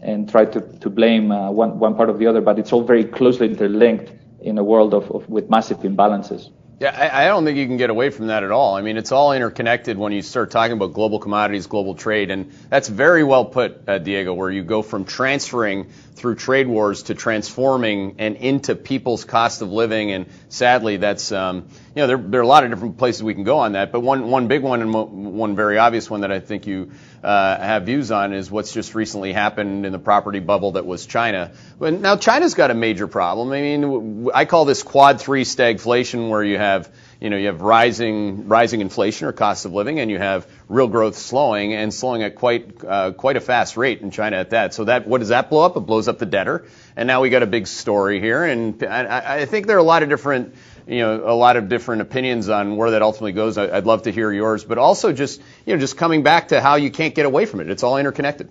and 0.02 0.30
try 0.30 0.46
to 0.46 0.62
to 0.80 0.90
blame 0.90 1.32
uh, 1.32 1.52
one 1.52 1.80
one 1.80 1.96
part 1.96 2.10
of 2.10 2.20
the 2.20 2.28
other, 2.28 2.42
but 2.42 2.60
it's 2.60 2.72
all 2.74 2.84
very 2.84 3.04
closely 3.04 3.48
interlinked 3.48 4.12
in 4.42 4.58
a 4.58 4.64
world 4.64 4.94
of, 4.94 5.12
of 5.12 5.28
with 5.30 5.50
massive 5.50 5.80
imbalances. 5.80 6.52
Yeah, 6.80 6.90
I, 6.90 7.24
I, 7.24 7.28
don't 7.28 7.46
think 7.46 7.58
you 7.58 7.66
can 7.68 7.78
get 7.78 7.90
away 7.90 8.10
from 8.10 8.28
that 8.28 8.44
at 8.44 8.52
all. 8.52 8.76
I 8.76 8.82
mean, 8.82 8.98
it's 8.98 9.14
all 9.14 9.32
interconnected 9.32 9.98
when 9.98 10.12
you 10.12 10.22
start 10.22 10.52
talking 10.52 10.74
about 10.74 10.92
global 10.92 11.20
commodities, 11.20 11.68
global 11.68 11.96
trade, 11.96 12.32
and 12.32 12.52
that's 12.70 12.90
very 12.90 13.24
well 13.24 13.46
put, 13.46 13.88
uh, 13.88 13.98
Diego, 13.98 14.34
where 14.34 14.52
you 14.52 14.62
go 14.62 14.82
from 14.82 15.06
transferring 15.06 15.88
through 16.16 16.36
trade 16.36 16.68
wars 16.68 17.04
to 17.04 17.14
transforming 17.14 18.16
and 18.20 18.38
into 18.38 18.74
people's 18.74 19.26
cost 19.26 19.62
of 19.62 19.72
living. 19.72 20.12
And 20.12 20.28
sadly, 20.50 20.98
that's 20.98 21.32
um, 21.32 21.68
you 21.94 22.02
know 22.02 22.08
there, 22.08 22.18
there 22.18 22.40
are 22.40 22.44
a 22.44 22.48
lot 22.48 22.64
of 22.64 22.70
different 22.70 22.98
places 22.98 23.22
we 23.22 23.34
can 23.34 23.44
go 23.44 23.60
on 23.60 23.74
that, 23.74 23.92
but 23.92 24.00
one 24.00 24.30
one 24.30 24.48
big 24.48 24.64
one 24.64 24.82
and 24.82 24.94
one 24.94 25.56
very 25.56 25.78
obvious 25.78 26.10
one 26.10 26.22
that 26.22 26.32
I 26.32 26.40
think 26.40 26.68
you 26.68 26.92
uh, 27.24 27.58
have 27.58 27.86
views 27.86 28.12
on 28.12 28.34
is 28.34 28.50
what's 28.50 28.72
just 28.72 28.96
recently 28.96 29.34
happened 29.34 29.86
in 29.86 29.92
the 29.92 30.00
property 30.00 30.40
bubble 30.40 30.74
that 30.74 30.86
was 30.86 31.06
China. 31.06 31.52
But 31.78 31.94
now 31.94 32.16
China's 32.16 32.54
got 32.54 32.72
a 32.72 32.76
major 32.76 33.08
problem. 33.08 33.52
I 33.52 33.62
mean, 33.62 34.30
I 34.34 34.46
call 34.46 34.66
this 34.66 34.84
quad 34.84 35.20
three 35.20 35.44
stagflation, 35.44 36.30
where 36.30 36.44
you 36.44 36.58
have 36.58 36.90
you 37.20 37.30
know 37.30 37.38
you 37.38 37.48
have 37.48 37.62
rising 37.62 38.48
rising 38.48 38.82
inflation 38.82 39.28
or 39.28 39.32
cost 39.32 39.66
of 39.66 39.74
living, 39.74 40.00
and 40.00 40.10
you 40.12 40.18
have 40.18 40.48
real 40.68 40.88
growth 40.88 41.18
slowing 41.18 41.74
and 41.74 41.94
slowing 41.94 42.24
at 42.24 42.36
quite 42.36 42.84
uh, 42.84 43.12
quite 43.12 43.38
a 43.38 43.42
fast 43.42 43.78
rate 43.78 44.02
in 44.02 44.12
China 44.12 44.38
at 44.38 44.52
that. 44.52 44.74
So 44.74 44.86
that 44.86 45.08
what 45.08 45.20
does 45.20 45.30
that 45.30 45.50
blow 45.50 45.66
up? 45.66 45.78
It 45.78 45.82
blows 45.82 46.08
up 46.08 46.20
the 46.20 46.26
debtor, 46.26 46.66
and 46.96 47.08
now 47.08 47.22
we 47.22 47.30
got 47.30 47.44
a 47.44 47.48
big 47.48 47.68
story 47.68 48.20
here. 48.20 48.44
And 48.44 48.84
I, 48.84 49.42
I 49.42 49.46
think 49.46 49.68
there 49.68 49.78
are 49.78 49.80
a 49.80 49.84
lot 49.84 50.04
of 50.04 50.10
different 50.10 50.56
you 50.88 51.00
know, 51.00 51.24
a 51.26 51.34
lot 51.34 51.58
of 51.58 51.68
different 51.68 52.02
opinions 52.02 52.50
on 52.50 52.78
where 52.78 52.92
that 52.92 53.02
ultimately 53.02 53.32
goes. 53.32 53.58
I'd 53.58 53.86
love 53.86 54.04
to 54.04 54.12
hear 54.12 54.32
yours, 54.32 54.64
but 54.64 54.78
also 54.78 55.12
just, 55.14 55.42
you 55.66 55.74
know, 55.74 55.80
just 55.80 55.98
coming 55.98 56.22
back 56.22 56.50
to 56.50 56.62
how 56.62 56.76
you 56.76 56.92
can't 56.92 57.16
get 57.16 57.26
away 57.26 57.46
from 57.46 57.60
it. 57.60 57.70
It's 57.70 57.84
all 57.84 57.98
interconnected. 57.98 58.50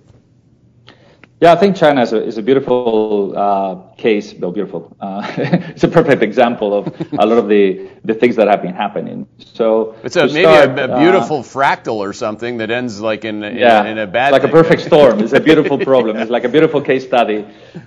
Yeah, 1.44 1.52
I 1.52 1.56
think 1.56 1.76
China 1.76 2.00
is 2.00 2.14
a, 2.14 2.24
is 2.24 2.38
a 2.38 2.42
beautiful 2.42 3.36
uh, 3.36 3.74
case, 3.96 4.32
though 4.32 4.50
beautiful. 4.50 4.96
Uh, 4.98 5.30
it's 5.36 5.84
a 5.84 5.88
perfect 5.88 6.22
example 6.22 6.72
of 6.72 6.86
a 7.18 7.26
lot 7.26 7.36
of 7.36 7.48
the, 7.48 7.90
the 8.02 8.14
things 8.14 8.36
that 8.36 8.48
have 8.48 8.62
been 8.62 8.72
happening. 8.72 9.28
So 9.36 9.94
it's 10.02 10.16
a, 10.16 10.26
maybe 10.28 10.40
start, 10.40 10.78
a, 10.78 10.96
a, 10.96 10.98
beautiful 10.98 11.40
uh, 11.40 11.42
fractal 11.42 11.96
or 11.96 12.14
something 12.14 12.56
that 12.56 12.70
ends 12.70 12.98
like 12.98 13.26
in, 13.26 13.44
in, 13.44 13.58
yeah, 13.58 13.82
a, 13.82 13.90
in 13.90 13.98
a 13.98 14.06
bad. 14.06 14.32
Like 14.32 14.40
thing. 14.40 14.52
a 14.52 14.54
perfect 14.54 14.84
storm. 14.84 15.20
It's 15.20 15.34
a 15.34 15.40
beautiful 15.40 15.76
problem. 15.90 16.16
It's 16.16 16.30
like 16.30 16.44
a 16.44 16.48
beautiful 16.48 16.80
case 16.80 17.04
study. 17.04 17.44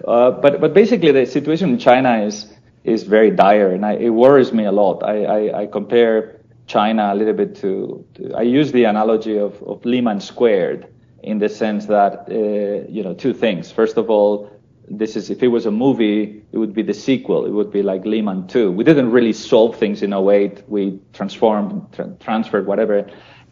Uh, 0.08 0.30
but 0.30 0.62
but 0.62 0.76
basically, 0.76 1.12
the 1.12 1.26
situation 1.26 1.72
in 1.72 1.80
China 1.80 2.22
is 2.22 2.54
is 2.84 3.06
very 3.06 3.32
dire, 3.32 3.72
and 3.74 3.84
I, 3.84 3.94
it 3.94 4.10
worries 4.12 4.54
me 4.54 4.66
a 4.66 4.72
lot. 4.72 5.02
I, 5.02 5.24
I, 5.24 5.62
I 5.62 5.66
compare 5.66 6.42
China 6.68 7.12
a 7.12 7.16
little 7.16 7.34
bit 7.34 7.56
to, 7.56 8.06
to 8.14 8.36
I 8.36 8.44
use 8.44 8.72
the 8.72 8.84
analogy 8.84 9.40
of, 9.40 9.60
of 9.64 9.84
Lehman 9.84 10.22
squared 10.22 10.88
in 11.24 11.40
the 11.40 11.50
sense 11.50 11.86
that, 11.88 12.28
uh, 12.30 12.90
you 12.90 13.04
know, 13.04 13.14
two 13.14 13.34
things. 13.34 13.72
First 13.72 13.98
of 13.98 14.10
all, 14.10 14.52
this 14.90 15.16
is, 15.16 15.30
if 15.30 15.44
it 15.44 15.50
was 15.50 15.66
a 15.66 15.72
movie, 15.72 16.44
it 16.52 16.58
would 16.58 16.74
be 16.74 16.82
the 16.82 16.94
sequel. 16.94 17.46
It 17.46 17.52
would 17.52 17.72
be 17.72 17.84
like 17.84 18.06
Lehman 18.06 18.48
2. 18.48 18.72
We 18.72 18.84
didn't 18.84 19.12
really 19.12 19.34
solve 19.34 19.76
things 19.76 20.02
in 20.02 20.14
08. 20.14 20.64
We 20.68 21.00
transformed, 21.14 21.88
tra- 21.94 22.16
transferred, 22.20 22.68
whatever. 22.68 23.10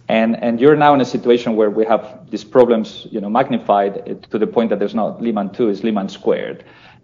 And, 0.08 0.42
and 0.42 0.62
you're 0.62 0.76
now 0.76 0.94
in 0.94 1.02
a 1.02 1.06
situation 1.06 1.56
where 1.56 1.70
we 1.70 1.86
have 1.86 2.30
these 2.30 2.44
problems, 2.44 3.08
you 3.12 3.20
know, 3.20 3.30
magnified 3.30 4.28
to 4.30 4.38
the 4.38 4.48
point 4.48 4.70
that 4.70 4.80
there's 4.80 4.96
not 4.96 5.22
Lehman 5.22 5.52
2, 5.52 5.70
it's 5.70 5.84
Lehman 5.84 6.10
squared. 6.10 6.64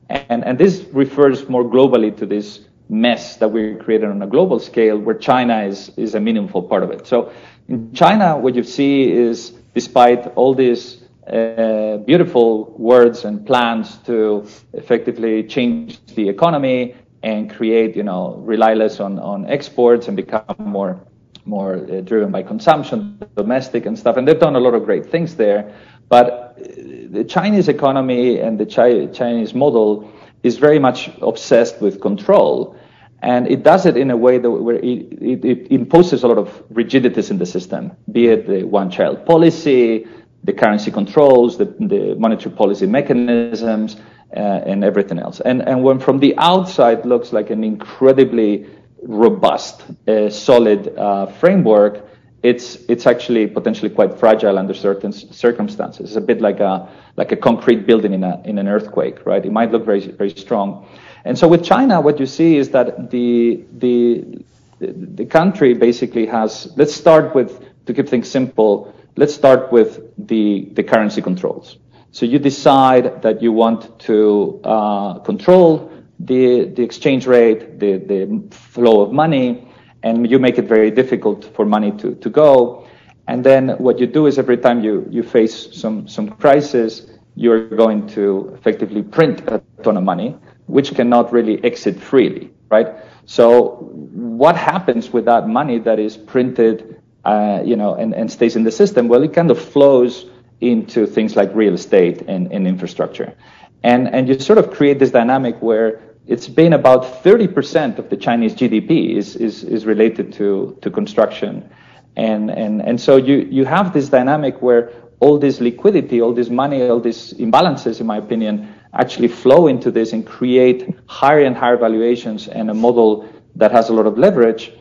And, 0.10 0.46
and 0.46 0.58
this 0.58 0.86
refers 0.92 1.50
more 1.50 1.64
globally 1.64 2.16
to 2.18 2.26
this 2.26 2.62
mess 2.90 3.38
that 3.38 3.48
we 3.48 3.76
created 3.76 4.10
on 4.10 4.22
a 4.22 4.28
global 4.28 4.60
scale 4.60 5.00
where 5.00 5.16
China 5.16 5.64
is, 5.64 5.92
is 5.98 6.14
a 6.14 6.20
meaningful 6.20 6.62
part 6.62 6.84
of 6.84 6.92
it. 6.92 7.08
So 7.08 7.32
in 7.70 7.94
China, 7.94 8.38
what 8.38 8.54
you 8.54 8.64
see 8.64 9.10
is 9.12 9.54
despite 9.74 10.28
all 10.36 10.54
these 10.54 11.04
uh, 11.28 11.98
beautiful 11.98 12.74
words 12.78 13.26
and 13.26 13.46
plans 13.46 13.98
to 14.00 14.46
effectively 14.74 15.44
change 15.44 16.00
the 16.16 16.28
economy 16.28 16.96
and 17.24 17.50
create, 17.50 17.96
you 17.96 18.04
know, 18.04 18.36
rely 18.38 18.74
less 18.74 19.00
on, 19.00 19.20
on 19.20 19.46
exports 19.46 20.08
and 20.08 20.18
become 20.18 20.44
more 20.60 21.00
more 21.46 21.76
uh, 21.76 22.02
driven 22.02 22.32
by 22.32 22.44
consumption, 22.44 23.20
domestic 23.36 23.86
and 23.86 23.98
stuff. 23.98 24.18
And 24.18 24.28
they've 24.28 24.40
done 24.40 24.56
a 24.56 24.60
lot 24.60 24.76
of 24.76 24.84
great 24.84 25.08
things 25.08 25.36
there. 25.36 25.74
But 26.08 26.56
the 26.58 27.24
Chinese 27.24 27.68
economy 27.68 28.40
and 28.40 28.60
the 28.60 28.66
Chi- 28.66 29.08
Chinese 29.08 29.54
model 29.54 30.12
is 30.44 30.58
very 30.58 30.80
much 30.80 31.10
obsessed 31.22 31.82
with 31.82 32.02
control. 32.02 32.76
And 33.22 33.48
it 33.48 33.64
does 33.64 33.86
it 33.86 33.98
in 33.98 34.10
a 34.10 34.18
way 34.18 34.40
that 34.40 34.50
where 34.50 34.78
it, 34.78 34.84
it, 34.84 35.46
it 35.46 35.72
imposes 35.72 36.24
a 36.24 36.28
lot 36.28 36.38
of 36.38 36.64
rigidities 36.72 37.30
in 37.30 37.38
the 37.38 37.46
system, 37.46 37.92
be 38.12 38.28
it 38.28 38.48
the 38.48 38.64
one 38.64 38.90
child 38.90 39.26
policy, 39.26 40.08
the 40.44 40.54
currency 40.54 40.90
controls, 40.90 41.58
the, 41.58 41.66
the 41.66 42.16
monetary 42.18 42.56
policy 42.56 42.88
mechanisms, 42.88 43.98
uh, 44.36 44.40
and 44.40 44.84
everything 44.84 45.20
else. 45.20 45.40
And, 45.42 45.62
and 45.62 45.84
when 45.84 46.00
from 46.00 46.20
the 46.20 46.36
outside 46.38 47.06
looks 47.06 47.32
like 47.32 47.52
an 47.52 47.64
incredibly 47.64 48.66
robust, 49.04 49.84
uh, 50.08 50.30
solid 50.30 50.98
uh, 50.98 51.28
framework, 51.28 52.08
it's 52.44 52.78
it's 52.90 53.06
actually 53.06 53.46
potentially 53.46 53.90
quite 53.90 54.18
fragile 54.18 54.58
under 54.58 54.74
certain 54.74 55.12
circumstances. 55.12 56.10
It's 56.10 56.16
a 56.16 56.22
bit 56.22 56.42
like 56.42 56.60
a 56.60 56.90
like 57.16 57.32
a 57.32 57.36
concrete 57.36 57.86
building 57.86 58.14
in 58.14 58.24
a 58.24 58.42
in 58.46 58.58
an 58.58 58.68
earthquake, 58.68 59.26
right? 59.26 59.46
It 59.46 59.52
might 59.52 59.72
look 59.72 59.86
very 59.86 60.08
very 60.08 60.32
strong, 60.32 60.88
and 61.26 61.38
so 61.38 61.48
with 61.48 61.64
China, 61.64 62.02
what 62.02 62.20
you 62.20 62.26
see 62.26 62.58
is 62.58 62.70
that 62.70 63.12
the 63.12 63.64
the 63.78 64.44
the 64.80 65.26
country 65.26 65.74
basically 65.74 66.26
has. 66.26 66.72
Let's 66.76 66.94
start 66.94 67.36
with 67.36 67.64
to 67.86 67.94
keep 67.94 68.10
things 68.10 68.30
simple. 68.30 68.94
Let's 69.16 69.34
start 69.34 69.72
with 69.72 70.00
the 70.18 70.70
the 70.74 70.84
currency 70.84 71.22
controls. 71.22 71.78
So 72.12 72.26
you 72.26 72.40
decide 72.40 73.22
that 73.22 73.42
you 73.42 73.52
want 73.52 74.00
to 74.02 74.60
uh, 74.64 75.20
control 75.20 75.92
the 76.20 76.66
the 76.66 76.84
exchange 76.84 77.28
rate, 77.28 77.80
the 77.80 77.98
the 77.98 78.44
flow 78.52 79.02
of 79.02 79.12
money 79.12 79.68
and 80.04 80.30
you 80.30 80.40
make 80.40 80.58
it 80.58 80.66
very 80.66 80.92
difficult 80.92 81.46
for 81.56 81.66
money 81.66 81.92
to, 81.92 82.16
to 82.16 82.30
go. 82.30 82.88
And 83.28 83.44
then 83.44 83.70
what 83.78 84.00
you 84.00 84.08
do 84.08 84.26
is 84.26 84.40
every 84.40 84.58
time 84.58 84.84
you, 84.84 85.08
you 85.10 85.24
face 85.24 85.70
some, 85.74 86.08
some 86.08 86.30
crisis, 86.30 87.08
you're 87.36 87.70
going 87.70 88.08
to 88.08 88.52
effectively 88.58 89.04
print 89.04 89.42
a 89.48 89.62
ton 89.84 89.98
of 89.98 90.04
money, 90.04 90.38
which 90.72 90.96
cannot 90.96 91.32
really 91.32 91.64
exit 91.64 92.00
freely, 92.00 92.52
right? 92.70 92.88
So 93.26 93.92
what 94.14 94.56
happens 94.56 95.12
with 95.12 95.26
that 95.26 95.48
money 95.48 95.80
that 95.80 96.00
is 96.00 96.18
printed, 96.18 97.02
uh, 97.26 97.62
you 97.64 97.76
know, 97.76 97.96
and, 97.96 98.14
and 98.14 98.32
stays 98.32 98.56
in 98.56 98.64
the 98.64 98.72
system? 98.72 99.08
Well, 99.08 99.24
it 99.24 99.34
kind 99.34 99.52
of 99.52 99.60
flows 99.60 100.26
into 100.62 101.06
things 101.06 101.36
like 101.36 101.54
real 101.54 101.74
estate 101.74 102.24
and, 102.28 102.52
and 102.52 102.68
infrastructure. 102.68 103.36
And, 103.84 104.08
and 104.08 104.28
you 104.28 104.40
sort 104.40 104.60
of 104.60 104.72
create 104.72 105.00
this 105.00 105.12
dynamic 105.12 105.62
where 105.62 106.02
it's 106.28 106.48
been 106.48 106.74
about 106.74 107.24
30% 107.24 107.98
of 107.98 108.10
the 108.10 108.18
Chinese 108.18 108.54
GDP 108.54 109.18
is, 109.18 109.36
is, 109.36 109.64
is 109.64 109.86
related 109.86 110.34
to, 110.34 110.78
to 110.82 110.90
construction. 110.90 111.70
And, 112.16 112.50
and, 112.50 112.82
and 112.82 113.02
so 113.02 113.18
you, 113.18 113.38
you 113.50 113.66
have 113.66 113.92
this 113.94 114.10
dynamic 114.10 114.62
where 114.62 114.92
all 115.20 115.38
this 115.38 115.60
liquidity, 115.60 116.22
all 116.22 116.34
this 116.34 116.50
money, 116.50 116.88
all 116.88 117.00
these 117.00 117.34
imbalances, 117.34 118.00
in 118.00 118.08
my 118.08 118.18
opinion, 118.18 118.74
actually 118.94 119.28
flow 119.28 119.68
into 119.68 119.92
this 119.92 120.14
and 120.14 120.26
create 120.26 120.94
higher 121.06 121.44
and 121.44 121.56
higher 121.56 121.78
valuations 121.78 122.48
and 122.48 122.70
a 122.70 122.74
model 122.74 123.28
that 123.56 123.72
has 123.72 123.90
a 123.90 123.94
lot 123.94 124.06
of 124.06 124.18
leverage. 124.18 124.74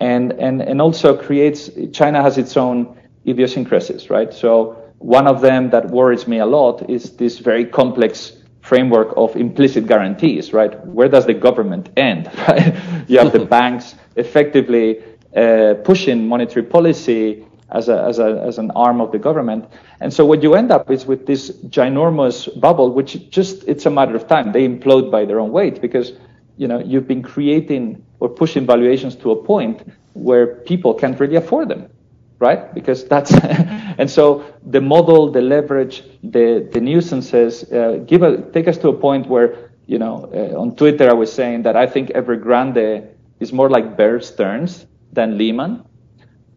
And, 0.00 0.32
and, 0.32 0.60
and 0.60 0.80
also 0.80 1.16
creates, 1.16 1.70
China 1.92 2.22
has 2.22 2.38
its 2.38 2.56
own 2.56 2.96
idiosyncrasies, 3.26 4.10
right? 4.10 4.32
So 4.32 4.82
one 4.98 5.26
of 5.26 5.40
them 5.40 5.70
that 5.70 5.90
worries 5.90 6.26
me 6.26 6.38
a 6.38 6.46
lot 6.46 6.88
is 6.90 7.16
this 7.16 7.38
very 7.38 7.64
complex 7.64 8.32
framework 8.62 9.12
of 9.16 9.36
implicit 9.36 9.86
guarantees, 9.86 10.52
right? 10.52 10.84
Where 10.86 11.08
does 11.08 11.26
the 11.26 11.34
government 11.34 11.90
end, 11.96 12.30
right? 12.48 12.74
you 13.08 13.18
have 13.18 13.32
the 13.32 13.44
banks 13.56 13.94
effectively 14.16 15.02
uh, 15.36 15.74
pushing 15.84 16.28
monetary 16.28 16.64
policy 16.64 17.44
as, 17.72 17.88
a, 17.88 18.02
as, 18.02 18.18
a, 18.18 18.42
as 18.46 18.58
an 18.58 18.70
arm 18.72 19.00
of 19.00 19.12
the 19.12 19.18
government. 19.18 19.64
And 20.00 20.12
so 20.12 20.24
what 20.24 20.42
you 20.42 20.54
end 20.54 20.70
up 20.70 20.90
is 20.90 21.06
with 21.06 21.26
this 21.26 21.50
ginormous 21.68 22.48
bubble, 22.60 22.92
which 22.92 23.30
just, 23.30 23.64
it's 23.66 23.86
a 23.86 23.90
matter 23.90 24.14
of 24.14 24.28
time. 24.28 24.52
They 24.52 24.66
implode 24.68 25.10
by 25.10 25.24
their 25.24 25.40
own 25.40 25.52
weight 25.52 25.80
because, 25.80 26.12
you 26.56 26.68
know, 26.68 26.78
you've 26.78 27.08
been 27.08 27.22
creating 27.22 28.04
or 28.20 28.28
pushing 28.28 28.66
valuations 28.66 29.16
to 29.16 29.30
a 29.32 29.36
point 29.36 29.82
where 30.12 30.56
people 30.62 30.94
can't 30.94 31.18
really 31.18 31.36
afford 31.36 31.68
them 31.68 31.88
right? 32.42 32.74
Because 32.74 33.04
that's, 33.04 33.32
and 33.98 34.10
so 34.10 34.44
the 34.66 34.80
model, 34.80 35.30
the 35.30 35.40
leverage, 35.40 36.02
the, 36.24 36.68
the 36.72 36.80
nuisances, 36.80 37.62
uh, 37.72 38.02
give 38.04 38.24
a, 38.24 38.42
take 38.50 38.66
us 38.66 38.76
to 38.78 38.88
a 38.88 38.92
point 38.92 39.28
where, 39.28 39.70
you 39.86 39.96
know, 39.96 40.28
uh, 40.34 40.60
on 40.60 40.74
Twitter 40.74 41.08
I 41.08 41.12
was 41.12 41.32
saying 41.32 41.62
that 41.62 41.76
I 41.76 41.86
think 41.86 42.08
Evergrande 42.10 43.06
is 43.38 43.52
more 43.52 43.70
like 43.70 43.96
Bear 43.96 44.20
Stearns 44.20 44.86
than 45.12 45.38
Lehman. 45.38 45.84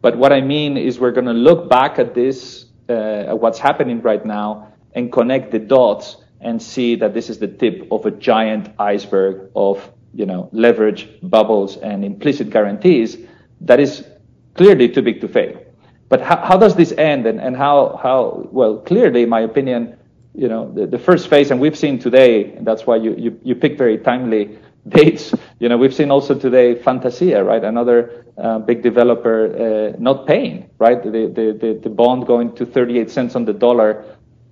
But 0.00 0.16
what 0.16 0.32
I 0.32 0.40
mean 0.40 0.76
is 0.76 0.98
we're 0.98 1.12
going 1.12 1.26
to 1.26 1.32
look 1.32 1.68
back 1.68 1.98
at 1.98 2.14
this, 2.14 2.66
uh, 2.88 2.92
at 2.92 3.38
what's 3.38 3.58
happening 3.58 4.00
right 4.02 4.24
now 4.24 4.72
and 4.94 5.10
connect 5.10 5.50
the 5.50 5.58
dots 5.58 6.16
and 6.40 6.60
see 6.60 6.94
that 6.96 7.14
this 7.14 7.30
is 7.30 7.38
the 7.38 7.48
tip 7.48 7.88
of 7.90 8.06
a 8.06 8.10
giant 8.10 8.68
iceberg 8.78 9.50
of, 9.56 9.90
you 10.14 10.26
know, 10.26 10.48
leverage, 10.52 11.08
bubbles, 11.22 11.76
and 11.78 12.04
implicit 12.04 12.50
guarantees 12.50 13.16
that 13.60 13.80
is 13.80 14.06
clearly 14.54 14.88
too 14.88 15.02
big 15.02 15.20
to 15.20 15.28
fail. 15.28 15.60
But 16.08 16.20
how, 16.20 16.36
how 16.36 16.56
does 16.56 16.76
this 16.76 16.92
end 16.92 17.26
and, 17.26 17.40
and 17.40 17.56
how, 17.56 17.98
how, 18.02 18.48
well, 18.52 18.78
clearly, 18.78 19.22
in 19.22 19.28
my 19.28 19.40
opinion, 19.40 19.98
you 20.34 20.48
know, 20.48 20.70
the, 20.72 20.86
the 20.86 20.98
first 20.98 21.28
phase, 21.28 21.50
and 21.50 21.60
we've 21.60 21.76
seen 21.76 21.98
today, 21.98 22.52
and 22.52 22.66
that's 22.66 22.86
why 22.86 22.96
you, 22.96 23.14
you, 23.16 23.40
you 23.42 23.54
pick 23.54 23.78
very 23.78 23.98
timely 23.98 24.58
dates. 24.88 25.34
You 25.58 25.68
know, 25.68 25.76
we've 25.76 25.94
seen 25.94 26.10
also 26.10 26.34
today 26.34 26.74
Fantasia, 26.74 27.42
right? 27.42 27.62
Another 27.62 28.26
uh, 28.38 28.58
big 28.58 28.82
developer 28.82 29.46
uh, 29.94 29.96
not 29.98 30.26
paying, 30.26 30.68
right? 30.78 31.02
The, 31.02 31.10
the, 31.10 31.58
the, 31.58 31.80
the, 31.82 31.90
bond 31.90 32.26
going 32.26 32.54
to 32.56 32.66
38 32.66 33.10
cents 33.10 33.34
on 33.34 33.44
the 33.44 33.52
dollar, 33.52 34.04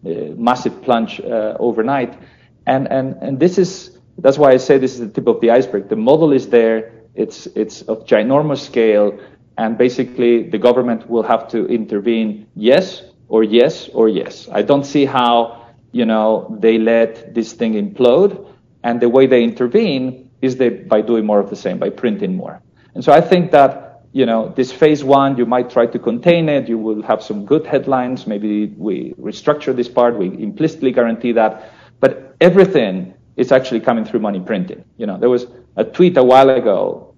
uh, 0.05 0.09
massive 0.37 0.83
plunge 0.83 1.21
uh, 1.21 1.57
overnight. 1.59 2.19
And, 2.67 2.91
and, 2.91 3.15
and 3.23 3.39
this 3.39 3.59
is, 3.59 3.99
that's 4.19 4.39
why 4.39 4.53
I 4.53 4.57
say 4.57 4.79
this 4.79 4.95
is 4.95 5.01
the 5.01 5.09
tip 5.09 5.27
of 5.27 5.41
the 5.41 5.51
iceberg. 5.51 5.89
The 5.89 5.97
model 5.97 6.33
is 6.33 6.49
there. 6.49 6.93
It's, 7.15 7.47
it's 7.49 7.83
of 7.83 8.07
ginormous 8.07 8.59
scale 8.59 9.19
and 9.57 9.79
basically 9.79 10.49
the 10.49 10.59
government 10.59 11.09
will 11.09 11.23
have 11.23 11.49
to 11.49 11.67
intervene 11.67 12.47
yes 12.57 13.03
or 13.29 13.45
yes 13.45 13.89
or 13.89 14.09
yes. 14.09 14.49
I 14.51 14.63
don't 14.63 14.85
see 14.85 15.05
how, 15.05 15.69
you 15.93 16.05
know, 16.05 16.57
they 16.61 16.79
let 16.79 17.35
this 17.35 17.53
thing 17.53 17.75
implode. 17.75 18.49
And 18.83 19.01
the 19.01 19.09
way 19.09 19.27
they 19.27 19.43
intervene 19.43 20.24
is 20.45 20.57
they, 20.57 20.69
by 20.69 21.01
doing 21.01 21.25
more 21.25 21.41
of 21.41 21.51
the 21.51 21.57
same, 21.57 21.79
by 21.79 21.91
printing 21.91 22.37
more. 22.37 22.61
And 22.95 23.05
so 23.05 23.13
I 23.13 23.21
think 23.21 23.51
that, 23.53 24.03
you 24.13 24.27
know, 24.27 24.53
this 24.57 24.71
phase 24.71 25.03
one, 25.03 25.37
you 25.37 25.47
might 25.47 25.71
try 25.71 25.87
to 25.87 25.99
contain 25.99 26.49
it. 26.49 26.69
You 26.69 26.79
will 26.79 27.03
have 27.03 27.23
some 27.23 27.45
good 27.45 27.67
headlines. 27.67 28.27
Maybe 28.27 28.67
we 28.77 29.15
restructure 29.15 29.75
this 29.75 29.89
part. 29.89 30.17
We 30.17 30.27
implicitly 30.27 30.93
guarantee 30.93 31.33
that. 31.33 31.73
But 32.01 32.37
everything 32.41 33.15
is 33.37 33.51
actually 33.51 33.81
coming 33.81 34.05
through 34.05 34.21
money 34.21 34.41
printing. 34.41 34.85
You 34.97 35.07
know, 35.07 35.19
there 35.19 35.31
was 35.31 35.47
a 35.77 35.85
tweet 35.85 36.17
a 36.17 36.23
while 36.23 36.51
ago 36.51 37.15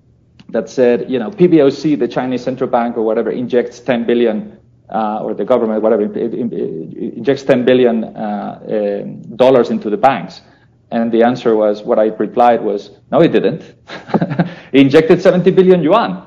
that 0.48 0.70
said, 0.70 1.10
you 1.10 1.18
know, 1.18 1.30
PBOC, 1.30 1.98
the 1.98 2.08
Chinese 2.08 2.42
central 2.42 2.70
bank 2.70 2.96
or 2.96 3.02
whatever, 3.02 3.30
injects 3.30 3.80
10 3.80 4.06
billion, 4.06 4.58
uh, 4.88 5.20
or 5.22 5.34
the 5.34 5.44
government, 5.44 5.82
whatever, 5.82 6.02
injects 6.02 7.42
10 7.42 7.64
billion 7.64 8.04
uh, 8.04 8.60
um, 8.70 9.20
dollars 9.36 9.70
into 9.70 9.90
the 9.90 9.96
banks. 9.96 10.40
And 10.90 11.10
the 11.12 11.22
answer 11.24 11.56
was, 11.56 11.82
what 11.82 11.98
I 11.98 12.06
replied 12.06 12.62
was, 12.62 12.90
no, 13.10 13.20
it 13.20 13.32
didn't. 13.32 13.74
he 14.72 14.80
injected 14.80 15.20
70 15.20 15.50
billion 15.50 15.82
yuan. 15.82 16.26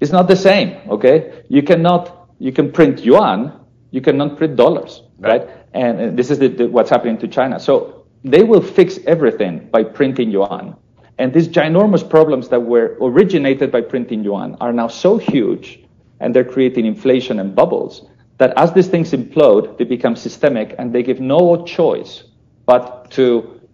It's 0.00 0.12
not 0.12 0.28
the 0.28 0.36
same, 0.36 0.78
okay? 0.88 1.42
You 1.48 1.62
cannot, 1.62 2.30
you 2.38 2.52
can 2.52 2.70
print 2.72 3.04
yuan, 3.04 3.60
you 3.90 4.00
cannot 4.00 4.38
print 4.38 4.56
dollars, 4.56 5.02
right? 5.18 5.42
right? 5.42 5.56
And, 5.74 6.16
this 6.18 6.30
is 6.30 6.38
the, 6.38 6.48
the, 6.48 6.68
what's 6.68 6.90
happening 6.90 7.18
to 7.18 7.28
China. 7.28 7.58
So 7.58 8.06
they 8.24 8.44
will 8.44 8.62
fix 8.62 8.98
everything 9.06 9.68
by 9.70 9.84
printing 9.84 10.30
yuan 10.30 10.76
And 11.18 11.34
these 11.34 11.48
ginormous 11.48 12.08
problems 12.08 12.48
that 12.48 12.60
were 12.60 12.96
originated 13.00 13.70
by 13.70 13.82
printing 13.82 14.24
yuan 14.24 14.56
are 14.60 14.72
now 14.72 14.88
so 14.88 15.18
huge 15.18 15.80
and 16.20 16.34
they're 16.34 16.44
creating 16.44 16.86
inflation 16.86 17.40
and 17.40 17.54
bubbles 17.54 18.06
that 18.38 18.54
as 18.56 18.72
these 18.72 18.88
things 18.88 19.12
implode, 19.12 19.76
they 19.76 19.84
become 19.84 20.16
systemic 20.16 20.74
and 20.78 20.94
they 20.94 21.02
give 21.02 21.20
no 21.20 21.62
choice 21.66 22.24
but 22.70 23.10
to 23.10 23.24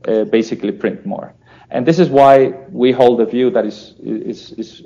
uh, 0.09 0.24
basically 0.24 0.72
print 0.72 1.04
more. 1.04 1.35
And 1.70 1.85
this 1.85 1.98
is 1.98 2.09
why 2.09 2.35
we 2.82 2.92
hold 2.92 3.20
a 3.20 3.26
view 3.26 3.50
that 3.50 3.66
is, 3.66 3.94
is, 4.02 4.52
is, 4.52 4.80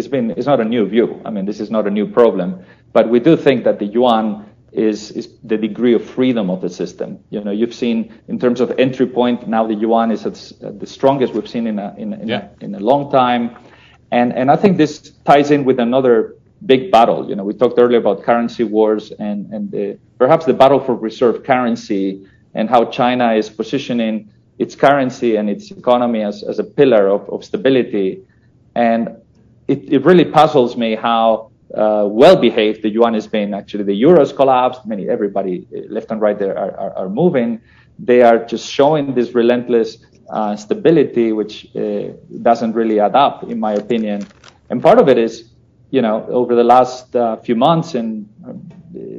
is, 0.00 0.08
been, 0.08 0.32
it's 0.32 0.46
not 0.52 0.60
a 0.60 0.68
new 0.74 0.84
view. 0.86 1.06
I 1.24 1.30
mean, 1.30 1.46
this 1.46 1.60
is 1.60 1.70
not 1.70 1.86
a 1.86 1.90
new 1.90 2.06
problem, 2.06 2.48
but 2.92 3.08
we 3.08 3.20
do 3.20 3.36
think 3.36 3.64
that 3.64 3.78
the 3.78 3.86
yuan 3.86 4.24
is, 4.72 5.12
is 5.12 5.26
the 5.44 5.56
degree 5.56 5.94
of 5.94 6.02
freedom 6.04 6.50
of 6.50 6.60
the 6.60 6.68
system. 6.68 7.08
You 7.30 7.40
know, 7.44 7.52
you've 7.52 7.76
seen 7.84 8.12
in 8.28 8.38
terms 8.38 8.60
of 8.60 8.68
entry 8.78 9.06
point, 9.06 9.48
now 9.48 9.66
the 9.66 9.78
yuan 9.84 10.10
is 10.10 10.26
at 10.26 10.36
the 10.80 10.86
strongest 10.86 11.32
we've 11.32 11.48
seen 11.48 11.66
in 11.66 11.78
a, 11.78 11.94
in, 11.96 12.12
in, 12.12 12.28
yeah. 12.28 12.48
a, 12.60 12.64
in 12.64 12.74
a 12.74 12.80
long 12.80 13.10
time. 13.10 13.56
And, 14.10 14.34
and 14.34 14.50
I 14.50 14.56
think 14.56 14.76
this 14.76 15.12
ties 15.24 15.50
in 15.50 15.64
with 15.64 15.78
another 15.78 16.34
big 16.66 16.90
battle. 16.90 17.28
You 17.28 17.36
know, 17.36 17.44
we 17.44 17.54
talked 17.54 17.78
earlier 17.78 18.00
about 18.04 18.24
currency 18.24 18.64
wars 18.64 19.12
and, 19.12 19.38
and 19.54 19.70
the, 19.70 19.98
perhaps 20.18 20.44
the 20.44 20.52
battle 20.52 20.80
for 20.80 20.94
reserve 20.94 21.44
currency 21.44 22.26
and 22.54 22.68
how 22.68 22.84
China 22.84 23.32
is 23.32 23.50
positioning 23.50 24.30
its 24.58 24.74
currency 24.74 25.36
and 25.36 25.50
its 25.50 25.70
economy 25.70 26.22
as, 26.22 26.42
as 26.42 26.58
a 26.58 26.64
pillar 26.64 27.08
of, 27.08 27.28
of 27.28 27.44
stability. 27.44 28.22
And 28.74 29.16
it, 29.66 29.92
it 29.92 30.04
really 30.04 30.24
puzzles 30.24 30.76
me 30.76 30.94
how 30.94 31.50
uh, 31.74 32.06
well 32.08 32.36
behaved 32.36 32.82
the 32.82 32.88
yuan 32.88 33.14
has 33.14 33.26
been. 33.26 33.54
Actually, 33.54 33.84
the 33.84 34.00
euros 34.00 34.34
collapsed. 34.34 34.86
Many 34.86 35.08
everybody 35.08 35.66
uh, 35.74 35.80
left 35.88 36.10
and 36.10 36.20
right 36.20 36.38
there 36.38 36.56
are, 36.56 36.78
are, 36.78 36.96
are 36.96 37.08
moving. 37.08 37.60
They 37.98 38.22
are 38.22 38.44
just 38.44 38.70
showing 38.70 39.14
this 39.14 39.34
relentless 39.34 39.98
uh, 40.30 40.56
stability, 40.56 41.32
which 41.32 41.74
uh, 41.74 42.08
doesn't 42.42 42.72
really 42.72 43.00
add 43.00 43.14
up, 43.14 43.44
in 43.44 43.58
my 43.58 43.74
opinion. 43.74 44.26
And 44.70 44.82
part 44.82 44.98
of 44.98 45.08
it 45.08 45.18
is, 45.18 45.50
you 45.90 46.02
know, 46.02 46.26
over 46.26 46.54
the 46.54 46.64
last 46.64 47.14
uh, 47.14 47.36
few 47.36 47.56
months, 47.56 47.94
and 47.94 48.28
uh, 48.46 48.52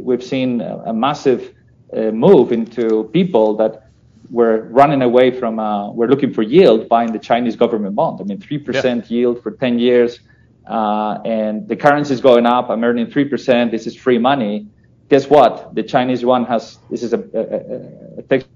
we've 0.02 0.24
seen 0.24 0.62
a, 0.62 0.78
a 0.88 0.93
massive 0.93 1.54
move 1.93 2.52
into 2.52 3.10
people 3.13 3.56
that 3.58 3.89
were 4.30 4.67
running 4.71 5.02
away 5.02 5.32
from, 5.32 5.58
we're 5.95 6.08
looking 6.08 6.34
for 6.34 6.41
yield 6.41 6.89
buying 6.89 7.12
the 7.12 7.19
Chinese 7.19 7.56
government 7.56 7.95
bond. 7.95 8.19
I 8.21 8.24
mean, 8.24 8.39
3% 8.39 8.84
yeah. 8.84 9.02
yield 9.08 9.41
for 9.43 9.52
10 9.52 9.80
years 9.80 10.19
uh, 10.67 11.19
and 11.26 11.67
the 11.67 11.76
currency 11.76 12.13
is 12.13 12.21
going 12.21 12.45
up. 12.45 12.69
I'm 12.69 12.84
earning 12.84 13.08
3%. 13.08 13.71
This 13.71 13.86
is 13.86 13.95
free 13.95 14.17
money. 14.17 14.67
Guess 15.10 15.30
what? 15.30 15.76
The 15.76 15.84
Chinese 15.84 16.26
one 16.26 16.45
has, 16.45 16.80
this 16.89 17.04
is 17.04 17.13
a, 17.13 17.19
a, 17.19 18.19
a, 18.19 18.21
text, 18.24 18.48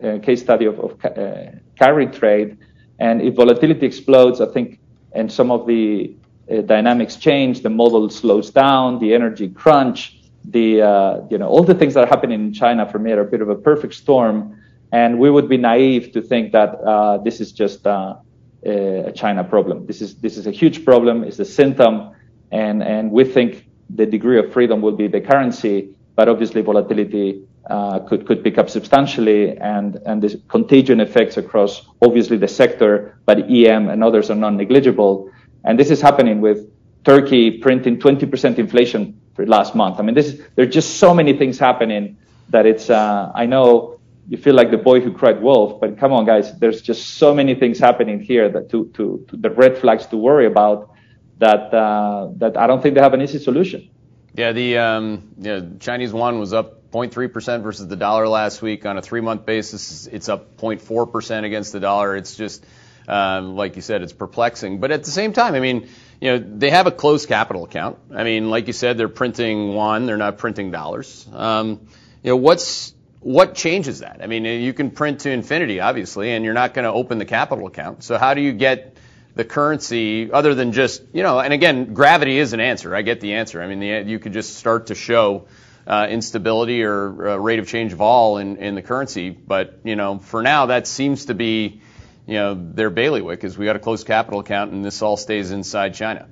a 0.00 0.18
case 0.18 0.42
study 0.42 0.66
of, 0.66 0.78
of 0.78 1.04
uh, 1.04 1.52
carry 1.78 2.06
trade. 2.08 2.58
And 2.98 3.22
if 3.22 3.34
volatility 3.34 3.86
explodes, 3.86 4.40
I 4.40 4.46
think, 4.46 4.78
and 5.12 5.32
some 5.32 5.50
of 5.50 5.66
the 5.66 6.14
uh, 6.50 6.60
dynamics 6.60 7.16
change, 7.16 7.62
the 7.62 7.70
model 7.70 8.10
slows 8.10 8.50
down, 8.50 8.98
the 8.98 9.14
energy 9.14 9.48
crunch, 9.48 10.15
the, 10.50 10.82
uh, 10.82 11.20
you 11.30 11.38
know, 11.38 11.48
all 11.48 11.64
the 11.64 11.74
things 11.74 11.94
that 11.94 12.04
are 12.04 12.08
happening 12.08 12.40
in 12.40 12.52
China 12.52 12.88
for 12.90 12.98
me 12.98 13.12
are 13.12 13.20
a 13.20 13.24
bit 13.24 13.40
of 13.40 13.48
a 13.48 13.54
perfect 13.54 13.94
storm. 13.94 14.60
And 14.92 15.18
we 15.18 15.30
would 15.30 15.48
be 15.48 15.56
naive 15.56 16.12
to 16.12 16.22
think 16.22 16.52
that 16.52 16.80
uh, 16.80 17.18
this 17.18 17.40
is 17.40 17.52
just 17.52 17.86
uh, 17.86 18.16
a 18.64 19.12
China 19.14 19.44
problem. 19.44 19.86
This 19.86 20.00
is 20.00 20.16
this 20.16 20.36
is 20.36 20.46
a 20.46 20.50
huge 20.50 20.84
problem. 20.84 21.24
It's 21.24 21.38
a 21.38 21.44
symptom, 21.44 22.12
and 22.50 22.82
and 22.82 23.10
we 23.10 23.24
think 23.24 23.66
the 23.90 24.06
degree 24.06 24.38
of 24.38 24.52
freedom 24.52 24.80
will 24.80 24.96
be 24.96 25.08
the 25.08 25.20
currency, 25.20 25.94
but 26.14 26.28
obviously 26.28 26.62
volatility 26.62 27.42
uh, 27.68 27.98
could 28.00 28.26
could 28.26 28.42
pick 28.44 28.58
up 28.58 28.70
substantially, 28.70 29.56
and 29.58 29.96
and 30.06 30.22
the 30.22 30.40
contagion 30.48 31.00
effects 31.00 31.36
across 31.36 31.86
obviously 32.02 32.36
the 32.36 32.48
sector, 32.48 33.18
but 33.26 33.38
EM 33.50 33.88
and 33.88 34.02
others 34.04 34.30
are 34.30 34.36
non-negligible. 34.36 35.30
And 35.64 35.78
this 35.78 35.90
is 35.90 36.00
happening 36.00 36.40
with 36.40 36.68
Turkey 37.06 37.52
printing 37.52 38.00
20% 38.00 38.58
inflation 38.58 39.20
for 39.34 39.46
last 39.46 39.76
month. 39.76 40.00
I 40.00 40.02
mean, 40.02 40.16
this 40.16 40.26
is, 40.26 40.42
there 40.56 40.64
are 40.66 40.74
just 40.80 40.96
so 40.96 41.14
many 41.14 41.34
things 41.34 41.56
happening 41.56 42.16
that 42.48 42.66
it's. 42.66 42.90
Uh, 42.90 43.30
I 43.32 43.46
know 43.46 44.00
you 44.28 44.36
feel 44.36 44.56
like 44.56 44.72
the 44.72 44.76
boy 44.76 45.00
who 45.00 45.12
cried 45.12 45.40
wolf. 45.40 45.80
But 45.80 45.98
come 45.98 46.12
on, 46.12 46.26
guys, 46.26 46.58
there's 46.58 46.82
just 46.82 47.14
so 47.14 47.32
many 47.32 47.54
things 47.54 47.78
happening 47.78 48.18
here 48.18 48.48
that 48.48 48.70
to, 48.70 48.86
to, 48.94 49.24
to 49.28 49.36
the 49.36 49.50
red 49.50 49.78
flags 49.78 50.06
to 50.06 50.16
worry 50.16 50.46
about 50.46 50.90
that 51.38 51.72
uh, 51.72 52.30
that 52.38 52.56
I 52.56 52.66
don't 52.66 52.82
think 52.82 52.96
they 52.96 53.00
have 53.00 53.14
an 53.14 53.22
easy 53.22 53.38
solution. 53.38 53.88
Yeah, 54.34 54.50
the 54.50 54.78
um, 54.78 55.78
Chinese 55.78 56.10
yuan 56.10 56.40
was 56.40 56.52
up 56.52 56.90
0.3% 56.90 57.62
versus 57.62 57.86
the 57.86 57.94
dollar 57.94 58.26
last 58.26 58.62
week 58.62 58.84
on 58.84 58.98
a 58.98 59.02
three-month 59.02 59.46
basis. 59.46 60.08
It's 60.08 60.28
up 60.28 60.56
0.4% 60.56 61.44
against 61.44 61.72
the 61.72 61.78
dollar. 61.78 62.16
It's 62.16 62.34
just 62.34 62.66
um, 63.08 63.54
like 63.56 63.76
you 63.76 63.82
said, 63.82 64.02
it's 64.02 64.12
perplexing. 64.12 64.80
But 64.80 64.90
at 64.90 65.04
the 65.04 65.10
same 65.10 65.32
time, 65.32 65.54
I 65.54 65.60
mean, 65.60 65.88
you 66.20 66.30
know, 66.30 66.58
they 66.58 66.70
have 66.70 66.86
a 66.86 66.90
closed 66.90 67.28
capital 67.28 67.64
account. 67.64 67.98
I 68.14 68.24
mean, 68.24 68.50
like 68.50 68.66
you 68.66 68.72
said, 68.72 68.96
they're 68.98 69.08
printing 69.08 69.72
yuan, 69.72 70.06
they're 70.06 70.16
not 70.16 70.38
printing 70.38 70.70
dollars. 70.70 71.26
Um, 71.32 71.88
you 72.22 72.30
know, 72.30 72.36
what's 72.36 72.94
what 73.20 73.54
changes 73.54 74.00
that? 74.00 74.20
I 74.22 74.26
mean, 74.26 74.44
you 74.44 74.72
can 74.72 74.90
print 74.90 75.20
to 75.20 75.30
infinity, 75.30 75.80
obviously, 75.80 76.32
and 76.32 76.44
you're 76.44 76.54
not 76.54 76.74
going 76.74 76.84
to 76.84 76.92
open 76.92 77.18
the 77.18 77.24
capital 77.24 77.66
account. 77.66 78.04
So 78.04 78.18
how 78.18 78.34
do 78.34 78.40
you 78.40 78.52
get 78.52 78.96
the 79.34 79.44
currency 79.44 80.30
other 80.32 80.54
than 80.54 80.72
just, 80.72 81.02
you 81.12 81.22
know, 81.22 81.40
and 81.40 81.52
again, 81.52 81.92
gravity 81.92 82.38
is 82.38 82.52
an 82.52 82.60
answer. 82.60 82.94
I 82.94 83.02
get 83.02 83.20
the 83.20 83.34
answer. 83.34 83.60
I 83.60 83.66
mean, 83.66 83.80
the, 83.80 84.10
you 84.10 84.18
could 84.18 84.32
just 84.32 84.54
start 84.56 84.86
to 84.86 84.94
show 84.94 85.48
uh, 85.86 86.06
instability 86.08 86.84
or 86.84 87.28
uh, 87.28 87.36
rate 87.36 87.58
of 87.58 87.68
change 87.68 87.92
of 87.92 88.00
all 88.00 88.38
in, 88.38 88.56
in 88.56 88.74
the 88.74 88.82
currency. 88.82 89.30
But, 89.30 89.80
you 89.84 89.96
know, 89.96 90.18
for 90.18 90.42
now, 90.42 90.66
that 90.66 90.86
seems 90.86 91.26
to 91.26 91.34
be, 91.34 91.82
you 92.26 92.34
know, 92.34 92.54
their 92.54 92.90
bailiwick 92.90 93.44
is 93.44 93.56
we 93.56 93.66
got 93.66 93.76
a 93.76 93.80
closed 93.80 94.06
capital 94.06 94.40
account 94.40 94.72
and 94.72 94.84
this 94.84 95.02
all 95.02 95.16
stays 95.16 95.50
inside 95.50 95.94
China. 95.94 96.28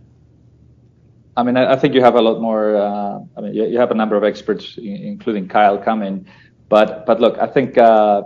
I 1.36 1.42
mean, 1.42 1.56
I, 1.56 1.74
think 1.74 1.94
you 1.94 2.00
have 2.00 2.14
a 2.14 2.22
lot 2.22 2.40
more. 2.40 2.76
Uh, 2.76 3.18
I 3.36 3.40
mean, 3.40 3.54
you, 3.54 3.78
have 3.80 3.90
a 3.90 3.94
number 3.94 4.14
of 4.14 4.22
experts, 4.22 4.78
including 4.78 5.48
Kyle, 5.48 5.78
coming 5.78 6.26
but 6.68 7.06
but 7.06 7.20
look, 7.20 7.38
I 7.38 7.46
think 7.46 7.76
uh, 7.78 8.22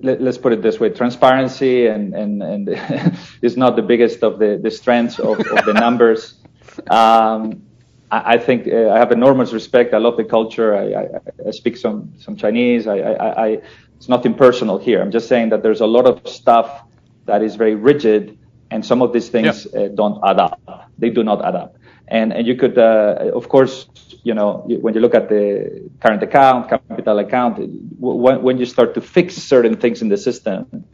let, 0.00 0.20
us 0.22 0.38
put 0.38 0.52
it 0.52 0.62
this 0.62 0.80
way: 0.80 0.90
transparency 0.90 1.86
and 1.86 2.14
and 2.14 2.42
and 2.42 2.68
is 3.42 3.56
not 3.56 3.76
the 3.76 3.82
biggest 3.82 4.22
of 4.22 4.38
the 4.38 4.58
the 4.62 4.70
strengths 4.70 5.18
of, 5.18 5.38
of 5.38 5.64
the 5.64 5.74
numbers. 5.74 6.34
Um, 6.88 7.62
I, 8.10 8.34
I, 8.34 8.38
think 8.38 8.68
uh, 8.68 8.90
I 8.90 8.98
have 8.98 9.10
enormous 9.10 9.52
respect. 9.52 9.92
I 9.92 9.98
love 9.98 10.16
the 10.16 10.24
culture. 10.24 10.74
I, 10.74 10.84
I, 11.02 11.48
I 11.48 11.50
speak 11.50 11.76
some 11.76 12.14
some 12.18 12.36
Chinese. 12.36 12.86
I, 12.86 12.98
I, 12.98 13.46
I 13.46 13.58
it's 14.00 14.08
nothing 14.08 14.32
personal 14.32 14.78
here. 14.78 15.02
I'm 15.02 15.10
just 15.10 15.28
saying 15.28 15.50
that 15.50 15.62
there's 15.62 15.82
a 15.82 15.86
lot 15.86 16.06
of 16.06 16.26
stuff 16.26 16.84
that 17.26 17.42
is 17.42 17.54
very 17.56 17.74
rigid, 17.74 18.38
and 18.70 18.82
some 18.82 19.02
of 19.02 19.12
these 19.12 19.28
things 19.28 19.66
yeah. 19.74 19.80
uh, 19.80 19.88
don't 19.88 20.18
add 20.24 20.40
up. 20.40 20.58
They 20.96 21.10
do 21.10 21.22
not 21.22 21.44
add 21.44 21.54
up. 21.54 21.76
And 22.08 22.32
and 22.32 22.46
you 22.46 22.56
could, 22.56 22.78
uh, 22.78 23.30
of 23.34 23.50
course, 23.50 23.86
you 24.24 24.32
know, 24.32 24.64
when 24.84 24.94
you 24.94 25.00
look 25.00 25.14
at 25.14 25.28
the 25.28 25.90
current 26.00 26.22
account, 26.22 26.70
capital 26.70 27.18
account, 27.18 27.58
when, 27.98 28.42
when 28.42 28.56
you 28.56 28.64
start 28.64 28.94
to 28.94 29.02
fix 29.02 29.34
certain 29.34 29.76
things 29.76 30.00
in 30.00 30.08
the 30.08 30.16
system, 30.16 30.86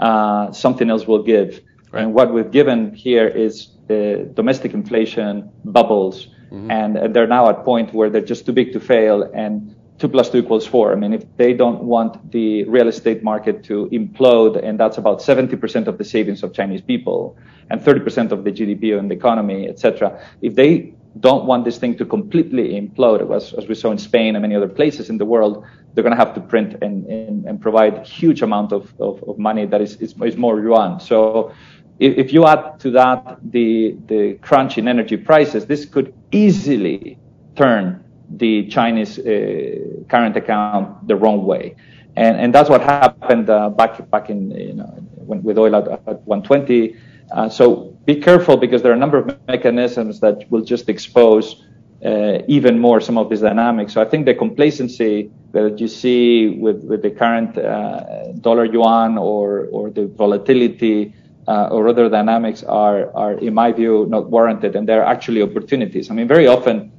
uh, 0.00 0.50
something 0.50 0.90
else 0.90 1.06
will 1.06 1.22
give. 1.22 1.60
Right. 1.92 2.02
And 2.02 2.12
what 2.12 2.34
we've 2.34 2.50
given 2.50 2.92
here 2.92 3.28
is 3.28 3.68
the 3.86 4.28
domestic 4.34 4.74
inflation 4.74 5.48
bubbles, 5.64 6.26
mm-hmm. 6.50 6.72
and 6.72 7.14
they're 7.14 7.28
now 7.28 7.48
at 7.50 7.60
a 7.60 7.62
point 7.62 7.94
where 7.94 8.10
they're 8.10 8.30
just 8.34 8.46
too 8.46 8.52
big 8.52 8.72
to 8.72 8.80
fail, 8.80 9.22
and 9.32 9.76
two 9.98 10.08
plus 10.08 10.30
two 10.30 10.38
equals 10.38 10.66
four. 10.66 10.92
I 10.92 10.96
mean, 10.96 11.12
if 11.12 11.24
they 11.36 11.52
don't 11.52 11.82
want 11.82 12.30
the 12.30 12.64
real 12.64 12.88
estate 12.88 13.22
market 13.22 13.64
to 13.64 13.88
implode, 13.92 14.62
and 14.62 14.78
that's 14.78 14.98
about 14.98 15.20
70% 15.20 15.86
of 15.86 15.98
the 15.98 16.04
savings 16.04 16.42
of 16.42 16.52
Chinese 16.52 16.80
people 16.80 17.36
and 17.70 17.80
30% 17.80 18.30
of 18.30 18.44
the 18.44 18.52
GDP 18.52 18.98
and 18.98 19.10
the 19.10 19.14
economy, 19.14 19.68
etc. 19.68 20.24
If 20.40 20.54
they 20.54 20.94
don't 21.20 21.46
want 21.46 21.64
this 21.64 21.78
thing 21.78 21.96
to 21.98 22.04
completely 22.04 22.80
implode, 22.80 23.34
as, 23.34 23.52
as 23.54 23.66
we 23.66 23.74
saw 23.74 23.90
in 23.90 23.98
Spain 23.98 24.36
and 24.36 24.42
many 24.42 24.54
other 24.54 24.68
places 24.68 25.10
in 25.10 25.18
the 25.18 25.24
world, 25.24 25.64
they're 25.94 26.04
going 26.04 26.16
to 26.16 26.24
have 26.24 26.34
to 26.34 26.40
print 26.40 26.76
and, 26.82 27.06
and, 27.06 27.44
and 27.44 27.60
provide 27.60 28.06
huge 28.06 28.42
amount 28.42 28.72
of, 28.72 28.94
of, 29.00 29.22
of, 29.24 29.38
money 29.38 29.66
that 29.66 29.80
is, 29.80 29.96
is, 29.96 30.14
is 30.22 30.36
more 30.36 30.60
yuan. 30.60 31.00
So 31.00 31.52
if, 31.98 32.16
if 32.16 32.32
you 32.32 32.46
add 32.46 32.78
to 32.80 32.90
that 32.92 33.38
the, 33.42 33.96
the 34.06 34.34
crunch 34.42 34.78
in 34.78 34.86
energy 34.86 35.16
prices, 35.16 35.66
this 35.66 35.84
could 35.84 36.14
easily 36.30 37.18
turn 37.56 38.04
the 38.30 38.66
Chinese 38.68 39.18
uh, 39.18 39.76
current 40.08 40.36
account 40.36 41.06
the 41.06 41.16
wrong 41.16 41.44
way. 41.44 41.74
And, 42.16 42.36
and 42.36 42.54
that's 42.54 42.68
what 42.68 42.80
happened 42.80 43.48
uh, 43.48 43.70
back, 43.70 44.10
back 44.10 44.28
in, 44.28 44.50
you 44.50 44.74
know, 44.74 44.86
when, 45.14 45.42
with 45.42 45.58
oil 45.58 45.76
at, 45.76 45.88
at 45.88 46.20
120. 46.26 46.96
Uh, 47.30 47.48
so 47.48 47.96
be 48.06 48.16
careful 48.16 48.56
because 48.56 48.82
there 48.82 48.90
are 48.90 48.96
a 48.96 48.98
number 48.98 49.18
of 49.18 49.38
mechanisms 49.46 50.20
that 50.20 50.50
will 50.50 50.64
just 50.64 50.88
expose 50.88 51.64
uh, 52.04 52.38
even 52.48 52.78
more 52.78 53.00
some 53.00 53.18
of 53.18 53.28
these 53.28 53.40
dynamics. 53.40 53.92
So 53.92 54.00
I 54.00 54.04
think 54.04 54.26
the 54.26 54.34
complacency 54.34 55.30
that 55.52 55.80
you 55.80 55.88
see 55.88 56.48
with, 56.50 56.84
with 56.84 57.02
the 57.02 57.10
current 57.10 57.56
uh, 57.58 58.32
dollar 58.40 58.64
yuan 58.64 59.18
or, 59.18 59.66
or 59.72 59.90
the 59.90 60.06
volatility 60.06 61.14
uh, 61.48 61.68
or 61.70 61.88
other 61.88 62.08
dynamics 62.08 62.62
are, 62.62 63.14
are, 63.16 63.32
in 63.32 63.54
my 63.54 63.72
view, 63.72 64.06
not 64.08 64.28
warranted, 64.30 64.76
and 64.76 64.88
they're 64.88 65.04
actually 65.04 65.42
opportunities. 65.42 66.10
I 66.10 66.14
mean, 66.14 66.28
very 66.28 66.46
often, 66.46 66.92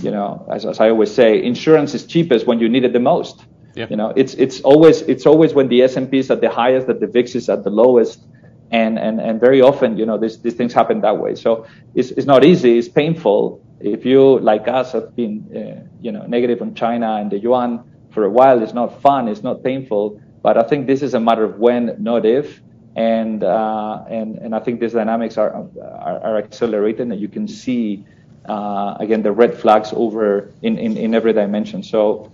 you 0.00 0.10
know, 0.10 0.46
as, 0.50 0.64
as 0.64 0.80
I 0.80 0.90
always 0.90 1.12
say, 1.12 1.42
insurance 1.42 1.94
is 1.94 2.06
cheapest 2.06 2.46
when 2.46 2.60
you 2.60 2.68
need 2.68 2.84
it 2.84 2.92
the 2.92 3.00
most. 3.00 3.44
Yeah. 3.74 3.86
You 3.90 3.96
know, 3.96 4.12
it's 4.16 4.34
it's 4.34 4.60
always 4.62 5.02
it's 5.02 5.26
always 5.26 5.54
when 5.54 5.68
the 5.68 5.82
S 5.82 5.96
and 5.96 6.10
P 6.10 6.18
is 6.18 6.30
at 6.30 6.40
the 6.40 6.50
highest 6.50 6.86
that 6.86 7.00
the 7.00 7.06
VIX 7.06 7.34
is 7.34 7.48
at 7.48 7.64
the 7.64 7.70
lowest 7.70 8.24
And, 8.72 8.98
and, 8.98 9.20
and 9.20 9.38
very 9.38 9.60
often, 9.60 9.98
you 9.98 10.06
know, 10.06 10.18
this, 10.18 10.38
these 10.38 10.56
things 10.56 10.72
happen 10.72 11.02
that 11.02 11.18
way. 11.18 11.34
So 11.34 11.66
it's, 11.94 12.10
it's 12.16 12.26
not 12.26 12.42
easy. 12.42 12.78
It's 12.78 12.88
painful. 12.88 13.60
If 13.80 14.06
you, 14.06 14.40
like 14.40 14.66
us, 14.66 14.92
have 14.92 15.14
been, 15.14 15.44
uh, 15.52 15.86
you 16.00 16.10
know, 16.10 16.24
negative 16.26 16.62
on 16.62 16.74
China 16.74 17.16
and 17.20 17.30
the 17.30 17.38
yuan 17.38 17.84
for 18.14 18.24
a 18.24 18.30
while, 18.30 18.62
it's 18.62 18.72
not 18.72 19.02
fun. 19.02 19.28
It's 19.28 19.42
not 19.42 19.62
painful. 19.62 20.18
But 20.40 20.56
I 20.56 20.62
think 20.62 20.86
this 20.86 21.02
is 21.02 21.12
a 21.12 21.20
matter 21.20 21.44
of 21.44 21.58
when, 21.58 21.82
not 21.98 22.24
if. 22.24 22.62
And, 22.96 23.44
uh, 23.44 24.04
and, 24.08 24.38
and 24.38 24.54
I 24.54 24.60
think 24.64 24.80
these 24.80 24.94
dynamics 24.94 25.36
are, 25.36 25.52
are, 26.08 26.18
are 26.24 26.36
accelerating 26.38 27.12
and 27.12 27.20
you 27.20 27.28
can 27.28 27.46
see, 27.46 28.06
uh, 28.46 28.96
again, 28.98 29.22
the 29.22 29.32
red 29.32 29.56
flags 29.56 29.92
over 29.94 30.52
in, 30.62 30.78
in, 30.78 30.96
in 30.96 31.14
every 31.14 31.32
dimension. 31.32 31.82
So 31.82 32.32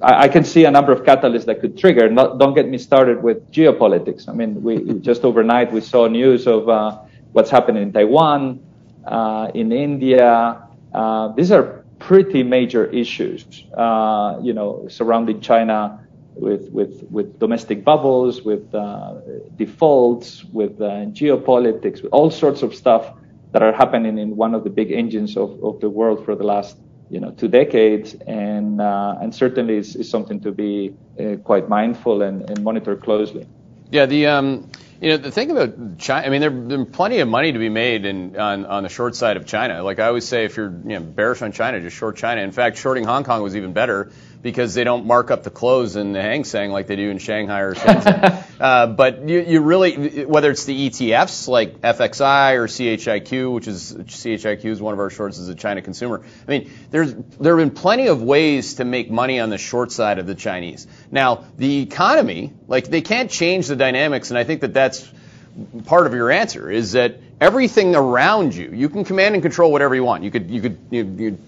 I, 0.00 0.24
I, 0.24 0.28
can 0.28 0.44
see 0.44 0.64
a 0.64 0.70
number 0.70 0.92
of 0.92 1.04
catalysts 1.04 1.44
that 1.46 1.60
could 1.60 1.78
trigger. 1.78 2.10
Not, 2.10 2.38
don't 2.38 2.54
get 2.54 2.68
me 2.68 2.78
started 2.78 3.22
with 3.22 3.50
geopolitics. 3.52 4.28
I 4.28 4.32
mean, 4.32 4.62
we 4.62 4.94
just 5.00 5.24
overnight 5.24 5.72
we 5.72 5.80
saw 5.80 6.08
news 6.08 6.46
of 6.46 6.68
uh, 6.68 6.98
what's 7.32 7.50
happening 7.50 7.84
in 7.84 7.92
Taiwan, 7.92 8.60
uh, 9.06 9.50
in 9.54 9.72
India. 9.72 10.62
Uh, 10.92 11.28
these 11.28 11.52
are 11.52 11.84
pretty 11.98 12.42
major 12.42 12.86
issues, 12.86 13.44
uh, 13.76 14.38
you 14.42 14.52
know, 14.52 14.86
surrounding 14.88 15.40
China 15.40 16.00
with 16.34 16.70
with 16.70 17.04
with 17.10 17.38
domestic 17.38 17.84
bubbles, 17.84 18.42
with 18.42 18.74
uh, 18.74 19.14
defaults, 19.56 20.44
with 20.44 20.80
uh, 20.80 21.06
geopolitics, 21.12 22.02
with 22.02 22.12
all 22.12 22.30
sorts 22.30 22.62
of 22.62 22.74
stuff 22.74 23.12
that 23.52 23.62
are 23.62 23.72
happening 23.72 24.18
in 24.18 24.36
one 24.36 24.54
of 24.54 24.64
the 24.64 24.70
big 24.70 24.90
engines 24.90 25.36
of, 25.36 25.62
of 25.62 25.80
the 25.80 25.88
world 25.88 26.24
for 26.24 26.34
the 26.34 26.44
last 26.44 26.76
you 27.10 27.20
know 27.20 27.30
two 27.30 27.48
decades, 27.48 28.14
and 28.26 28.80
uh, 28.80 29.18
and 29.20 29.34
certainly 29.34 29.76
is, 29.76 29.96
is 29.96 30.08
something 30.08 30.40
to 30.40 30.50
be 30.50 30.94
uh, 31.20 31.36
quite 31.44 31.68
mindful 31.68 32.22
and, 32.22 32.48
and 32.48 32.64
monitor 32.64 32.96
closely. 32.96 33.46
Yeah, 33.90 34.06
the 34.06 34.28
um, 34.28 34.70
you 35.02 35.10
know 35.10 35.16
the 35.18 35.30
thing 35.30 35.50
about 35.50 35.98
China, 35.98 36.26
I 36.26 36.30
mean, 36.30 36.40
there's 36.40 36.68
there 36.68 36.84
plenty 36.86 37.18
of 37.18 37.28
money 37.28 37.52
to 37.52 37.58
be 37.58 37.68
made 37.68 38.06
in 38.06 38.38
on 38.38 38.64
on 38.64 38.82
the 38.84 38.88
short 38.88 39.14
side 39.14 39.36
of 39.36 39.44
China. 39.44 39.82
Like 39.82 39.98
I 39.98 40.06
always 40.06 40.26
say, 40.26 40.46
if 40.46 40.56
you're 40.56 40.70
you 40.70 40.98
know 40.98 41.00
bearish 41.00 41.42
on 41.42 41.52
China, 41.52 41.80
just 41.82 41.96
short 41.96 42.16
China. 42.16 42.40
In 42.40 42.52
fact, 42.52 42.78
shorting 42.78 43.04
Hong 43.04 43.24
Kong 43.24 43.42
was 43.42 43.54
even 43.56 43.74
better 43.74 44.10
because 44.42 44.74
they 44.74 44.84
don't 44.84 45.06
mark 45.06 45.30
up 45.30 45.44
the 45.44 45.50
close 45.50 45.94
in 45.94 46.12
the 46.12 46.20
Hang 46.20 46.44
Seng 46.44 46.72
like 46.72 46.88
they 46.88 46.96
do 46.96 47.10
in 47.10 47.18
Shanghai 47.18 47.60
or 47.60 47.74
Shenzhen. 47.74 48.44
uh, 48.60 48.86
but 48.88 49.28
you, 49.28 49.40
you 49.40 49.60
really, 49.60 50.24
whether 50.24 50.50
it's 50.50 50.64
the 50.64 50.90
ETFs 50.90 51.48
like 51.48 51.80
FXI 51.80 52.56
or 52.56 52.66
CHIQ, 52.66 53.54
which 53.54 53.68
is 53.68 53.94
CHIQ 53.94 54.64
is 54.64 54.82
one 54.82 54.94
of 54.94 55.00
our 55.00 55.10
shorts 55.10 55.38
as 55.38 55.48
a 55.48 55.54
China 55.54 55.80
consumer. 55.80 56.22
I 56.46 56.50
mean, 56.50 56.70
there's 56.90 57.14
there 57.14 57.56
have 57.56 57.68
been 57.68 57.74
plenty 57.74 58.08
of 58.08 58.22
ways 58.22 58.74
to 58.74 58.84
make 58.84 59.10
money 59.10 59.38
on 59.38 59.50
the 59.50 59.58
short 59.58 59.92
side 59.92 60.18
of 60.18 60.26
the 60.26 60.34
Chinese. 60.34 60.86
Now, 61.10 61.44
the 61.56 61.80
economy, 61.82 62.52
like 62.66 62.88
they 62.88 63.00
can't 63.00 63.30
change 63.30 63.68
the 63.68 63.76
dynamics, 63.76 64.30
and 64.30 64.38
I 64.38 64.44
think 64.44 64.62
that 64.62 64.74
that's 64.74 65.08
part 65.84 66.06
of 66.06 66.14
your 66.14 66.30
answer 66.30 66.70
is 66.70 66.92
that 66.92 67.18
everything 67.42 67.96
around 67.96 68.54
you, 68.54 68.70
you 68.72 68.88
can 68.88 69.02
command 69.04 69.34
and 69.34 69.42
control 69.42 69.72
whatever 69.72 69.96
you 69.96 70.04
want. 70.04 70.22
You 70.22 70.30
could 70.30 70.48
you 70.48 70.62
could 70.62 70.78
you, 70.90 71.38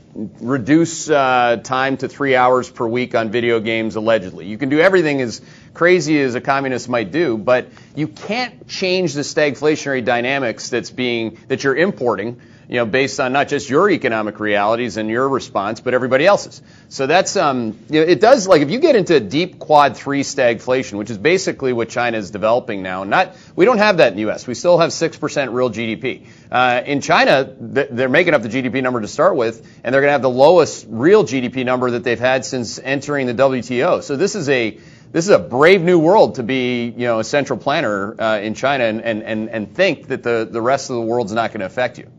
reduce 0.40 1.08
uh, 1.08 1.60
time 1.62 1.96
to 1.98 2.08
three 2.08 2.34
hours 2.34 2.68
per 2.68 2.86
week 2.86 3.14
on 3.14 3.30
video 3.30 3.60
games 3.60 3.94
allegedly. 3.94 4.46
You 4.46 4.58
can 4.58 4.70
do 4.70 4.80
everything 4.80 5.20
as 5.20 5.40
crazy 5.72 6.20
as 6.20 6.34
a 6.34 6.40
communist 6.40 6.88
might 6.88 7.12
do, 7.12 7.38
but 7.38 7.68
you 7.94 8.08
can't 8.08 8.66
change 8.66 9.14
the 9.14 9.22
stagflationary 9.22 10.04
dynamics 10.04 10.68
that's 10.68 10.90
being 10.90 11.38
that 11.46 11.62
you're 11.62 11.76
importing 11.76 12.40
you 12.68 12.76
know, 12.76 12.86
based 12.86 13.20
on 13.20 13.32
not 13.32 13.48
just 13.48 13.68
your 13.68 13.90
economic 13.90 14.40
realities 14.40 14.96
and 14.96 15.08
your 15.10 15.28
response, 15.28 15.80
but 15.80 15.94
everybody 15.94 16.26
else's. 16.26 16.62
So 16.88 17.06
that's, 17.06 17.36
um, 17.36 17.78
you 17.90 18.00
know, 18.00 18.06
it 18.06 18.20
does, 18.20 18.48
like, 18.48 18.62
if 18.62 18.70
you 18.70 18.78
get 18.78 18.96
into 18.96 19.20
deep 19.20 19.58
quad 19.58 19.96
three 19.96 20.22
stagflation, 20.22 20.98
which 20.98 21.10
is 21.10 21.18
basically 21.18 21.72
what 21.72 21.88
China 21.88 22.18
is 22.18 22.30
developing 22.30 22.82
now, 22.82 23.04
not, 23.04 23.36
we 23.56 23.64
don't 23.64 23.78
have 23.78 23.98
that 23.98 24.08
in 24.08 24.14
the 24.14 24.22
U.S. 24.22 24.46
We 24.46 24.54
still 24.54 24.78
have 24.78 24.90
6% 24.90 25.52
real 25.52 25.70
GDP. 25.70 26.26
Uh, 26.50 26.82
in 26.84 27.00
China, 27.00 27.52
they're 27.58 28.08
making 28.08 28.34
up 28.34 28.42
the 28.42 28.48
GDP 28.48 28.82
number 28.82 29.00
to 29.00 29.08
start 29.08 29.36
with, 29.36 29.66
and 29.82 29.92
they're 29.92 30.00
going 30.00 30.08
to 30.08 30.12
have 30.12 30.22
the 30.22 30.30
lowest 30.30 30.86
real 30.88 31.24
GDP 31.24 31.64
number 31.64 31.92
that 31.92 32.04
they've 32.04 32.18
had 32.18 32.44
since 32.44 32.78
entering 32.78 33.26
the 33.26 33.34
WTO. 33.34 34.02
So 34.02 34.16
this 34.16 34.34
is 34.34 34.48
a, 34.48 34.78
this 35.12 35.26
is 35.26 35.30
a 35.30 35.38
brave 35.38 35.82
new 35.82 35.98
world 35.98 36.36
to 36.36 36.42
be, 36.42 36.86
you 36.86 37.06
know, 37.06 37.18
a 37.20 37.24
central 37.24 37.58
planner 37.58 38.20
uh, 38.20 38.40
in 38.40 38.54
China 38.54 38.84
and, 38.84 39.00
and, 39.00 39.48
and 39.48 39.74
think 39.74 40.08
that 40.08 40.22
the, 40.22 40.48
the 40.50 40.60
rest 40.60 40.90
of 40.90 40.96
the 40.96 41.02
world's 41.02 41.32
not 41.32 41.50
going 41.50 41.60
to 41.60 41.66
affect 41.66 41.98
you. 41.98 42.10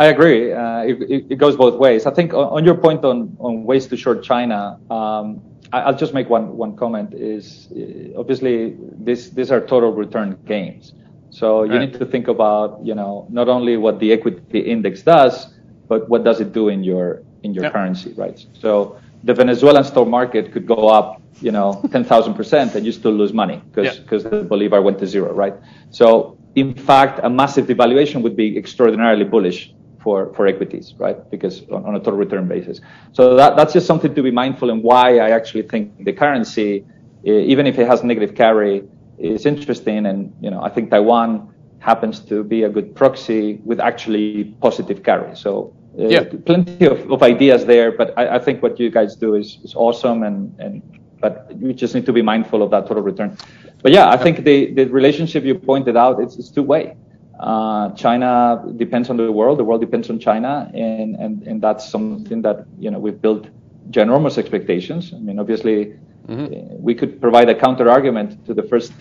I 0.00 0.06
agree. 0.06 0.50
Uh, 0.50 0.80
it, 0.80 1.26
it, 1.32 1.36
goes 1.36 1.56
both 1.56 1.78
ways. 1.78 2.06
I 2.06 2.10
think 2.10 2.32
on 2.32 2.64
your 2.64 2.74
point 2.74 3.04
on, 3.04 3.36
on 3.38 3.64
ways 3.64 3.86
to 3.88 3.98
short 3.98 4.24
China, 4.24 4.80
um, 4.90 5.42
I, 5.74 5.90
will 5.90 5.98
just 5.98 6.14
make 6.14 6.30
one, 6.30 6.56
one 6.56 6.74
comment 6.74 7.12
is 7.12 7.68
uh, 7.72 8.18
obviously 8.18 8.78
this, 8.94 9.28
these 9.28 9.50
are 9.52 9.60
total 9.60 9.92
return 9.92 10.38
games. 10.46 10.94
So 11.28 11.64
you 11.64 11.72
right. 11.72 11.80
need 11.80 11.92
to 11.98 12.06
think 12.06 12.28
about, 12.28 12.80
you 12.82 12.94
know, 12.94 13.26
not 13.28 13.50
only 13.50 13.76
what 13.76 14.00
the 14.00 14.10
equity 14.10 14.60
index 14.60 15.02
does, 15.02 15.52
but 15.86 16.08
what 16.08 16.24
does 16.24 16.40
it 16.40 16.54
do 16.54 16.70
in 16.70 16.82
your, 16.82 17.22
in 17.42 17.52
your 17.52 17.64
yep. 17.64 17.74
currency, 17.74 18.14
right? 18.14 18.42
So 18.54 18.98
the 19.24 19.34
Venezuelan 19.34 19.84
stock 19.84 20.08
market 20.08 20.50
could 20.50 20.66
go 20.66 20.88
up, 20.88 21.20
you 21.42 21.52
know, 21.52 21.74
10,000% 21.88 22.74
and 22.74 22.86
you 22.86 22.92
still 22.92 23.12
lose 23.12 23.34
money 23.34 23.60
because, 23.70 23.98
because 23.98 24.24
the 24.24 24.44
Bolivar 24.44 24.80
went 24.80 24.98
to 25.00 25.06
zero, 25.06 25.34
right? 25.34 25.56
So 25.90 26.38
in 26.54 26.74
fact, 26.74 27.20
a 27.22 27.28
massive 27.28 27.66
devaluation 27.66 28.22
would 28.22 28.34
be 28.34 28.56
extraordinarily 28.56 29.24
bullish 29.24 29.74
for, 30.02 30.32
for 30.34 30.46
equities, 30.46 30.94
right? 30.98 31.30
Because 31.30 31.62
on, 31.70 31.84
on, 31.84 31.94
a 31.94 31.98
total 31.98 32.16
return 32.16 32.48
basis. 32.48 32.80
So 33.12 33.36
that, 33.36 33.56
that's 33.56 33.72
just 33.72 33.86
something 33.86 34.14
to 34.14 34.22
be 34.22 34.30
mindful 34.30 34.70
and 34.70 34.82
why 34.82 35.18
I 35.18 35.30
actually 35.30 35.62
think 35.62 36.04
the 36.04 36.12
currency, 36.12 36.84
even 37.24 37.66
if 37.66 37.78
it 37.78 37.86
has 37.86 38.02
negative 38.02 38.34
carry, 38.34 38.84
is 39.18 39.44
interesting. 39.46 40.06
And, 40.06 40.34
you 40.40 40.50
know, 40.50 40.62
I 40.62 40.70
think 40.70 40.90
Taiwan 40.90 41.52
happens 41.78 42.20
to 42.20 42.42
be 42.42 42.62
a 42.64 42.68
good 42.68 42.94
proxy 42.94 43.60
with 43.64 43.80
actually 43.80 44.44
positive 44.60 45.02
carry. 45.02 45.36
So 45.36 45.74
uh, 45.98 46.08
yeah. 46.08 46.24
plenty 46.46 46.86
of, 46.86 47.10
of 47.10 47.22
ideas 47.22 47.66
there, 47.66 47.92
but 47.92 48.16
I, 48.18 48.36
I, 48.36 48.38
think 48.38 48.62
what 48.62 48.78
you 48.78 48.90
guys 48.90 49.16
do 49.16 49.34
is, 49.34 49.58
is 49.64 49.74
awesome 49.74 50.22
and, 50.22 50.54
and, 50.60 50.82
but 51.20 51.50
you 51.58 51.72
just 51.72 51.94
need 51.94 52.06
to 52.06 52.12
be 52.12 52.22
mindful 52.22 52.62
of 52.62 52.70
that 52.70 52.86
total 52.86 53.02
return. 53.02 53.36
But 53.82 53.92
yeah, 53.92 54.08
I 54.08 54.16
think 54.16 54.44
the, 54.44 54.72
the 54.72 54.86
relationship 54.86 55.44
you 55.44 55.54
pointed 55.54 55.96
out, 55.96 56.20
it's, 56.20 56.36
it's 56.36 56.50
two 56.50 56.62
way. 56.62 56.96
Uh, 57.40 57.90
China 57.92 58.62
depends 58.76 59.08
on 59.08 59.16
the 59.16 59.32
world. 59.32 59.58
The 59.58 59.64
world 59.64 59.80
depends 59.80 60.10
on 60.10 60.18
China, 60.18 60.70
and, 60.74 61.16
and, 61.16 61.42
and 61.44 61.62
that's 61.62 61.88
something 61.88 62.42
that 62.42 62.66
you 62.78 62.90
know 62.90 62.98
we've 62.98 63.20
built 63.20 63.48
ginormous 63.90 64.36
expectations. 64.36 65.12
I 65.14 65.18
mean, 65.18 65.38
obviously, 65.38 65.96
mm-hmm. 66.28 66.44
Uh, 66.44 66.76
we 66.76 66.94
could 66.94 67.18
provide 67.18 67.48
a 67.48 67.54
counter 67.54 67.90
argument 67.90 68.44
to 68.46 68.52
the 68.52 68.62
first 68.62 68.92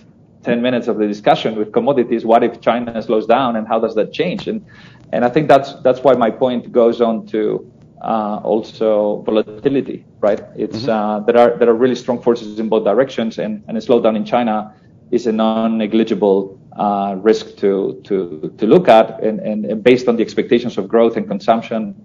10 0.43 0.61
minutes 0.61 0.87
of 0.87 0.97
the 0.97 1.05
discussion 1.05 1.55
with 1.55 1.73
commodities. 1.73 2.25
What 2.25 2.43
if 2.43 2.61
China 2.61 3.01
slows 3.01 3.27
down, 3.27 3.57
and 3.57 3.67
how 3.67 3.77
does 3.77 3.93
that 3.95 4.13
change? 4.13 4.47
And 4.47 4.65
and 5.11 5.25
I 5.25 5.29
think 5.29 5.49
that's 5.49 5.73
that's 5.81 5.99
why 6.01 6.13
my 6.13 6.31
point 6.31 6.71
goes 6.71 7.01
on 7.01 7.27
to 7.27 7.69
uh, 8.01 8.39
also 8.43 9.21
volatility, 9.23 10.05
right? 10.21 10.41
It's 10.55 10.83
mm-hmm. 10.83 10.89
uh, 10.89 11.19
there 11.25 11.37
are 11.37 11.57
there 11.57 11.69
are 11.69 11.73
really 11.73 11.95
strong 11.95 12.21
forces 12.21 12.57
in 12.57 12.69
both 12.69 12.85
directions, 12.85 13.37
and, 13.37 13.63
and 13.67 13.77
a 13.77 13.81
slowdown 13.81 14.15
in 14.15 14.23
China 14.23 14.73
is 15.11 15.27
a 15.27 15.31
non-negligible 15.31 16.59
uh, 16.75 17.15
risk 17.17 17.57
to, 17.57 18.01
to, 18.05 18.53
to 18.57 18.65
look 18.65 18.87
at. 18.87 19.21
And, 19.23 19.39
and, 19.39 19.83
based 19.83 20.07
on 20.07 20.15
the 20.15 20.23
expectations 20.23 20.77
of 20.77 20.87
growth 20.87 21.17
and 21.17 21.27
consumption 21.27 21.95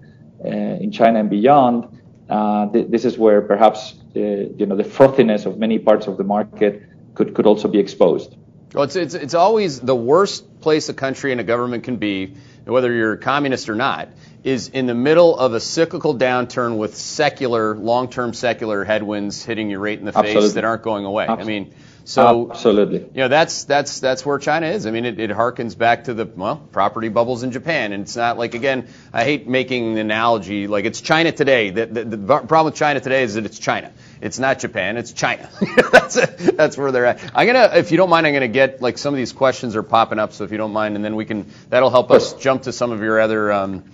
uh, 0.45 0.49
in 0.49 0.91
China 0.91 1.21
and 1.21 1.31
beyond, 1.31 2.01
uh, 2.29 2.69
th- 2.69 2.89
this 2.89 3.05
is 3.05 3.19
where 3.19 3.43
perhaps 3.43 3.95
uh, 4.17 4.21
you 4.21 4.67
know 4.67 4.77
the 4.77 4.85
frothiness 4.85 5.47
of 5.47 5.59
many 5.59 5.79
parts 5.79 6.07
of 6.07 6.17
the 6.17 6.25
market 6.25 6.83
could, 7.15 7.35
could 7.35 7.47
also 7.47 7.69
be 7.69 7.79
exposed. 7.79 8.37
Well, 8.73 8.85
it's, 8.85 8.97
it's, 8.97 9.15
it's 9.15 9.35
always 9.35 9.79
the 9.79 9.95
worst 9.95 10.61
place 10.61 10.89
a 10.89 10.95
country 10.95 11.31
and 11.31 11.41
a 11.41 11.45
government 11.45 11.85
can 11.85 11.97
be, 11.97 12.35
whether 12.65 12.93
you're 12.93 13.17
communist 13.17 13.69
or 13.69 13.77
not, 13.77 14.09
is 14.43 14.69
in 14.69 14.87
the 14.87 14.95
middle 14.95 15.39
of 15.39 15.55
a 15.55 15.61
cyclical 15.61 16.19
downturn 16.19 16.77
with 16.77 16.97
secular, 16.97 17.77
long-term 17.77 18.35
secular 18.35 18.83
headwinds 18.83 19.45
hitting 19.45 19.71
you 19.71 19.79
right 19.79 19.99
in 19.99 20.05
the 20.05 20.13
face 20.13 20.55
that 20.55 20.65
aren't 20.65 20.83
going 20.83 21.05
away. 21.05 21.25
Absolutely. 21.29 21.55
I 21.55 21.61
mean, 21.61 21.75
so 22.05 22.51
absolutely, 22.51 22.99
you 22.99 23.09
know 23.15 23.29
that's 23.29 23.65
that's 23.65 24.01
that's 24.01 24.25
where 24.27 24.39
China 24.39 24.67
is. 24.67 24.87
I 24.87 24.91
mean, 24.91 25.05
it, 25.05 25.19
it 25.19 25.31
harkens 25.31 25.77
back 25.77 26.05
to 26.05 26.15
the 26.15 26.27
well 26.27 26.57
property 26.57 27.09
bubbles 27.09 27.43
in 27.43 27.51
Japan, 27.51 27.93
and 27.93 28.03
it's 28.03 28.17
not 28.17 28.39
like 28.39 28.55
again. 28.55 28.89
I 29.13 29.25
hate 29.25 29.49
making 29.49 29.95
the 29.95 30.01
analogy 30.01 30.67
like 30.67 30.85
it's 30.85 31.01
China 31.01 31.33
today. 31.33 31.71
The, 31.71 31.87
the, 31.87 32.05
the 32.05 32.19
problem 32.19 32.67
with 32.67 32.75
China 32.75 33.01
today 33.01 33.23
is 33.23 33.35
that 33.35 33.47
it's 33.47 33.59
China. 33.59 33.93
It's 34.21 34.39
not 34.39 34.59
Japan. 34.59 34.97
It's 34.97 35.13
China. 35.13 35.49
that's 35.93 36.17
a, 36.17 36.27
that's 36.27 36.77
where 36.77 36.93
they're 36.93 37.07
at. 37.07 37.21
I'm 37.35 37.47
gonna, 37.47 37.71
if 37.75 37.91
you 37.91 37.97
don't 37.97 38.11
mind, 38.11 38.27
I'm 38.27 38.35
gonna 38.35 38.49
get 38.49 38.83
like 38.83 38.99
some 38.99 39.15
of 39.15 39.19
these 39.19 39.33
questions 39.33 39.77
are 39.77 39.83
popping 39.83 40.19
up. 40.19 40.33
So 40.33 40.45
if 40.45 40.53
you 40.53 40.59
don't 40.59 40.73
mind, 40.73 40.97
and 40.97 41.05
then 41.05 41.17
we 41.17 41.25
can 41.25 41.47
that'll 41.71 41.91
help 41.91 42.11
us 42.11 42.35
jump 42.35 42.63
to 42.63 42.73
some 42.73 42.93
of 42.93 43.01
your 43.01 43.21
other. 43.21 43.53
Um, 43.53 43.85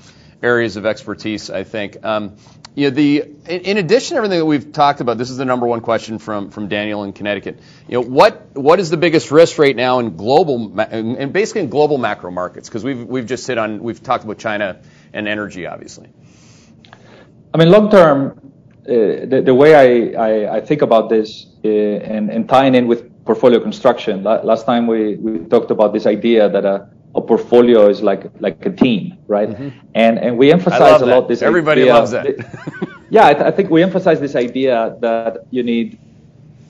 areas 0.42 0.76
of 0.76 0.86
expertise, 0.86 1.50
I 1.50 1.64
think. 1.64 2.04
Um, 2.04 2.36
you 2.74 2.88
know, 2.88 2.94
the 2.94 3.24
in 3.48 3.78
addition 3.78 4.14
to 4.14 4.18
everything 4.18 4.38
that 4.38 4.46
we've 4.46 4.72
talked 4.72 5.00
about, 5.00 5.18
this 5.18 5.30
is 5.30 5.36
the 5.36 5.44
number 5.44 5.66
one 5.66 5.80
question 5.80 6.18
from 6.18 6.50
from 6.50 6.68
Daniel 6.68 7.02
in 7.02 7.12
Connecticut. 7.12 7.58
You 7.88 7.94
know, 7.94 8.08
what 8.08 8.54
what 8.54 8.78
is 8.78 8.90
the 8.90 8.96
biggest 8.96 9.30
risk 9.30 9.58
right 9.58 9.74
now 9.74 9.98
in 9.98 10.16
global 10.16 10.78
and 10.78 11.32
basically 11.32 11.62
in 11.62 11.68
global 11.68 11.98
macro 11.98 12.30
markets? 12.30 12.68
Because 12.68 12.84
we've 12.84 13.04
we've 13.04 13.26
just 13.26 13.46
hit 13.46 13.58
on 13.58 13.82
we've 13.82 14.02
talked 14.02 14.24
about 14.24 14.38
China 14.38 14.80
and 15.12 15.26
energy, 15.26 15.66
obviously. 15.66 16.08
I 17.52 17.58
mean, 17.58 17.70
long 17.70 17.90
term, 17.90 18.52
uh, 18.88 19.26
the, 19.26 19.42
the 19.44 19.54
way 19.54 19.74
I, 19.74 20.16
I, 20.16 20.56
I, 20.56 20.60
think 20.60 20.82
about 20.82 21.08
this 21.10 21.46
uh, 21.64 21.68
and, 21.68 22.30
and 22.30 22.48
tying 22.48 22.76
in 22.76 22.86
with 22.86 23.24
portfolio 23.24 23.58
construction. 23.58 24.22
Last 24.22 24.66
time 24.66 24.86
we, 24.86 25.16
we 25.16 25.40
talked 25.46 25.72
about 25.72 25.92
this 25.92 26.06
idea 26.06 26.48
that 26.48 26.64
a, 26.64 26.88
a 27.14 27.20
portfolio 27.20 27.88
is 27.88 28.02
like 28.02 28.30
like 28.40 28.64
a 28.64 28.70
team, 28.70 29.18
right? 29.26 29.50
Mm-hmm. 29.50 29.78
And 29.94 30.18
and 30.18 30.38
we 30.38 30.52
emphasize 30.52 31.02
a 31.02 31.06
lot 31.06 31.28
this. 31.28 31.42
Everybody 31.42 31.82
idea, 31.82 31.94
loves 31.94 32.10
that. 32.12 32.26
yeah, 33.10 33.26
I, 33.26 33.34
th- 33.34 33.44
I, 33.44 33.50
think 33.50 33.70
we 33.70 33.82
emphasize 33.82 34.20
this 34.20 34.36
idea 34.36 34.96
that 35.00 35.46
you 35.50 35.62
need 35.62 35.98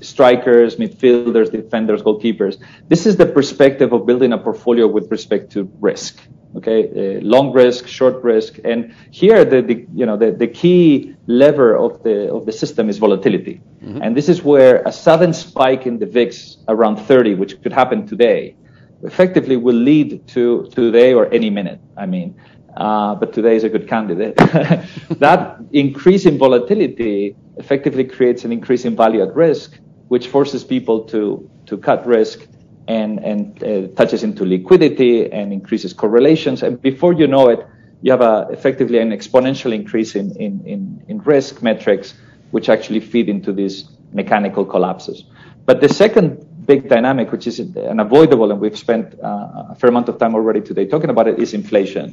strikers, 0.01 0.77
midfielders, 0.77 1.53
defenders, 1.53 2.03
goalkeepers. 2.03 2.59
This 2.89 3.05
is 3.07 3.17
the 3.17 3.27
perspective 3.27 3.93
of 3.93 4.07
building 4.07 4.33
a 4.33 4.39
portfolio 4.39 4.87
with 4.87 5.11
respect 5.11 5.53
to 5.53 5.71
risk. 5.81 6.19
Okay, 6.57 6.81
uh, 6.89 7.21
long 7.21 7.53
risk, 7.53 7.87
short 7.87 8.25
risk, 8.25 8.59
and 8.65 8.93
here 9.13 9.45
the, 9.45 9.63
the 9.63 9.87
you 9.95 10.05
know 10.05 10.17
the, 10.17 10.33
the 10.33 10.49
key 10.49 11.15
lever 11.27 11.77
of 11.77 12.03
the 12.03 12.33
of 12.33 12.45
the 12.45 12.51
system 12.51 12.89
is 12.89 12.99
volatility, 12.99 13.61
mm-hmm. 13.85 14.03
and 14.03 14.17
this 14.17 14.29
is 14.29 14.43
where 14.43 14.83
a 14.85 14.91
sudden 14.91 15.33
spike 15.33 15.87
in 15.87 16.01
the 16.01 16.07
VIX 16.07 16.57
around 16.67 16.97
30, 16.97 17.35
which 17.35 17.63
could 17.63 17.73
happen 17.73 18.05
today, 18.05 18.57
effectively 19.03 19.57
will 19.57 19.77
lead 19.77 20.27
to 20.29 20.69
today 20.73 21.15
or 21.15 21.33
any 21.33 21.51
minute. 21.51 21.81
I 21.97 22.07
mean, 22.07 22.35
uh, 22.77 23.15
but 23.15 23.33
today 23.33 23.57
is 23.57 23.65
a 23.65 23.69
good 23.69 23.89
candidate. 23.89 24.37
that 25.19 25.59
increase 25.73 26.27
in 26.27 26.39
volatility 26.39 27.37
effectively 27.57 28.05
creates 28.05 28.45
an 28.45 28.53
increase 28.53 28.85
in 28.85 28.97
value 28.97 29.23
at 29.23 29.35
risk, 29.35 29.79
which 30.09 30.29
forces 30.29 30.65
people 30.65 31.05
to 31.05 31.49
to 31.67 31.77
cut 31.79 32.07
risk 32.07 32.47
and 32.89 33.19
and 33.25 33.63
uh, 33.63 33.89
touches 33.95 34.23
into 34.23 34.45
liquidity 34.45 35.31
and 35.33 35.53
increases 35.53 35.93
correlations. 35.93 36.63
And 36.63 36.81
before 36.81 37.13
you 37.13 37.27
know 37.27 37.49
it, 37.49 37.67
you 38.03 38.11
have 38.13 38.21
a 38.21 38.49
effectively 38.51 38.99
an 38.99 39.11
exponential 39.11 39.73
increase 39.75 40.15
in 40.15 40.35
in 40.37 40.61
in, 40.65 41.03
in 41.09 41.19
risk 41.19 41.63
metrics, 41.63 42.15
which 42.51 42.69
actually 42.69 43.01
feed 43.01 43.29
into 43.29 43.53
these 43.53 43.89
mechanical 44.13 44.65
collapses. 44.65 45.25
But 45.67 45.81
the 45.81 45.89
second 45.89 46.47
big 46.73 46.89
dynamic, 46.97 47.27
which 47.35 47.47
is 47.51 47.57
unavoidable, 47.95 48.49
and 48.53 48.59
we've 48.65 48.81
spent 48.89 49.07
uh, 49.15 49.73
a 49.73 49.77
fair 49.79 49.91
amount 49.95 50.09
of 50.11 50.17
time 50.23 50.35
already 50.39 50.63
today 50.71 50.85
talking 50.95 51.11
about 51.15 51.27
it, 51.31 51.35
is 51.45 51.51
inflation. 51.63 52.07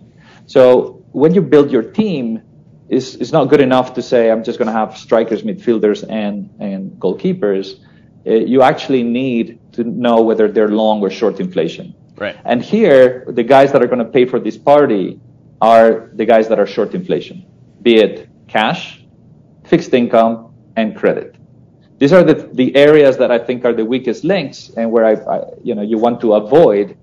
So 0.56 0.62
when 1.22 1.32
you 1.36 1.42
build 1.54 1.68
your 1.76 1.86
team, 2.02 2.26
it's, 2.96 3.10
it's 3.22 3.34
not 3.38 3.44
good 3.52 3.64
enough 3.70 3.88
to 3.98 4.02
say 4.02 4.32
I'm 4.32 4.44
just 4.50 4.58
going 4.60 4.72
to 4.74 4.78
have 4.82 4.90
strikers, 5.08 5.40
midfielders, 5.50 6.00
and 6.24 6.36
and 6.68 6.82
goalkeepers. 7.04 7.66
Uh, 8.26 8.54
you 8.54 8.60
actually 8.72 9.04
need 9.22 9.46
to 9.78 9.82
know 10.06 10.18
whether 10.28 10.46
they're 10.56 10.74
long 10.84 10.98
or 11.06 11.10
short 11.22 11.36
inflation. 11.46 11.86
Right. 12.24 12.36
And 12.52 12.60
here, 12.74 13.02
the 13.40 13.46
guys 13.56 13.68
that 13.74 13.80
are 13.84 13.90
going 13.94 14.04
to 14.08 14.12
pay 14.18 14.26
for 14.32 14.40
this 14.48 14.58
party 14.72 15.06
are 15.74 16.10
the 16.20 16.26
guys 16.34 16.46
that 16.50 16.60
are 16.62 16.70
short 16.78 16.92
inflation, 17.00 17.38
be 17.88 17.94
it 18.06 18.14
cash, 18.56 18.82
fixed 19.72 19.94
income, 20.02 20.34
and 20.80 20.88
credit. 21.02 21.37
These 22.00 22.14
are 22.14 22.24
the, 22.24 22.36
the 22.54 22.76
areas 22.76 23.18
that 23.18 23.32
I 23.32 23.40
think 23.40 23.66
are 23.66 23.74
the 23.74 23.86
weakest 23.86 24.24
links 24.24 24.72
and 24.78 24.92
where 24.92 25.06
I, 25.06 25.14
I 25.14 25.44
you 25.64 25.74
know 25.76 25.82
you 25.82 25.98
want 25.98 26.22
to 26.22 26.34
avoid. 26.34 26.98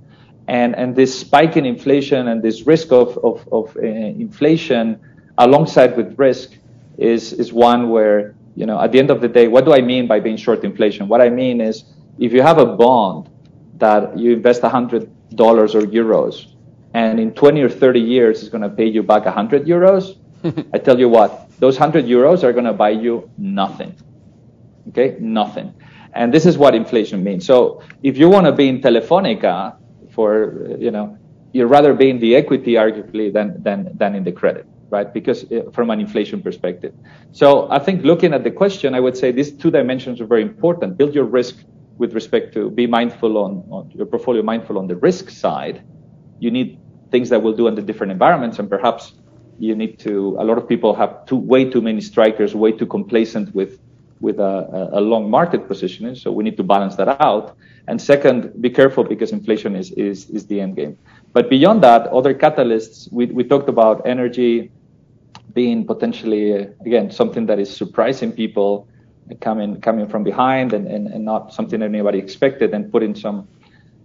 And 0.47 0.76
and 0.76 0.95
this 0.95 1.18
spike 1.18 1.57
in 1.57 1.64
inflation 1.64 2.28
and 2.28 2.42
this 2.42 2.66
risk 2.66 2.92
of 2.92 3.18
of, 3.18 3.47
of 3.51 3.76
uh, 3.76 3.80
inflation 3.80 5.01
alongside 5.38 5.97
with 5.97 6.18
risk 6.18 6.59
is 6.99 7.32
is 7.32 7.53
one 7.53 7.90
where 7.90 8.34
you 8.55 8.66
know 8.66 8.80
at 8.80 8.92
the 8.92 8.99
end 8.99 9.11
of 9.11 9.20
the 9.20 9.28
day, 9.28 9.49
what 9.49 9.64
do 9.64 9.72
I 9.72 9.80
mean 9.80 10.07
by 10.07 10.20
being 10.20 10.36
short 10.36 10.64
inflation? 10.64 11.09
What 11.09 11.20
I 11.20 11.28
mean 11.28 11.61
is 11.61 11.84
if 12.18 12.32
you 12.32 12.42
have 12.42 12.59
a 12.59 12.66
bond 12.66 13.30
that 13.78 14.16
you 14.16 14.32
invest 14.32 14.62
$100 14.62 15.09
or 15.40 15.80
euros 15.80 16.47
and 16.95 17.18
in 17.18 17.32
20 17.32 17.62
or 17.62 17.68
30 17.68 18.01
years 18.01 18.40
it's 18.40 18.49
going 18.49 18.62
to 18.62 18.68
pay 18.68 18.86
you 18.86 19.03
back 19.03 19.24
100 19.24 19.66
euros, 19.66 20.16
I 20.72 20.78
tell 20.78 20.99
you 20.99 21.09
what, 21.09 21.51
those 21.59 21.78
100 21.78 22.05
euros 22.05 22.45
are 22.45 22.53
going 22.53 22.66
to 22.66 22.72
buy 22.72 22.90
you 22.90 23.28
nothing. 23.36 23.95
Okay? 24.89 25.16
Nothing. 25.20 25.74
And 26.14 26.32
this 26.32 26.47
is 26.47 26.57
what 26.57 26.74
inflation 26.74 27.24
means. 27.24 27.45
So 27.45 27.82
if 28.03 28.16
you 28.16 28.28
want 28.28 28.47
to 28.47 28.53
be 28.53 28.68
in 28.68 28.80
Telefonica 28.80 29.76
for, 30.12 30.76
you 30.78 30.91
know, 30.91 31.18
you'd 31.53 31.66
rather 31.66 31.93
be 31.95 32.11
in 32.11 32.18
the 32.18 32.37
equity 32.37 32.72
arguably 32.72 33.32
than, 33.32 33.62
than, 33.62 33.91
than 33.97 34.14
in 34.14 34.24
the 34.24 34.32
credit, 34.32 34.66
right? 34.91 35.12
Because 35.12 35.51
uh, 35.51 35.70
from 35.72 35.91
an 35.91 36.01
inflation 36.01 36.43
perspective. 36.43 36.95
So 37.32 37.70
I 37.70 37.78
think 37.78 38.05
looking 38.05 38.32
at 38.32 38.45
the 38.45 38.51
question, 38.51 38.95
I 38.95 39.01
would 39.01 39.16
say 39.16 39.32
these 39.32 39.53
two 39.53 39.70
dimensions 39.70 40.20
are 40.20 40.26
very 40.26 40.43
important. 40.43 40.97
Build 40.97 41.14
your 41.14 41.24
risk 41.24 41.57
with 41.99 42.12
respect 42.12 42.55
to 42.55 42.70
be 42.70 42.87
mindful 42.87 43.39
on, 43.39 43.64
on 43.70 43.91
your 43.93 44.07
portfolio, 44.07 44.43
mindful 44.43 44.78
on 44.78 44.87
the 44.87 44.97
risk 44.97 45.30
side. 45.30 45.85
You 46.39 46.51
need 46.51 46.80
things 47.11 47.28
that 47.30 47.43
will 47.43 47.55
do 47.55 47.68
under 47.68 47.80
different 47.80 48.11
environments, 48.12 48.59
and 48.59 48.68
perhaps 48.68 49.14
you 49.59 49.76
need 49.76 50.01
to. 50.01 50.37
A 50.41 50.45
lot 50.45 50.59
of 50.59 50.68
people 50.68 50.95
have 50.95 51.26
too, 51.26 51.37
way 51.37 51.70
too 51.70 51.80
many 51.80 52.01
strikers, 52.01 52.55
way 52.55 52.72
too 52.72 52.87
complacent 52.87 53.55
with 53.55 53.78
with 54.20 54.38
a, 54.38 54.90
a, 54.92 55.00
long 55.00 55.28
market 55.28 55.68
positioning. 55.68 56.14
So 56.14 56.32
we 56.32 56.44
need 56.44 56.56
to 56.56 56.62
balance 56.62 56.96
that 56.96 57.20
out. 57.20 57.56
And 57.88 58.00
second, 58.00 58.60
be 58.60 58.70
careful 58.70 59.04
because 59.04 59.32
inflation 59.32 59.76
is 59.76 59.90
is 59.92 60.30
is 60.30 60.46
the 60.46 60.60
end 60.60 60.76
game. 60.76 60.96
But 61.32 61.50
beyond 61.50 61.82
that, 61.82 62.06
other 62.08 62.34
catalysts. 62.34 63.12
We 63.12 63.26
we 63.26 63.44
talked 63.44 63.68
about 63.68 64.06
energy 64.06 64.70
being 65.52 65.86
potentially 65.86 66.52
again 66.86 67.10
something 67.10 67.46
that 67.46 67.58
is 67.58 67.74
surprising 67.74 68.32
people 68.32 68.88
coming 69.40 69.80
coming 69.80 70.08
from 70.08 70.22
behind 70.24 70.72
and, 70.72 70.86
and, 70.86 71.08
and 71.08 71.24
not 71.24 71.52
something 71.52 71.82
anybody 71.82 72.18
expected 72.18 72.74
and 72.74 72.90
putting 72.90 73.14
some 73.14 73.48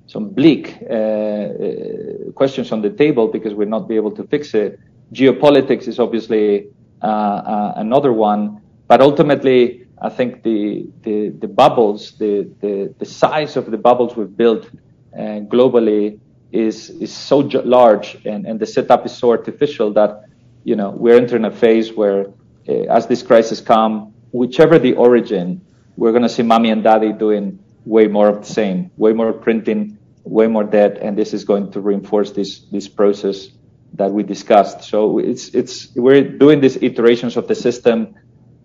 some 0.08 0.30
bleak 0.30 0.78
uh, 0.90 0.94
uh, 0.94 2.32
questions 2.34 2.72
on 2.72 2.82
the 2.82 2.90
table 2.90 3.28
because 3.28 3.54
we'll 3.54 3.70
not 3.70 3.88
be 3.88 3.96
able 3.96 4.12
to 4.12 4.24
fix 4.24 4.56
it. 4.56 4.80
Geopolitics 5.14 5.88
is 5.88 6.00
obviously 6.00 6.68
uh, 7.04 7.06
uh, 7.06 7.74
another 7.78 8.12
one, 8.12 8.60
but 8.88 9.02
ultimately, 9.02 9.79
I 10.02 10.10
think 10.10 10.44
the 10.44 10.88
the, 11.02 11.30
the 11.30 11.48
bubbles, 11.48 12.18
the, 12.18 12.50
the, 12.62 12.94
the 12.98 13.06
size 13.06 13.58
of 13.58 13.70
the 13.70 13.78
bubbles 13.78 14.16
we've 14.16 14.36
built 14.36 14.70
uh, 15.14 15.42
globally 15.52 16.20
is 16.52 16.90
is 16.90 17.12
so 17.12 17.40
large, 17.40 18.18
and, 18.26 18.46
and 18.46 18.60
the 18.60 18.66
setup 18.66 19.06
is 19.06 19.16
so 19.16 19.32
artificial 19.32 19.94
that 19.94 20.24
you 20.64 20.76
know 20.76 20.92
we're 20.92 21.18
entering 21.18 21.46
a 21.46 21.52
phase 21.52 21.94
where, 21.94 22.28
uh, 22.68 22.72
as 22.90 23.08
this 23.08 23.22
crisis 23.22 23.62
come, 23.62 24.14
whichever 24.32 24.80
the 24.80 24.94
origin, 24.94 25.62
we're 25.98 26.12
going 26.12 26.24
to 26.24 26.30
see 26.30 26.44
mommy 26.44 26.70
and 26.72 26.84
daddy 26.84 27.12
doing 27.12 27.60
way 27.86 28.08
more 28.08 28.30
of 28.30 28.40
the 28.40 28.54
same, 28.54 28.92
way 28.98 29.14
more 29.14 29.34
printing, 29.34 29.98
way 30.24 30.48
more 30.48 30.64
debt, 30.64 30.98
and 31.02 31.18
this 31.18 31.34
is 31.34 31.44
going 31.44 31.72
to 31.72 31.82
reinforce 31.82 32.32
this 32.32 32.60
this 32.72 32.88
process 32.88 33.50
that 33.94 34.12
we 34.12 34.24
discussed. 34.24 34.84
So 34.84 35.20
it's 35.20 35.50
it's 35.50 35.94
we're 35.96 36.24
doing 36.24 36.62
these 36.62 36.78
iterations 36.78 37.38
of 37.38 37.48
the 37.48 37.56
system. 37.56 38.16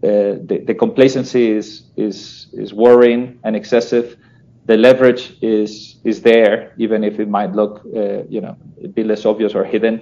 Uh, 0.04 0.36
the, 0.48 0.62
the 0.66 0.74
complacency 0.74 1.50
is 1.50 1.84
is 1.96 2.48
is 2.52 2.74
worrying 2.74 3.38
and 3.44 3.56
excessive. 3.56 4.16
The 4.66 4.76
leverage 4.76 5.36
is 5.40 5.96
is 6.04 6.20
there, 6.22 6.74
even 6.78 7.02
if 7.04 7.18
it 7.18 7.28
might 7.28 7.52
look 7.52 7.82
uh, 7.96 8.24
you 8.28 8.40
know 8.40 8.56
be 8.94 9.02
less 9.02 9.24
obvious 9.24 9.54
or 9.54 9.64
hidden. 9.64 10.00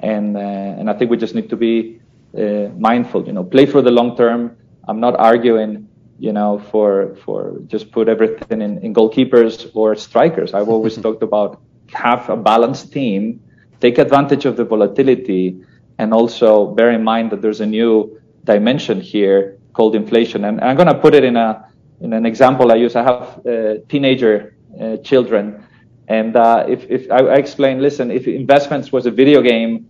And 0.00 0.36
uh, 0.36 0.40
and 0.80 0.90
I 0.90 0.94
think 0.94 1.10
we 1.10 1.16
just 1.16 1.34
need 1.34 1.48
to 1.50 1.56
be 1.56 2.00
uh, 2.36 2.68
mindful. 2.78 3.26
You 3.26 3.32
know, 3.32 3.44
play 3.44 3.66
for 3.66 3.82
the 3.82 3.90
long 3.90 4.16
term 4.16 4.56
I'm 4.88 5.00
not 5.00 5.18
arguing, 5.18 5.88
you 6.18 6.32
know, 6.32 6.58
for 6.70 7.16
for 7.24 7.58
just 7.66 7.90
put 7.90 8.08
everything 8.08 8.62
in, 8.62 8.78
in 8.78 8.94
goalkeepers 8.94 9.70
or 9.74 9.94
strikers. 9.94 10.54
I've 10.54 10.68
always 10.68 10.96
talked 11.04 11.22
about 11.22 11.60
have 11.92 12.28
a 12.28 12.36
balanced 12.36 12.92
team, 12.92 13.40
take 13.80 13.98
advantage 13.98 14.44
of 14.44 14.56
the 14.56 14.64
volatility, 14.64 15.60
and 15.98 16.12
also 16.12 16.66
bear 16.74 16.90
in 16.90 17.02
mind 17.04 17.30
that 17.32 17.42
there's 17.42 17.60
a 17.60 17.66
new 17.66 18.20
dimension 18.46 19.00
here 19.00 19.58
called 19.74 19.94
inflation. 19.94 20.44
And 20.46 20.60
I'm 20.60 20.76
going 20.76 20.88
to 20.88 20.98
put 20.98 21.14
it 21.14 21.24
in 21.24 21.36
a 21.36 21.68
in 22.00 22.12
an 22.12 22.26
example 22.26 22.72
I 22.72 22.76
use. 22.76 22.96
I 22.96 23.02
have 23.02 23.46
uh, 23.46 23.74
teenager 23.88 24.54
uh, 24.80 24.96
children, 24.98 25.64
and 26.08 26.36
uh, 26.36 26.64
if 26.68 26.90
if 26.90 27.10
I, 27.10 27.18
I, 27.18 27.36
explain, 27.36 27.80
listen, 27.80 28.10
if 28.10 28.26
investments 28.26 28.92
was 28.92 29.06
a 29.06 29.10
video 29.10 29.42
game, 29.42 29.88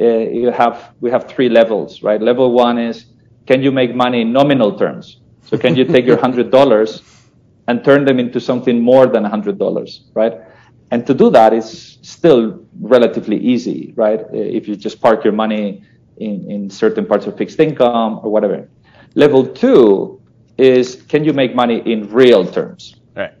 uh, 0.00 0.04
you 0.04 0.50
have 0.50 0.92
we 1.00 1.10
have 1.10 1.28
three 1.28 1.48
levels, 1.48 2.02
right? 2.02 2.20
Level 2.20 2.52
one 2.52 2.78
is 2.78 3.06
can 3.46 3.62
you 3.62 3.72
make 3.72 3.94
money 3.94 4.20
in 4.22 4.32
nominal 4.32 4.78
terms? 4.78 5.20
So 5.44 5.58
can 5.58 5.76
you 5.76 5.84
take 5.84 6.06
your 6.06 6.18
hundred 6.18 6.50
dollars 6.50 7.02
and 7.68 7.84
turn 7.84 8.04
them 8.04 8.18
into 8.18 8.40
something 8.40 8.80
more 8.80 9.06
than 9.06 9.24
hundred 9.24 9.58
dollars, 9.58 10.04
right? 10.14 10.34
And 10.90 11.06
to 11.06 11.14
do 11.14 11.30
that 11.30 11.52
is 11.52 11.98
still 12.02 12.64
relatively 12.80 13.38
easy, 13.38 13.92
right? 13.96 14.20
If 14.32 14.68
you 14.68 14.76
just 14.76 15.00
park 15.00 15.24
your 15.24 15.32
money 15.32 15.84
in, 16.16 16.50
in 16.50 16.70
certain 16.70 17.06
parts 17.06 17.26
of 17.26 17.36
fixed 17.36 17.60
income 17.60 18.20
or 18.22 18.30
whatever. 18.30 18.68
Level 19.14 19.46
two 19.46 20.20
is 20.58 21.02
can 21.08 21.24
you 21.24 21.32
make 21.32 21.54
money 21.54 21.82
in 21.90 22.10
real 22.12 22.46
terms? 22.46 22.96
Right. 23.16 23.32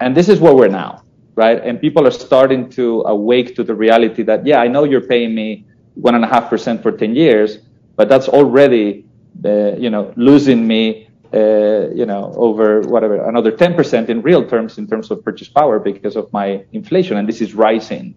And 0.00 0.16
this 0.16 0.28
is 0.28 0.40
where 0.40 0.54
we're 0.54 0.68
now, 0.68 1.02
right? 1.34 1.62
And 1.62 1.80
people 1.80 2.06
are 2.06 2.12
starting 2.12 2.68
to 2.70 3.02
awake 3.02 3.54
to 3.56 3.64
the 3.64 3.74
reality 3.74 4.22
that, 4.24 4.46
yeah, 4.46 4.60
I 4.60 4.68
know 4.68 4.84
you're 4.84 5.00
paying 5.00 5.34
me 5.34 5.64
one 5.94 6.14
and 6.14 6.24
a 6.24 6.28
half 6.28 6.48
percent 6.48 6.82
for 6.82 6.92
10 6.92 7.14
years, 7.14 7.58
but 7.96 8.08
that's 8.08 8.28
already 8.28 9.04
uh, 9.44 9.74
you 9.76 9.88
know, 9.88 10.12
losing 10.16 10.66
me, 10.66 11.08
uh, 11.32 11.88
you 11.90 12.04
know, 12.04 12.32
over 12.36 12.82
whatever, 12.82 13.26
another 13.26 13.50
10% 13.50 14.08
in 14.08 14.20
real 14.20 14.46
terms 14.46 14.76
in 14.76 14.86
terms 14.86 15.10
of 15.10 15.24
purchase 15.24 15.48
power 15.48 15.78
because 15.78 16.16
of 16.16 16.30
my 16.32 16.62
inflation. 16.72 17.16
And 17.16 17.28
this 17.28 17.40
is 17.40 17.54
rising. 17.54 18.14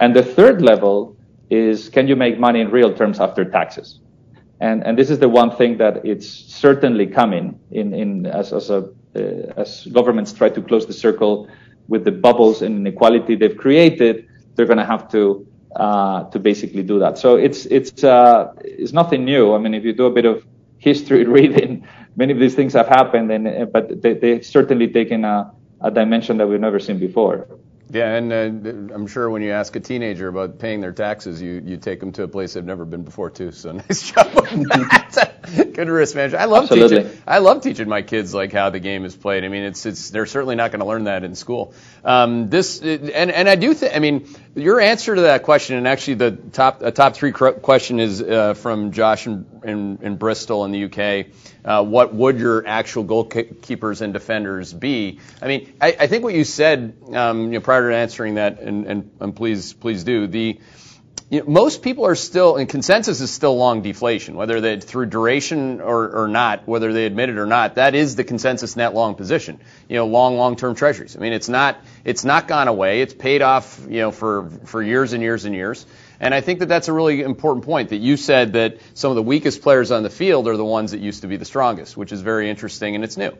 And 0.00 0.14
the 0.14 0.22
third 0.22 0.62
level 0.62 1.13
is 1.50 1.88
can 1.88 2.08
you 2.08 2.16
make 2.16 2.38
money 2.38 2.60
in 2.60 2.70
real 2.70 2.94
terms 2.94 3.20
after 3.20 3.44
taxes? 3.44 4.00
And, 4.60 4.84
and 4.86 4.98
this 4.98 5.10
is 5.10 5.18
the 5.18 5.28
one 5.28 5.50
thing 5.56 5.78
that 5.78 6.04
it's 6.06 6.28
certainly 6.28 7.06
coming 7.06 7.58
in, 7.70 7.92
in 7.92 8.26
as, 8.26 8.52
as 8.52 8.70
a 8.70 8.88
uh, 9.16 9.52
as 9.56 9.86
governments 9.92 10.32
try 10.32 10.48
to 10.48 10.60
close 10.60 10.86
the 10.86 10.92
circle 10.92 11.48
with 11.86 12.04
the 12.04 12.10
bubbles 12.10 12.62
and 12.62 12.84
inequality 12.84 13.36
they've 13.36 13.56
created, 13.56 14.26
they're 14.54 14.66
going 14.66 14.78
to 14.78 14.84
have 14.84 15.08
to 15.12 15.46
uh, 15.76 16.24
to 16.30 16.38
basically 16.38 16.82
do 16.82 16.98
that. 16.98 17.18
So 17.18 17.36
it's 17.36 17.66
it's 17.66 18.02
uh, 18.02 18.52
it's 18.60 18.92
nothing 18.92 19.24
new. 19.24 19.54
I 19.54 19.58
mean, 19.58 19.74
if 19.74 19.84
you 19.84 19.92
do 19.92 20.06
a 20.06 20.10
bit 20.10 20.24
of 20.24 20.44
history 20.78 21.24
reading, 21.38 21.86
many 22.16 22.32
of 22.32 22.38
these 22.38 22.54
things 22.54 22.72
have 22.72 22.88
happened, 22.88 23.30
and 23.30 23.46
uh, 23.46 23.64
but 23.66 24.02
they 24.02 24.14
they 24.14 24.40
certainly 24.40 24.88
taken 24.88 25.24
a, 25.24 25.52
a 25.80 25.90
dimension 25.90 26.36
that 26.38 26.48
we've 26.48 26.60
never 26.60 26.80
seen 26.80 26.98
before. 26.98 27.46
Yeah, 27.90 28.14
and 28.14 28.32
uh, 28.32 28.94
I'm 28.94 29.06
sure 29.06 29.28
when 29.28 29.42
you 29.42 29.50
ask 29.50 29.76
a 29.76 29.80
teenager 29.80 30.28
about 30.28 30.58
paying 30.58 30.80
their 30.80 30.92
taxes, 30.92 31.40
you, 31.40 31.62
you 31.64 31.76
take 31.76 32.00
them 32.00 32.12
to 32.12 32.22
a 32.22 32.28
place 32.28 32.54
they've 32.54 32.64
never 32.64 32.84
been 32.84 33.02
before 33.02 33.30
too. 33.30 33.52
So 33.52 33.72
nice 33.88 34.10
job 34.10 34.34
with 34.34 34.68
that. 34.68 35.72
Good 35.74 35.88
risk 35.88 36.16
management. 36.16 36.42
I 36.42 36.46
love 36.46 36.64
Absolutely. 36.64 37.02
teaching. 37.04 37.22
I 37.26 37.38
love 37.38 37.62
teaching 37.62 37.88
my 37.88 38.02
kids 38.02 38.32
like 38.32 38.52
how 38.52 38.70
the 38.70 38.80
game 38.80 39.04
is 39.04 39.14
played. 39.14 39.44
I 39.44 39.48
mean, 39.48 39.64
it's 39.64 39.84
it's 39.84 40.10
they're 40.10 40.24
certainly 40.26 40.54
not 40.54 40.70
going 40.70 40.80
to 40.80 40.86
learn 40.86 41.04
that 41.04 41.24
in 41.24 41.34
school. 41.34 41.74
Um, 42.02 42.48
this 42.48 42.80
and 42.80 43.10
and 43.10 43.48
I 43.48 43.56
do 43.56 43.74
think. 43.74 43.94
I 43.94 43.98
mean, 43.98 44.26
your 44.54 44.80
answer 44.80 45.14
to 45.14 45.20
that 45.22 45.42
question, 45.42 45.76
and 45.76 45.88
actually 45.88 46.14
the 46.14 46.30
top 46.30 46.82
a 46.82 46.92
top 46.92 47.14
three 47.16 47.32
question 47.32 47.98
is 47.98 48.22
uh, 48.22 48.54
from 48.54 48.92
Josh 48.92 49.26
in, 49.26 49.46
in, 49.64 49.98
in, 50.02 50.16
Bristol 50.16 50.64
in 50.64 50.72
the 50.72 50.84
UK. 50.84 51.26
Uh, 51.64 51.84
what 51.84 52.14
would 52.14 52.38
your 52.38 52.66
actual 52.66 53.04
goalkeepers 53.04 54.00
and 54.00 54.12
defenders 54.12 54.72
be? 54.72 55.18
I 55.42 55.48
mean, 55.48 55.72
I, 55.80 55.96
I 56.00 56.06
think 56.06 56.22
what 56.22 56.34
you 56.34 56.44
said 56.44 56.96
um, 57.12 57.52
you 57.52 57.58
know, 57.58 57.60
prior 57.60 57.90
to 57.90 57.96
answering 57.96 58.34
that, 58.34 58.60
and, 58.60 58.86
and, 58.86 59.10
and 59.20 59.34
please 59.34 59.72
please 59.72 60.04
do 60.04 60.26
the 60.26 60.60
you 61.30 61.40
know, 61.40 61.46
most 61.46 61.82
people 61.82 62.06
are 62.06 62.14
still, 62.14 62.56
and 62.56 62.68
consensus 62.68 63.20
is 63.20 63.30
still 63.30 63.56
long 63.56 63.82
deflation, 63.82 64.34
whether 64.34 64.60
they 64.60 64.78
through 64.78 65.06
duration 65.06 65.80
or, 65.80 66.24
or 66.24 66.28
not, 66.28 66.68
whether 66.68 66.92
they 66.92 67.06
admit 67.06 67.30
it 67.30 67.38
or 67.38 67.46
not. 67.46 67.76
That 67.76 67.94
is 67.94 68.14
the 68.14 68.24
consensus 68.24 68.76
net 68.76 68.94
long 68.94 69.14
position. 69.14 69.58
You 69.88 69.96
know, 69.96 70.06
long, 70.06 70.36
long-term 70.36 70.74
treasuries. 70.74 71.16
I 71.16 71.20
mean, 71.20 71.32
it's 71.32 71.48
not, 71.48 71.78
it's 72.04 72.24
not 72.24 72.46
gone 72.46 72.68
away. 72.68 73.00
It's 73.00 73.14
paid 73.14 73.40
off, 73.40 73.80
you 73.88 74.00
know, 74.00 74.10
for 74.10 74.50
for 74.64 74.82
years 74.82 75.12
and 75.14 75.22
years 75.22 75.44
and 75.44 75.54
years. 75.54 75.86
And 76.20 76.34
I 76.34 76.40
think 76.40 76.60
that 76.60 76.66
that's 76.66 76.88
a 76.88 76.92
really 76.92 77.22
important 77.22 77.64
point 77.64 77.88
that 77.90 77.98
you 77.98 78.16
said 78.16 78.52
that 78.52 78.78
some 78.94 79.10
of 79.10 79.16
the 79.16 79.22
weakest 79.22 79.62
players 79.62 79.90
on 79.90 80.02
the 80.02 80.10
field 80.10 80.46
are 80.46 80.56
the 80.56 80.64
ones 80.64 80.92
that 80.92 81.00
used 81.00 81.22
to 81.22 81.26
be 81.26 81.36
the 81.36 81.44
strongest, 81.44 81.96
which 81.96 82.12
is 82.12 82.20
very 82.20 82.48
interesting 82.48 82.94
and 82.94 83.02
it's 83.02 83.16
new. 83.16 83.36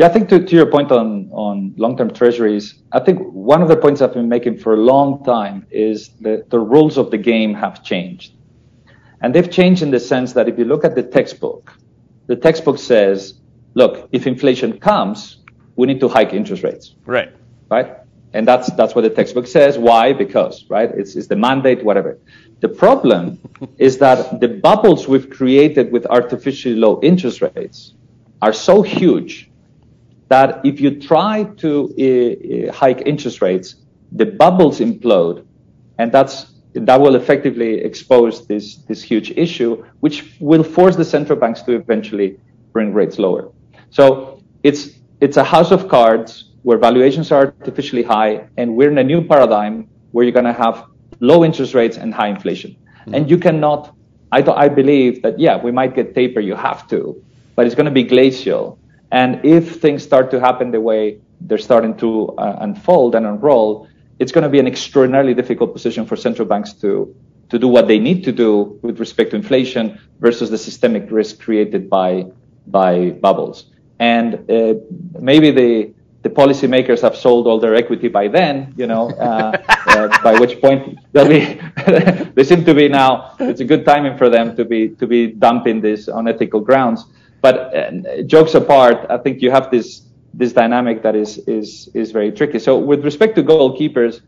Yeah, 0.00 0.06
I 0.06 0.08
think 0.08 0.30
to, 0.30 0.42
to 0.42 0.56
your 0.56 0.64
point 0.64 0.90
on, 0.92 1.28
on 1.30 1.74
long-term 1.76 2.14
treasuries, 2.14 2.80
I 2.90 3.00
think 3.00 3.18
one 3.34 3.60
of 3.60 3.68
the 3.68 3.76
points 3.76 4.00
I've 4.00 4.14
been 4.14 4.30
making 4.30 4.56
for 4.56 4.72
a 4.72 4.78
long 4.78 5.22
time 5.24 5.66
is 5.70 6.08
that 6.22 6.48
the 6.48 6.58
rules 6.58 6.96
of 6.96 7.10
the 7.10 7.18
game 7.18 7.52
have 7.52 7.84
changed. 7.84 8.32
And 9.20 9.34
they've 9.34 9.50
changed 9.50 9.82
in 9.82 9.90
the 9.90 10.00
sense 10.00 10.32
that 10.32 10.48
if 10.48 10.58
you 10.58 10.64
look 10.64 10.86
at 10.86 10.94
the 10.94 11.02
textbook, 11.02 11.74
the 12.28 12.36
textbook 12.36 12.78
says, 12.78 13.40
look, 13.74 14.08
if 14.10 14.26
inflation 14.26 14.80
comes, 14.80 15.40
we 15.76 15.86
need 15.86 16.00
to 16.00 16.08
hike 16.08 16.32
interest 16.32 16.62
rates. 16.62 16.94
Right. 17.04 17.34
Right? 17.70 17.98
And 18.32 18.48
that's, 18.48 18.72
that's 18.72 18.94
what 18.94 19.02
the 19.02 19.10
textbook 19.10 19.46
says. 19.46 19.76
Why? 19.76 20.14
Because, 20.14 20.64
right? 20.70 20.90
It's, 20.90 21.14
it's 21.14 21.26
the 21.26 21.36
mandate, 21.36 21.84
whatever. 21.84 22.18
The 22.60 22.70
problem 22.70 23.38
is 23.76 23.98
that 23.98 24.40
the 24.40 24.48
bubbles 24.48 25.06
we've 25.06 25.28
created 25.28 25.92
with 25.92 26.06
artificially 26.06 26.76
low 26.76 27.02
interest 27.02 27.42
rates 27.42 27.92
are 28.40 28.54
so 28.54 28.80
huge 28.80 29.49
that 30.30 30.60
if 30.64 30.80
you 30.80 30.98
try 30.98 31.44
to 31.56 31.70
uh, 31.90 32.72
hike 32.72 33.02
interest 33.04 33.42
rates, 33.42 33.74
the 34.12 34.24
bubbles 34.24 34.80
implode, 34.80 35.44
and 35.98 36.10
that's 36.10 36.46
that 36.72 37.00
will 37.00 37.16
effectively 37.16 37.80
expose 37.80 38.46
this 38.46 38.76
this 38.88 39.02
huge 39.02 39.32
issue, 39.32 39.84
which 40.00 40.36
will 40.40 40.62
force 40.62 40.96
the 40.96 41.04
central 41.04 41.38
banks 41.38 41.62
to 41.62 41.72
eventually 41.72 42.38
bring 42.72 42.94
rates 42.94 43.18
lower. 43.18 43.50
So 43.90 44.40
it's 44.62 44.90
it's 45.20 45.36
a 45.36 45.44
house 45.44 45.72
of 45.72 45.88
cards 45.88 46.52
where 46.62 46.78
valuations 46.78 47.32
are 47.32 47.54
artificially 47.60 48.04
high, 48.04 48.46
and 48.56 48.76
we're 48.76 48.90
in 48.90 48.98
a 48.98 49.04
new 49.04 49.22
paradigm 49.22 49.88
where 50.12 50.24
you're 50.24 50.38
going 50.40 50.52
to 50.54 50.60
have 50.66 50.84
low 51.20 51.44
interest 51.44 51.74
rates 51.74 51.96
and 51.96 52.14
high 52.14 52.28
inflation, 52.28 52.70
mm-hmm. 52.70 53.14
and 53.14 53.30
you 53.30 53.36
cannot. 53.36 53.94
I, 54.32 54.44
I 54.64 54.68
believe 54.68 55.22
that 55.22 55.40
yeah, 55.40 55.56
we 55.60 55.72
might 55.72 55.96
get 55.96 56.14
taper. 56.14 56.38
You 56.38 56.54
have 56.54 56.86
to, 56.90 57.20
but 57.56 57.66
it's 57.66 57.74
going 57.74 57.90
to 57.92 57.96
be 58.02 58.04
glacial 58.04 58.78
and 59.12 59.44
if 59.44 59.80
things 59.80 60.02
start 60.02 60.30
to 60.30 60.40
happen 60.40 60.70
the 60.70 60.80
way 60.80 61.20
they're 61.40 61.58
starting 61.58 61.96
to 61.98 62.28
uh, 62.38 62.56
unfold 62.60 63.14
and 63.14 63.26
unroll, 63.26 63.88
it's 64.18 64.32
going 64.32 64.44
to 64.44 64.50
be 64.50 64.58
an 64.58 64.66
extraordinarily 64.66 65.34
difficult 65.34 65.72
position 65.72 66.06
for 66.06 66.16
central 66.16 66.46
banks 66.46 66.72
to 66.74 67.14
to 67.48 67.58
do 67.58 67.66
what 67.66 67.88
they 67.88 67.98
need 67.98 68.22
to 68.22 68.30
do 68.30 68.78
with 68.82 69.00
respect 69.00 69.30
to 69.30 69.36
inflation 69.36 69.98
versus 70.20 70.50
the 70.50 70.58
systemic 70.58 71.10
risk 71.10 71.40
created 71.40 71.90
by 71.90 72.26
by 72.66 73.10
bubbles. 73.10 73.66
And 73.98 74.48
uh, 74.50 74.74
maybe 75.18 75.50
the 75.50 75.92
the 76.22 76.28
policymakers 76.28 77.00
have 77.00 77.16
sold 77.16 77.46
all 77.46 77.58
their 77.58 77.74
equity 77.74 78.08
by 78.08 78.28
then, 78.28 78.74
you 78.76 78.86
know, 78.86 79.10
uh, 79.12 79.56
uh, 79.86 80.22
by 80.22 80.38
which 80.38 80.60
point 80.60 80.98
they'll 81.12 81.28
be, 81.28 81.58
they 82.34 82.44
seem 82.44 82.64
to 82.64 82.74
be 82.74 82.88
now, 82.88 83.34
it's 83.40 83.60
a 83.60 83.64
good 83.64 83.86
timing 83.86 84.18
for 84.18 84.28
them 84.28 84.54
to 84.56 84.64
be, 84.64 84.90
to 84.90 85.06
be 85.06 85.28
dumping 85.28 85.80
this 85.80 86.08
on 86.08 86.28
ethical 86.28 86.60
grounds. 86.60 87.06
But 87.40 87.74
uh, 87.74 88.22
jokes 88.26 88.54
apart, 88.54 89.06
I 89.08 89.18
think 89.18 89.42
you 89.42 89.50
have 89.50 89.70
this 89.70 90.02
this 90.34 90.52
dynamic 90.52 91.02
that 91.02 91.16
is 91.16 91.38
is 91.46 91.88
is 91.94 92.12
very 92.12 92.32
tricky. 92.32 92.58
So 92.58 92.78
with 92.78 93.04
respect 93.04 93.34
to 93.36 93.42
goalkeepers, 93.42 94.20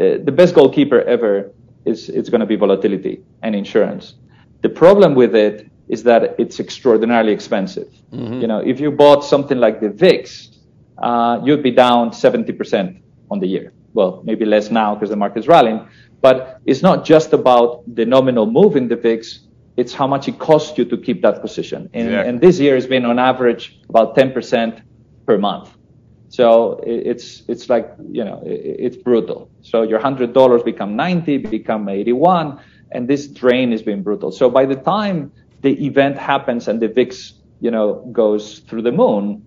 uh, 0.00 0.18
the 0.24 0.32
best 0.32 0.54
goalkeeper 0.54 1.02
ever 1.02 1.52
is 1.84 2.08
it's 2.08 2.28
going 2.28 2.40
to 2.40 2.46
be 2.46 2.56
volatility 2.56 3.22
and 3.42 3.54
insurance. 3.54 4.14
The 4.62 4.68
problem 4.68 5.14
with 5.14 5.34
it 5.34 5.70
is 5.88 6.02
that 6.02 6.34
it's 6.38 6.58
extraordinarily 6.58 7.32
expensive. 7.32 7.88
Mm-hmm. 8.12 8.40
You 8.40 8.46
know, 8.48 8.58
if 8.58 8.80
you 8.80 8.90
bought 8.90 9.24
something 9.24 9.58
like 9.58 9.80
the 9.80 9.90
VIX, 9.90 10.50
uh, 10.98 11.40
you'd 11.44 11.62
be 11.62 11.70
down 11.70 12.10
70% 12.10 13.00
on 13.30 13.38
the 13.38 13.46
year. 13.46 13.72
Well, 13.94 14.22
maybe 14.24 14.44
less 14.44 14.70
now 14.70 14.94
because 14.94 15.10
the 15.10 15.16
market's 15.16 15.46
rallying. 15.46 15.86
But 16.20 16.60
it's 16.66 16.82
not 16.82 17.04
just 17.04 17.32
about 17.32 17.82
the 17.94 18.04
nominal 18.04 18.46
move 18.46 18.76
in 18.76 18.88
the 18.88 18.96
VIX 18.96 19.45
it's 19.76 19.92
how 19.92 20.06
much 20.06 20.28
it 20.28 20.38
costs 20.38 20.78
you 20.78 20.84
to 20.86 20.96
keep 20.96 21.22
that 21.22 21.40
position. 21.40 21.90
And, 21.92 22.08
exactly. 22.08 22.28
and 22.28 22.40
this 22.40 22.58
year 22.58 22.74
has 22.74 22.86
been 22.86 23.04
on 23.04 23.18
average 23.18 23.80
about 23.88 24.16
10% 24.16 24.82
per 25.26 25.38
month. 25.38 25.76
So 26.28 26.80
it's 26.84 27.44
it's 27.48 27.70
like 27.70 27.94
you 28.10 28.24
know 28.24 28.42
it's 28.44 28.96
brutal. 28.96 29.48
So 29.62 29.82
your 29.82 30.00
hundred 30.00 30.32
dollars 30.32 30.62
become 30.62 30.96
90, 30.96 31.38
become 31.38 31.88
81, 31.88 32.60
and 32.92 33.08
this 33.08 33.28
drain 33.28 33.70
has 33.70 33.82
been 33.82 34.02
brutal. 34.02 34.32
So 34.32 34.50
by 34.50 34.66
the 34.66 34.74
time 34.74 35.32
the 35.62 35.72
event 35.86 36.18
happens 36.18 36.68
and 36.68 36.80
the 36.80 36.88
VIX 36.88 37.34
you 37.60 37.70
know 37.70 38.04
goes 38.12 38.58
through 38.60 38.82
the 38.82 38.92
moon, 38.92 39.46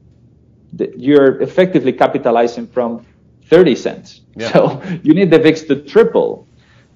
the, 0.73 0.91
you're 0.97 1.41
effectively 1.41 1.93
capitalizing 1.93 2.65
from 2.65 3.05
30 3.47 3.75
cents. 3.75 4.21
Yeah. 4.35 4.51
So 4.51 4.81
you 5.03 5.13
need 5.13 5.31
the 5.31 5.39
VIX 5.39 5.63
to 5.63 5.75
triple 5.83 6.47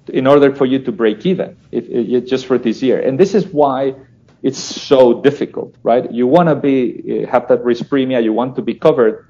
in 0.10 0.28
order 0.28 0.54
for 0.54 0.66
you 0.66 0.80
to 0.80 0.92
break 0.92 1.26
even 1.26 1.56
if, 1.72 1.86
if, 1.90 2.26
just 2.26 2.46
for 2.46 2.58
this 2.58 2.82
year. 2.82 3.00
And 3.00 3.20
this 3.20 3.34
is 3.34 3.48
why 3.48 3.96
it's 4.42 4.60
so 4.60 5.22
difficult, 5.22 5.76
right? 5.84 6.12
You 6.12 6.28
want 6.28 6.50
to 6.50 6.56
be 6.56 7.24
eh, 7.24 7.26
have 7.30 7.48
that 7.48 7.64
risk 7.64 7.90
premium, 7.90 8.24
you 8.24 8.34
want 8.34 8.56
to 8.58 8.62
be 8.62 8.74
covered, 8.74 9.26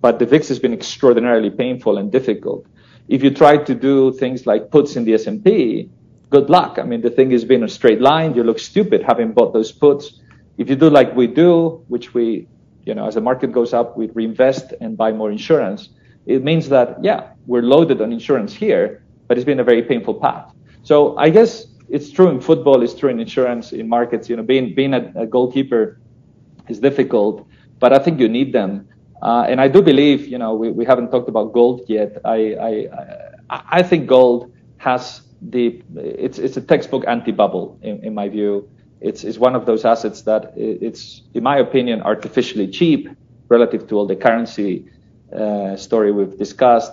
but 0.00 0.18
the 0.18 0.26
VIX 0.26 0.48
has 0.48 0.58
been 0.58 0.72
extraordinarily 0.72 1.50
painful 1.50 1.98
and 1.98 2.10
difficult. 2.10 2.66
If 3.08 3.22
you 3.22 3.30
try 3.30 3.58
to 3.58 3.74
do 3.74 4.12
things 4.12 4.46
like 4.46 4.70
puts 4.70 4.96
in 4.96 5.04
the 5.04 5.14
S&P, 5.14 5.88
good 6.30 6.50
luck. 6.50 6.78
I 6.78 6.82
mean, 6.82 7.00
the 7.00 7.10
thing 7.10 7.30
has 7.30 7.44
been 7.44 7.62
a 7.62 7.68
straight 7.68 8.00
line. 8.00 8.34
You 8.34 8.42
look 8.42 8.58
stupid 8.58 9.02
having 9.02 9.32
bought 9.32 9.52
those 9.52 9.70
puts. 9.70 10.20
If 10.58 10.68
you 10.68 10.76
do 10.76 10.90
like 10.90 11.14
we 11.14 11.28
do, 11.28 11.84
which 11.86 12.14
we, 12.14 12.48
you 12.84 12.94
know, 12.94 13.06
as 13.06 13.14
the 13.14 13.20
market 13.20 13.52
goes 13.52 13.72
up, 13.72 13.96
we 13.96 14.08
reinvest 14.08 14.74
and 14.80 14.96
buy 14.96 15.12
more 15.12 15.30
insurance. 15.30 15.90
It 16.26 16.42
means 16.42 16.68
that, 16.70 17.02
yeah, 17.04 17.30
we're 17.46 17.62
loaded 17.62 18.00
on 18.00 18.12
insurance 18.12 18.52
here, 18.52 19.04
but 19.26 19.36
it's 19.36 19.44
been 19.44 19.60
a 19.60 19.64
very 19.64 19.82
painful 19.82 20.14
path. 20.14 20.52
So 20.82 21.16
I 21.16 21.30
guess 21.30 21.66
it's 21.88 22.10
true 22.10 22.28
in 22.28 22.40
football, 22.40 22.82
it's 22.82 22.94
true 22.94 23.10
in 23.10 23.20
insurance, 23.20 23.72
in 23.72 23.88
markets. 23.88 24.28
You 24.28 24.36
know, 24.36 24.42
being 24.42 24.74
being 24.74 24.94
a, 24.94 25.12
a 25.16 25.26
goalkeeper 25.26 25.98
is 26.68 26.78
difficult, 26.80 27.46
but 27.78 27.92
I 27.92 27.98
think 27.98 28.20
you 28.20 28.28
need 28.28 28.52
them. 28.52 28.88
Uh, 29.22 29.46
and 29.48 29.60
I 29.60 29.68
do 29.68 29.80
believe, 29.82 30.26
you 30.26 30.38
know, 30.38 30.54
we, 30.54 30.70
we 30.70 30.84
haven't 30.84 31.10
talked 31.10 31.28
about 31.28 31.52
gold 31.52 31.82
yet. 31.88 32.18
I, 32.24 32.38
I 32.60 32.88
I 33.78 33.82
think 33.82 34.06
gold 34.06 34.52
has 34.78 35.22
the 35.40 35.82
it's 35.96 36.38
it's 36.38 36.56
a 36.56 36.60
textbook 36.60 37.04
anti-bubble 37.06 37.78
in, 37.82 38.04
in 38.04 38.14
my 38.14 38.28
view. 38.28 38.68
It's 39.00 39.24
it's 39.24 39.38
one 39.38 39.54
of 39.54 39.66
those 39.66 39.84
assets 39.84 40.22
that 40.22 40.52
it's 40.56 41.22
in 41.34 41.42
my 41.42 41.58
opinion 41.58 42.02
artificially 42.02 42.68
cheap 42.68 43.08
relative 43.48 43.86
to 43.88 43.98
all 43.98 44.06
the 44.06 44.16
currency 44.16 44.86
uh, 45.32 45.76
story 45.76 46.12
we've 46.12 46.36
discussed. 46.38 46.92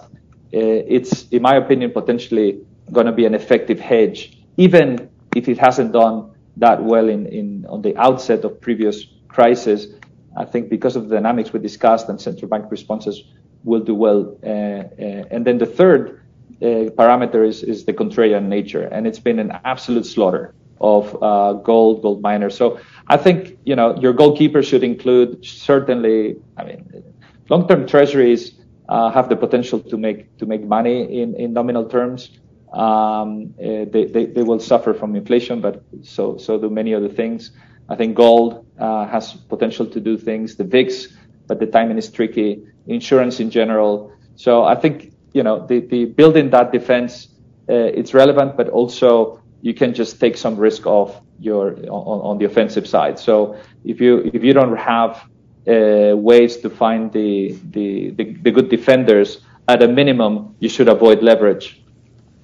Uh, 0.54 0.86
it's, 0.88 1.28
in 1.30 1.42
my 1.42 1.56
opinion, 1.56 1.92
potentially 1.92 2.60
going 2.92 3.06
to 3.06 3.12
be 3.12 3.26
an 3.26 3.34
effective 3.34 3.80
hedge, 3.80 4.38
even 4.58 5.10
if 5.36 5.48
it 5.48 5.58
hasn't 5.58 5.92
done 5.92 6.32
that 6.58 6.84
well 6.84 7.10
in, 7.10 7.26
in 7.28 7.66
on 7.68 7.82
the 7.82 7.96
outset 7.98 8.44
of 8.46 8.62
previous 8.62 9.06
crises. 9.28 9.96
I 10.38 10.46
think 10.46 10.70
because 10.70 10.96
of 10.96 11.10
the 11.10 11.16
dynamics 11.16 11.54
we 11.54 11.60
discussed 11.60 12.10
and 12.10 12.20
central 12.22 12.50
bank 12.50 12.66
responses 12.70 13.24
will 13.64 13.80
do 13.80 13.96
well. 13.96 14.38
Uh, 14.44 14.48
uh, 14.48 15.24
and 15.32 15.46
then 15.46 15.58
the 15.58 15.66
third 15.66 16.22
uh, 16.62 16.90
parameter 16.98 17.48
is, 17.48 17.64
is 17.64 17.86
the 17.86 17.94
contrarian 17.94 18.46
nature, 18.46 18.84
and 18.84 19.08
it's 19.08 19.20
been 19.20 19.40
an 19.40 19.52
absolute 19.66 20.06
slaughter 20.06 20.54
of 20.82 21.18
uh, 21.24 21.54
gold, 21.54 22.02
gold 22.02 22.22
miners. 22.22 22.56
So 22.56 22.80
I 23.08 23.18
think 23.18 23.58
you 23.66 23.76
know 23.76 23.96
your 24.00 24.14
goalkeeper 24.14 24.62
should 24.62 24.84
include 24.84 25.44
certainly. 25.46 26.36
I 26.58 26.64
mean, 26.64 27.04
long-term 27.50 27.88
treasuries 27.88 28.63
uh, 28.90 29.12
have 29.12 29.30
the 29.30 29.36
potential 29.36 29.80
to 29.80 29.98
make 29.98 30.38
to 30.38 30.46
make 30.46 30.64
money 30.64 31.22
in, 31.22 31.36
in 31.36 31.54
nominal 31.54 31.86
terms. 31.86 32.30
Um, 32.74 33.54
uh, 33.60 33.86
they, 33.92 34.06
they, 34.12 34.26
they 34.26 34.42
will 34.42 34.60
suffer 34.60 34.94
from 34.94 35.16
inflation, 35.16 35.62
but 35.62 35.84
so 36.02 36.38
so 36.38 36.60
do 36.60 36.70
many 36.70 36.94
other 36.94 37.10
things. 37.10 37.52
I 37.90 37.96
think 37.96 38.16
gold 38.16 38.66
uh, 38.80 39.06
has 39.08 39.34
potential 39.34 39.86
to 39.86 40.00
do 40.00 40.18
things. 40.18 40.56
The 40.56 40.64
VIX, 40.64 41.08
but 41.48 41.60
the 41.60 41.68
timing 41.68 41.98
is 41.98 42.10
tricky. 42.10 42.64
Insurance 42.88 43.40
in 43.40 43.50
general. 43.50 44.12
So 44.36 44.64
I 44.64 44.76
think 44.76 45.14
you 45.34 45.44
know 45.44 45.66
the, 45.66 45.80
the 45.80 46.06
building 46.06 46.50
that 46.50 46.72
defense 46.72 47.30
uh, 47.70 47.74
it's 47.74 48.14
relevant, 48.14 48.58
but 48.58 48.70
also 48.70 49.42
you 49.62 49.74
can 49.74 49.94
just 49.94 50.20
take 50.20 50.36
some 50.36 50.58
risk 50.58 50.86
off 50.86 51.22
your 51.40 51.76
on, 51.90 52.20
on 52.22 52.38
the 52.38 52.46
offensive 52.46 52.88
side. 52.88 53.20
So 53.20 53.58
if 53.86 54.02
you 54.02 54.30
if 54.34 54.44
you 54.44 54.54
don't 54.54 54.76
have 54.76 55.24
uh, 55.68 56.16
ways 56.16 56.58
to 56.58 56.70
find 56.70 57.12
the, 57.12 57.58
the, 57.72 58.12
the 58.12 58.34
the 58.42 58.52
good 58.52 58.70
defenders, 58.70 59.42
at 59.68 59.82
a 59.82 59.88
minimum 59.88 60.56
you 60.60 60.70
should 60.70 60.90
avoid 60.90 61.24
leverage, 61.24 61.82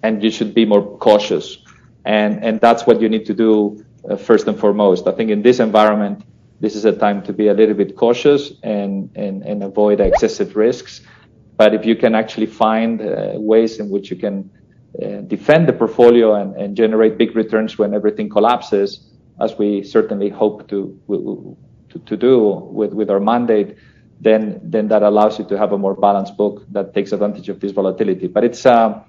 and 0.03 0.23
you 0.23 0.31
should 0.31 0.53
be 0.53 0.65
more 0.65 0.97
cautious, 0.99 1.57
and 2.05 2.43
and 2.43 2.61
that's 2.61 2.87
what 2.87 3.01
you 3.01 3.09
need 3.09 3.25
to 3.25 3.33
do 3.33 3.83
uh, 4.09 4.15
first 4.15 4.47
and 4.47 4.57
foremost. 4.57 5.07
I 5.07 5.11
think 5.11 5.31
in 5.31 5.41
this 5.41 5.59
environment, 5.59 6.23
this 6.61 6.75
is 6.75 6.85
a 6.85 6.93
time 6.93 7.21
to 7.23 7.33
be 7.33 7.47
a 7.47 7.53
little 7.53 7.75
bit 7.75 7.95
cautious 7.95 8.53
and 8.63 9.09
and 9.15 9.43
and 9.43 9.63
avoid 9.63 9.99
excessive 9.99 10.55
risks. 10.55 11.01
But 11.57 11.73
if 11.73 11.85
you 11.85 11.97
can 11.97 12.15
actually 12.15 12.45
find 12.45 13.01
uh, 13.01 13.33
ways 13.35 13.79
in 13.79 13.89
which 13.89 14.09
you 14.09 14.15
can 14.15 14.49
uh, 15.03 15.21
defend 15.27 15.67
the 15.67 15.73
portfolio 15.73 16.35
and, 16.35 16.55
and, 16.55 16.75
generate 16.75 17.17
big 17.17 17.35
returns 17.35 17.77
when 17.77 17.93
everything 17.93 18.29
collapses, 18.29 19.09
as 19.41 19.57
we 19.57 19.83
certainly 19.83 20.29
hope 20.29 20.69
to 20.69 20.97
to, 21.89 21.99
to 21.99 22.17
do 22.17 22.69
with, 22.71 22.93
with 22.93 23.09
our 23.09 23.19
mandate, 23.19 23.75
then 24.21 24.59
then 24.63 24.87
that 24.89 25.01
allows 25.01 25.39
you 25.39 25.45
to 25.45 25.57
have 25.57 25.71
a 25.71 25.77
more 25.77 25.95
balanced 25.95 26.35
book 26.35 26.65
that 26.71 26.93
takes 26.93 27.11
advantage 27.11 27.49
of 27.49 27.59
this 27.59 27.71
volatility. 27.71 28.27
But 28.27 28.43
it's 28.43 28.65
uh, 28.65 29.01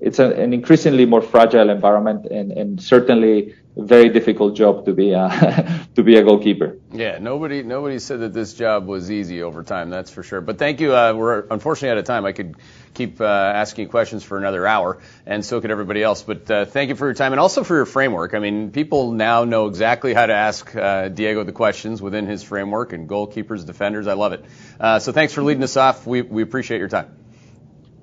it's 0.00 0.18
a, 0.18 0.32
an 0.34 0.52
increasingly 0.52 1.06
more 1.06 1.22
fragile 1.22 1.70
environment, 1.70 2.26
and, 2.26 2.52
and 2.52 2.80
certainly 2.80 3.54
very 3.82 4.08
difficult 4.08 4.56
job 4.56 4.84
to 4.86 4.92
be 4.92 5.12
a, 5.12 5.86
to 5.94 6.02
be 6.02 6.16
a 6.16 6.22
goalkeeper. 6.24 6.78
Yeah, 6.92 7.18
nobody 7.18 7.62
nobody 7.62 7.98
said 7.98 8.20
that 8.20 8.32
this 8.32 8.54
job 8.54 8.86
was 8.86 9.10
easy 9.10 9.42
over 9.42 9.62
time. 9.62 9.90
That's 9.90 10.10
for 10.10 10.22
sure. 10.22 10.40
But 10.40 10.58
thank 10.58 10.80
you. 10.80 10.94
Uh, 10.94 11.12
we're 11.14 11.46
unfortunately 11.48 11.90
out 11.90 11.98
of 11.98 12.04
time. 12.04 12.24
I 12.24 12.32
could 12.32 12.56
keep 12.94 13.20
uh, 13.20 13.24
asking 13.24 13.88
questions 13.88 14.24
for 14.24 14.36
another 14.36 14.66
hour, 14.66 14.98
and 15.26 15.44
so 15.44 15.60
could 15.60 15.70
everybody 15.70 16.02
else. 16.02 16.22
But 16.22 16.50
uh, 16.50 16.64
thank 16.64 16.88
you 16.88 16.96
for 16.96 17.06
your 17.06 17.14
time 17.14 17.32
and 17.32 17.40
also 17.40 17.62
for 17.62 17.76
your 17.76 17.86
framework. 17.86 18.34
I 18.34 18.40
mean, 18.40 18.72
people 18.72 19.12
now 19.12 19.44
know 19.44 19.68
exactly 19.68 20.12
how 20.12 20.26
to 20.26 20.34
ask 20.34 20.74
uh, 20.74 21.08
Diego 21.08 21.44
the 21.44 21.52
questions 21.52 22.02
within 22.02 22.26
his 22.26 22.42
framework 22.42 22.92
and 22.92 23.08
goalkeepers, 23.08 23.64
defenders. 23.64 24.06
I 24.08 24.14
love 24.14 24.32
it. 24.32 24.44
Uh, 24.80 24.98
so 24.98 25.12
thanks 25.12 25.32
for 25.32 25.42
leading 25.42 25.62
us 25.62 25.76
off. 25.76 26.06
We 26.06 26.22
we 26.22 26.42
appreciate 26.42 26.78
your 26.78 26.88
time. 26.88 27.16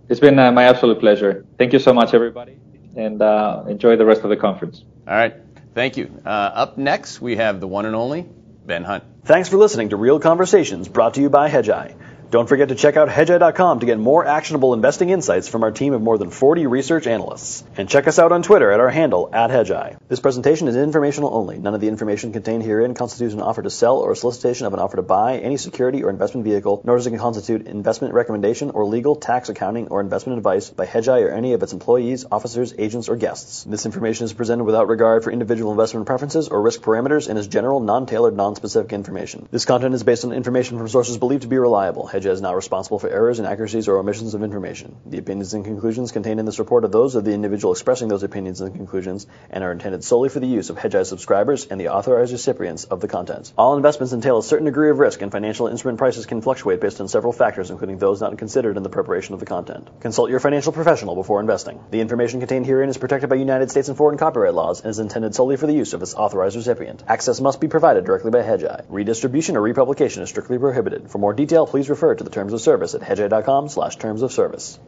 It's 0.07 0.19
been 0.19 0.39
uh, 0.39 0.51
my 0.51 0.63
absolute 0.65 0.99
pleasure. 0.99 1.45
Thank 1.57 1.73
you 1.73 1.79
so 1.79 1.93
much, 1.93 2.13
everybody, 2.13 2.57
and 2.95 3.21
enjoy 3.69 3.97
the 3.97 4.05
rest 4.05 4.21
of 4.21 4.29
the 4.29 4.37
conference. 4.37 4.83
All 5.07 5.15
right. 5.15 5.44
Thank 5.75 5.97
you. 5.97 6.21
Uh, 6.25 6.29
up 6.29 6.77
next, 6.77 7.21
we 7.21 7.35
have 7.35 7.59
the 7.59 7.67
one 7.67 7.85
and 7.85 7.95
only 7.95 8.25
Ben 8.65 8.85
Hunt. 8.85 9.03
Thanks 9.25 9.49
for 9.49 9.57
listening 9.57 9.89
to 9.89 9.97
Real 9.97 10.21
Conversations 10.21 10.87
brought 10.87 11.15
to 11.15 11.21
you 11.21 11.29
by 11.29 11.49
Hedgeye. 11.49 11.93
Don't 12.31 12.49
forget 12.49 12.69
to 12.69 12.75
check 12.75 12.97
out 12.97 13.07
hedgeye.com 13.07 13.81
to 13.81 13.85
get 13.85 13.99
more 13.99 14.25
actionable 14.25 14.73
investing 14.73 15.09
insights 15.09 15.47
from 15.47 15.61
our 15.61 15.71
team 15.71 15.93
of 15.93 16.01
more 16.01 16.17
than 16.17 16.31
40 16.31 16.65
research 16.65 17.05
analysts. 17.05 17.63
And 17.77 17.87
check 17.87 18.07
us 18.07 18.17
out 18.17 18.31
on 18.31 18.41
Twitter 18.41 18.71
at 18.71 18.79
our 18.79 18.89
handle, 18.89 19.29
at 19.31 19.51
hedgeye. 19.51 19.97
This 20.07 20.19
presentation 20.19 20.67
is 20.67 20.75
informational 20.75 21.35
only. 21.35 21.59
None 21.59 21.75
of 21.75 21.81
the 21.81 21.87
information 21.87 22.33
contained 22.33 22.63
herein 22.63 22.95
constitutes 22.95 23.35
an 23.35 23.41
offer 23.41 23.61
to 23.61 23.69
sell 23.69 23.97
or 23.97 24.11
a 24.11 24.15
solicitation 24.15 24.65
of 24.65 24.73
an 24.73 24.79
offer 24.79 24.95
to 24.95 25.03
buy 25.03 25.37
any 25.37 25.57
security 25.57 26.03
or 26.03 26.09
investment 26.09 26.45
vehicle, 26.45 26.81
nor 26.83 26.97
does 26.97 27.05
it 27.05 27.15
constitute 27.17 27.67
investment 27.67 28.13
recommendation 28.15 28.71
or 28.71 28.85
legal, 28.85 29.15
tax, 29.15 29.49
accounting, 29.49 29.89
or 29.89 30.01
investment 30.01 30.37
advice 30.37 30.71
by 30.71 30.87
Hedgeye 30.87 31.25
or 31.25 31.29
any 31.29 31.53
of 31.53 31.61
its 31.61 31.73
employees, 31.73 32.25
officers, 32.31 32.73
agents, 32.77 33.07
or 33.07 33.15
guests. 33.17 33.63
This 33.65 33.85
information 33.85 34.25
is 34.25 34.33
presented 34.33 34.63
without 34.63 34.87
regard 34.87 35.23
for 35.23 35.31
individual 35.31 35.71
investment 35.71 36.07
preferences 36.07 36.47
or 36.47 36.61
risk 36.61 36.81
parameters 36.81 37.29
and 37.29 37.37
is 37.37 37.47
general, 37.47 37.79
non-tailored, 37.79 38.35
non-specific 38.35 38.93
information. 38.93 39.47
This 39.51 39.65
content 39.65 39.93
is 39.93 40.03
based 40.03 40.25
on 40.25 40.33
information 40.33 40.79
from 40.79 40.87
sources 40.87 41.17
believed 41.17 41.43
to 41.43 41.47
be 41.47 41.59
reliable. 41.59 42.07
Hedgeye 42.15 42.31
is 42.31 42.41
not 42.41 42.55
responsible 42.55 42.97
for 42.97 43.09
errors, 43.09 43.39
inaccuracies, 43.39 43.89
or 43.89 43.97
omissions 43.97 44.33
of 44.33 44.41
information. 44.41 44.95
The 45.05 45.17
opinions 45.17 45.53
and 45.53 45.65
conclusions 45.65 46.13
contained 46.13 46.39
in 46.39 46.45
this 46.45 46.59
report 46.59 46.85
are 46.85 46.87
those 46.87 47.15
of 47.15 47.25
the 47.25 47.33
individual 47.33 47.73
expressing 47.73 48.07
those 48.07 48.23
opinions 48.23 48.61
and 48.61 48.73
conclusions 48.73 49.27
and 49.49 49.65
are 49.65 49.73
intended 49.73 50.01
solely 50.01 50.29
for 50.29 50.39
the 50.39 50.47
use 50.47 50.69
of 50.69 50.77
Hedgeye 50.77 51.05
subscribers 51.05 51.65
and 51.65 51.79
the 51.79 51.89
authorized 51.89 52.31
recipients 52.31 52.85
of 52.85 53.01
the 53.01 53.09
content. 53.09 53.51
All 53.57 53.75
investments 53.75 54.13
entail 54.13 54.37
a 54.37 54.43
certain 54.43 54.65
degree 54.65 54.91
of 54.91 54.99
risk, 54.99 55.21
and 55.21 55.31
financial 55.31 55.67
instrument 55.67 55.97
prices 55.97 56.25
can 56.25 56.41
fluctuate 56.41 56.79
based 56.79 57.01
on 57.01 57.09
several 57.09 57.33
factors, 57.33 57.69
including 57.69 57.97
those 57.97 58.21
not 58.21 58.37
considered 58.37 58.77
in 58.77 58.83
the 58.83 58.89
preparation 58.89 59.33
of 59.33 59.41
the 59.41 59.45
content. 59.45 59.89
Consult 59.99 60.29
your 60.29 60.39
financial 60.39 60.71
professional 60.71 61.15
before 61.15 61.41
investing. 61.41 61.81
The 61.91 61.99
information 61.99 62.39
contained 62.39 62.65
herein 62.65 62.87
is 62.87 62.97
protected 62.97 63.29
by 63.29 63.35
United 63.35 63.71
States 63.71 63.89
and 63.89 63.97
foreign 63.97 64.17
copyright 64.17 64.53
laws 64.53 64.79
and 64.79 64.89
is 64.89 64.99
intended 64.99 65.35
solely 65.35 65.57
for 65.57 65.67
the 65.67 65.73
use 65.73 65.93
of 65.93 66.01
its 66.01 66.15
authorized 66.15 66.55
recipient. 66.55 67.03
Access 67.07 67.41
must 67.41 67.59
be 67.59 67.67
provided 67.67 68.05
directly 68.05 68.31
by 68.31 68.41
Hedgeye. 68.41 68.85
Redistribution 68.87 69.57
or 69.57 69.61
republication 69.61 70.23
is 70.23 70.29
strictly 70.29 70.57
prohibited. 70.57 71.11
For 71.11 71.17
more 71.17 71.33
detail, 71.33 71.67
please 71.67 71.89
refer 72.05 72.15
to 72.15 72.23
the 72.23 72.29
terms 72.29 72.53
of 72.53 72.61
service 72.61 72.93
at 72.93 73.01
hedgeye.com 73.01 73.67
slash 73.67 73.95
terms 73.95 74.21
of 74.21 74.31
service. 74.31 74.79